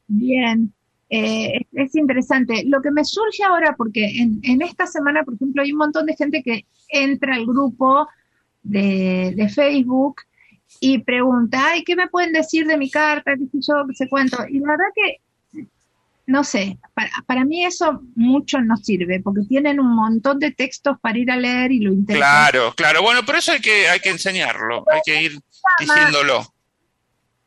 Bien, 0.08 0.72
eh, 1.10 1.60
es, 1.72 1.94
interesante. 1.94 2.64
Lo 2.66 2.80
que 2.80 2.90
me 2.90 3.04
surge 3.04 3.44
ahora, 3.44 3.74
porque 3.76 4.04
en, 4.04 4.40
en, 4.42 4.62
esta 4.62 4.86
semana, 4.86 5.24
por 5.24 5.34
ejemplo, 5.34 5.62
hay 5.62 5.72
un 5.72 5.78
montón 5.78 6.06
de 6.06 6.16
gente 6.16 6.42
que 6.42 6.64
entra 6.88 7.34
al 7.34 7.44
grupo 7.44 8.08
de, 8.62 9.34
de 9.36 9.48
Facebook 9.48 10.22
y 10.80 10.98
pregunta, 10.98 11.70
ay, 11.70 11.84
¿qué 11.84 11.96
me 11.96 12.08
pueden 12.08 12.32
decir 12.32 12.66
de 12.66 12.76
mi 12.76 12.90
carta? 12.90 13.34
¿Qué 13.36 13.46
sé 13.46 13.58
yo? 13.66 13.86
¿Qué 13.88 13.94
sé 13.94 14.08
cuánto? 14.08 14.46
Y 14.48 14.60
la 14.60 14.68
verdad 14.68 14.86
que 14.94 15.20
no 16.26 16.42
sé, 16.42 16.78
para, 16.92 17.10
para, 17.26 17.44
mí 17.44 17.64
eso 17.64 18.02
mucho 18.16 18.60
no 18.60 18.76
sirve, 18.76 19.20
porque 19.20 19.42
tienen 19.48 19.78
un 19.78 19.94
montón 19.94 20.40
de 20.40 20.50
textos 20.50 20.96
para 21.00 21.16
ir 21.18 21.30
a 21.30 21.36
leer 21.36 21.70
y 21.70 21.78
lo 21.78 21.92
intentan. 21.92 22.16
Claro, 22.16 22.74
claro, 22.76 23.02
bueno, 23.02 23.24
por 23.24 23.36
eso 23.36 23.52
hay 23.52 23.60
que, 23.60 23.88
hay 23.88 24.00
que 24.00 24.10
enseñarlo, 24.10 24.84
hay 24.90 25.00
que 25.04 25.22
ir 25.22 25.38
diciéndolo. 25.78 26.44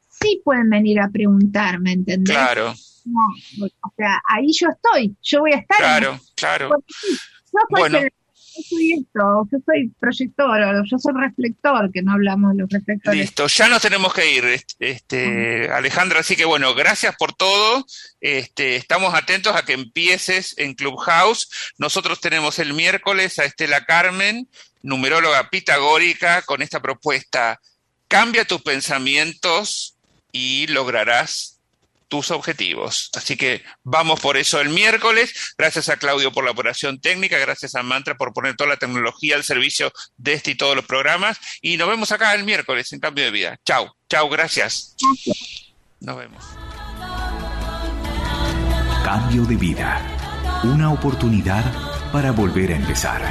Sí 0.09 0.41
pueden 0.45 0.69
venir 0.69 0.99
a 1.01 1.09
preguntarme, 1.09 1.91
¿entendés? 1.91 2.33
Claro. 2.33 2.71
o 2.71 3.93
sea, 3.97 4.21
ahí 4.29 4.47
yo 4.53 4.69
estoy, 4.69 5.13
yo 5.21 5.41
voy 5.41 5.51
a 5.51 5.57
estar. 5.57 5.77
Claro, 5.77 6.19
claro. 6.35 6.69
yo 7.51 7.59
bueno 7.69 7.99
yo 8.59 8.63
soy 8.69 8.93
esto, 8.93 9.47
yo 9.51 9.57
soy 9.65 9.91
proyector, 9.99 10.85
yo 10.85 10.97
soy 10.97 11.13
reflector, 11.15 11.91
que 11.91 12.01
no 12.01 12.13
hablamos 12.13 12.51
de 12.51 12.61
los 12.61 12.69
reflectores. 12.69 13.19
Listo, 13.19 13.47
ya 13.47 13.67
nos 13.69 13.81
tenemos 13.81 14.13
que 14.13 14.35
ir, 14.35 14.45
este, 14.79 15.69
Alejandra, 15.71 16.19
así 16.19 16.35
que 16.35 16.45
bueno, 16.45 16.73
gracias 16.75 17.15
por 17.15 17.33
todo. 17.33 17.85
Este, 18.19 18.75
estamos 18.75 19.13
atentos 19.13 19.55
a 19.55 19.63
que 19.63 19.73
empieces 19.73 20.55
en 20.57 20.73
Clubhouse. 20.73 21.49
Nosotros 21.77 22.19
tenemos 22.19 22.59
el 22.59 22.73
miércoles 22.73 23.39
a 23.39 23.45
Estela 23.45 23.85
Carmen, 23.85 24.47
numeróloga 24.81 25.49
pitagórica, 25.49 26.41
con 26.43 26.61
esta 26.61 26.81
propuesta. 26.81 27.59
Cambia 28.07 28.45
tus 28.45 28.61
pensamientos 28.61 29.95
y 30.31 30.67
lograrás 30.67 31.58
tus 32.09 32.31
objetivos. 32.31 33.09
Así 33.15 33.37
que 33.37 33.63
vamos 33.83 34.19
por 34.19 34.35
eso 34.35 34.59
el 34.59 34.69
miércoles. 34.69 35.53
Gracias 35.57 35.87
a 35.87 35.97
Claudio 35.97 36.31
por 36.33 36.43
la 36.43 36.51
operación 36.51 36.99
técnica, 36.99 37.37
gracias 37.37 37.75
a 37.75 37.83
Mantra 37.83 38.17
por 38.17 38.33
poner 38.33 38.55
toda 38.55 38.71
la 38.71 38.77
tecnología 38.77 39.35
al 39.35 39.43
servicio 39.43 39.93
de 40.17 40.33
este 40.33 40.51
y 40.51 40.55
todos 40.55 40.75
los 40.75 40.85
programas. 40.85 41.39
Y 41.61 41.77
nos 41.77 41.87
vemos 41.87 42.11
acá 42.11 42.33
el 42.33 42.43
miércoles 42.43 42.91
en 42.91 42.99
Cambio 42.99 43.23
de 43.23 43.31
Vida. 43.31 43.57
Chao, 43.65 43.95
chao, 44.09 44.27
gracias. 44.27 44.95
Nos 46.01 46.17
vemos. 46.17 46.43
Cambio 49.03 49.43
de 49.45 49.55
vida. 49.55 50.61
Una 50.63 50.91
oportunidad 50.91 51.63
para 52.11 52.31
volver 52.31 52.73
a 52.73 52.75
empezar. 52.75 53.21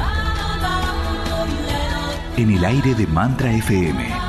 En 2.36 2.50
el 2.52 2.64
aire 2.64 2.94
de 2.94 3.06
Mantra 3.06 3.52
FM 3.52 4.27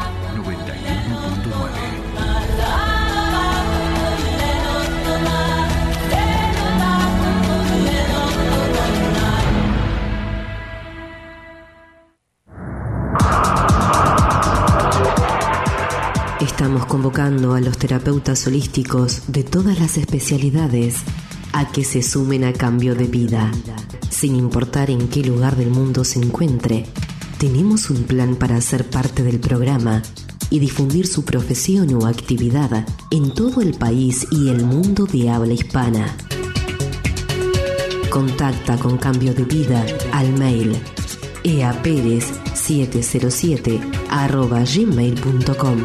Estamos 16.39 16.85
convocando 16.85 17.53
a 17.53 17.61
los 17.61 17.77
terapeutas 17.77 18.47
holísticos 18.47 19.23
de 19.27 19.43
todas 19.43 19.79
las 19.79 19.97
especialidades 19.97 20.95
a 21.53 21.71
que 21.71 21.83
se 21.83 22.01
sumen 22.01 22.43
a 22.43 22.53
cambio 22.53 22.95
de 22.95 23.05
vida. 23.05 23.51
Sin 24.09 24.35
importar 24.35 24.89
en 24.89 25.07
qué 25.09 25.23
lugar 25.23 25.55
del 25.55 25.69
mundo 25.69 26.03
se 26.03 26.19
encuentre, 26.19 26.85
tenemos 27.37 27.89
un 27.89 28.03
plan 28.03 28.35
para 28.35 28.59
ser 28.61 28.89
parte 28.89 29.23
del 29.23 29.39
programa 29.39 30.01
y 30.49 30.59
difundir 30.59 31.07
su 31.07 31.25
profesión 31.25 31.93
o 31.93 32.05
actividad 32.07 32.85
en 33.11 33.33
todo 33.33 33.61
el 33.61 33.73
país 33.73 34.27
y 34.31 34.49
el 34.49 34.63
mundo 34.65 35.05
de 35.05 35.29
habla 35.29 35.53
hispana. 35.53 36.15
Contacta 38.09 38.77
con 38.77 38.97
Cambio 38.97 39.33
de 39.33 39.43
Vida 39.43 39.85
al 40.11 40.33
mail 40.33 40.77
eaperez707 41.49 43.79
gmail.com 44.75 45.77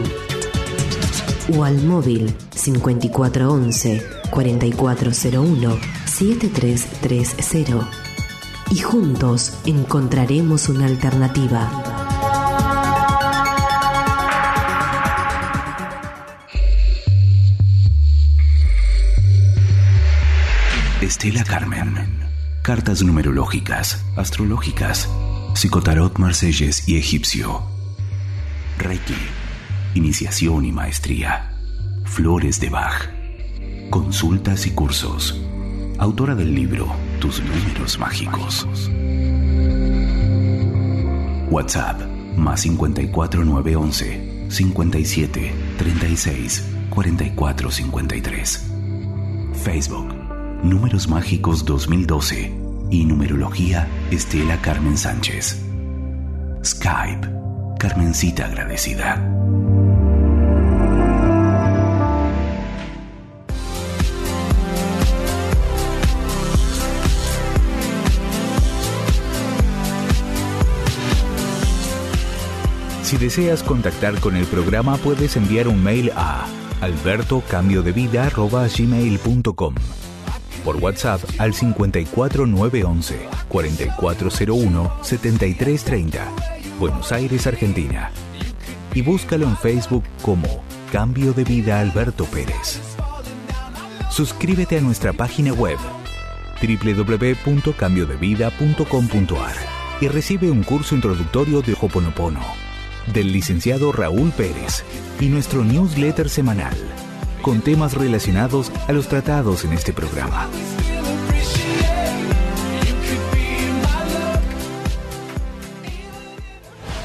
o 1.57 1.65
al 1.65 1.83
móvil 1.83 2.35
5411 2.55 4.03
4401 4.31 5.79
7330 6.07 7.91
y 8.71 8.79
juntos 8.79 9.59
encontraremos 9.67 10.69
una 10.69 10.87
alternativa. 10.87 11.71
Estela 21.01 21.43
Carmen. 21.45 22.25
Cartas 22.63 23.03
numerológicas, 23.03 24.03
astrológicas, 24.17 25.09
psicotarot 25.55 26.19
marselles 26.19 26.89
y 26.89 26.97
egipcio. 26.97 27.63
Reiki 28.79 29.15
iniciación 29.95 30.65
y 30.65 30.73
maestría, 30.73 31.55
Flores 32.05 32.59
de 32.59 32.69
Bach, 32.69 33.09
consultas 33.91 34.67
y 34.67 34.73
cursos. 34.73 35.41
Autora 35.99 36.35
del 36.35 36.53
libro 36.53 36.93
Tus 37.21 37.41
números 37.41 37.99
mágicos. 37.99 38.67
WhatsApp 41.51 42.01
más 42.37 42.63
54 42.63 43.45
911 43.45 44.47
57 44.51 45.55
36 45.79 46.65
44 46.91 47.71
53. 47.71 48.71
Facebook 49.63 50.15
Números 50.65 51.09
Mágicos 51.09 51.65
2012 51.65 52.64
y 52.91 53.05
Numerología 53.05 53.89
Estela 54.11 54.61
Carmen 54.61 54.97
Sánchez. 54.97 55.61
Skype 56.65 57.29
Carmencita 57.79 58.47
agradecida. 58.47 59.21
Si 73.03 73.19
deseas 73.19 73.63
contactar 73.63 74.19
con 74.19 74.35
el 74.35 74.47
programa 74.47 74.97
puedes 74.97 75.37
enviar 75.37 75.69
un 75.69 75.85
mail 75.85 76.11
a 76.17 76.47
albertocambiodevida.gmail.com 76.81 79.75
por 80.65 80.77
WhatsApp 80.77 81.21
al 81.39 81.53
54911 81.53 83.29
4401 83.49 84.93
7330 85.03 86.33
Buenos 86.79 87.13
Aires, 87.13 87.47
Argentina. 87.47 88.11
Y 88.95 89.03
búscalo 89.03 89.47
en 89.47 89.57
Facebook 89.57 90.03
como 90.23 90.65
Cambio 90.93 91.33
de 91.33 91.45
Vida 91.45 91.79
Alberto 91.81 92.25
Pérez. 92.25 92.81
Suscríbete 94.11 94.79
a 94.79 94.81
nuestra 94.81 95.13
página 95.13 95.53
web 95.53 95.79
www.cambiodevida.com.ar 96.61 99.55
y 100.01 100.09
recibe 100.09 100.51
un 100.51 100.65
curso 100.65 100.95
introductorio 100.95 101.61
de 101.63 101.77
Hoponopono 101.81 102.41
del 103.13 103.33
licenciado 103.33 103.93
Raúl 103.93 104.31
Pérez 104.31 104.85
y 105.21 105.27
nuestro 105.27 105.65
newsletter 105.65 106.29
semanal 106.29 106.77
con 107.45 107.61
temas 107.61 107.93
relacionados 107.93 108.73
a 108.89 108.93
los 108.93 109.07
tratados 109.07 109.67
en 109.67 109.75
este 109.75 109.93
programa. 109.93 110.49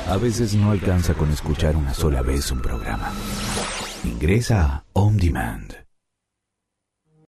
A 0.07 0.15
veces 0.15 0.55
no 0.55 0.71
alcanza 0.71 1.13
con 1.13 1.29
escuchar 1.29 1.75
una 1.75 1.93
sola 1.93 2.21
vez 2.21 2.51
un 2.53 2.61
programa. 2.61 3.11
Ingresa 4.05 4.63
a 4.63 4.83
On 4.93 5.17
Demand 5.17 5.78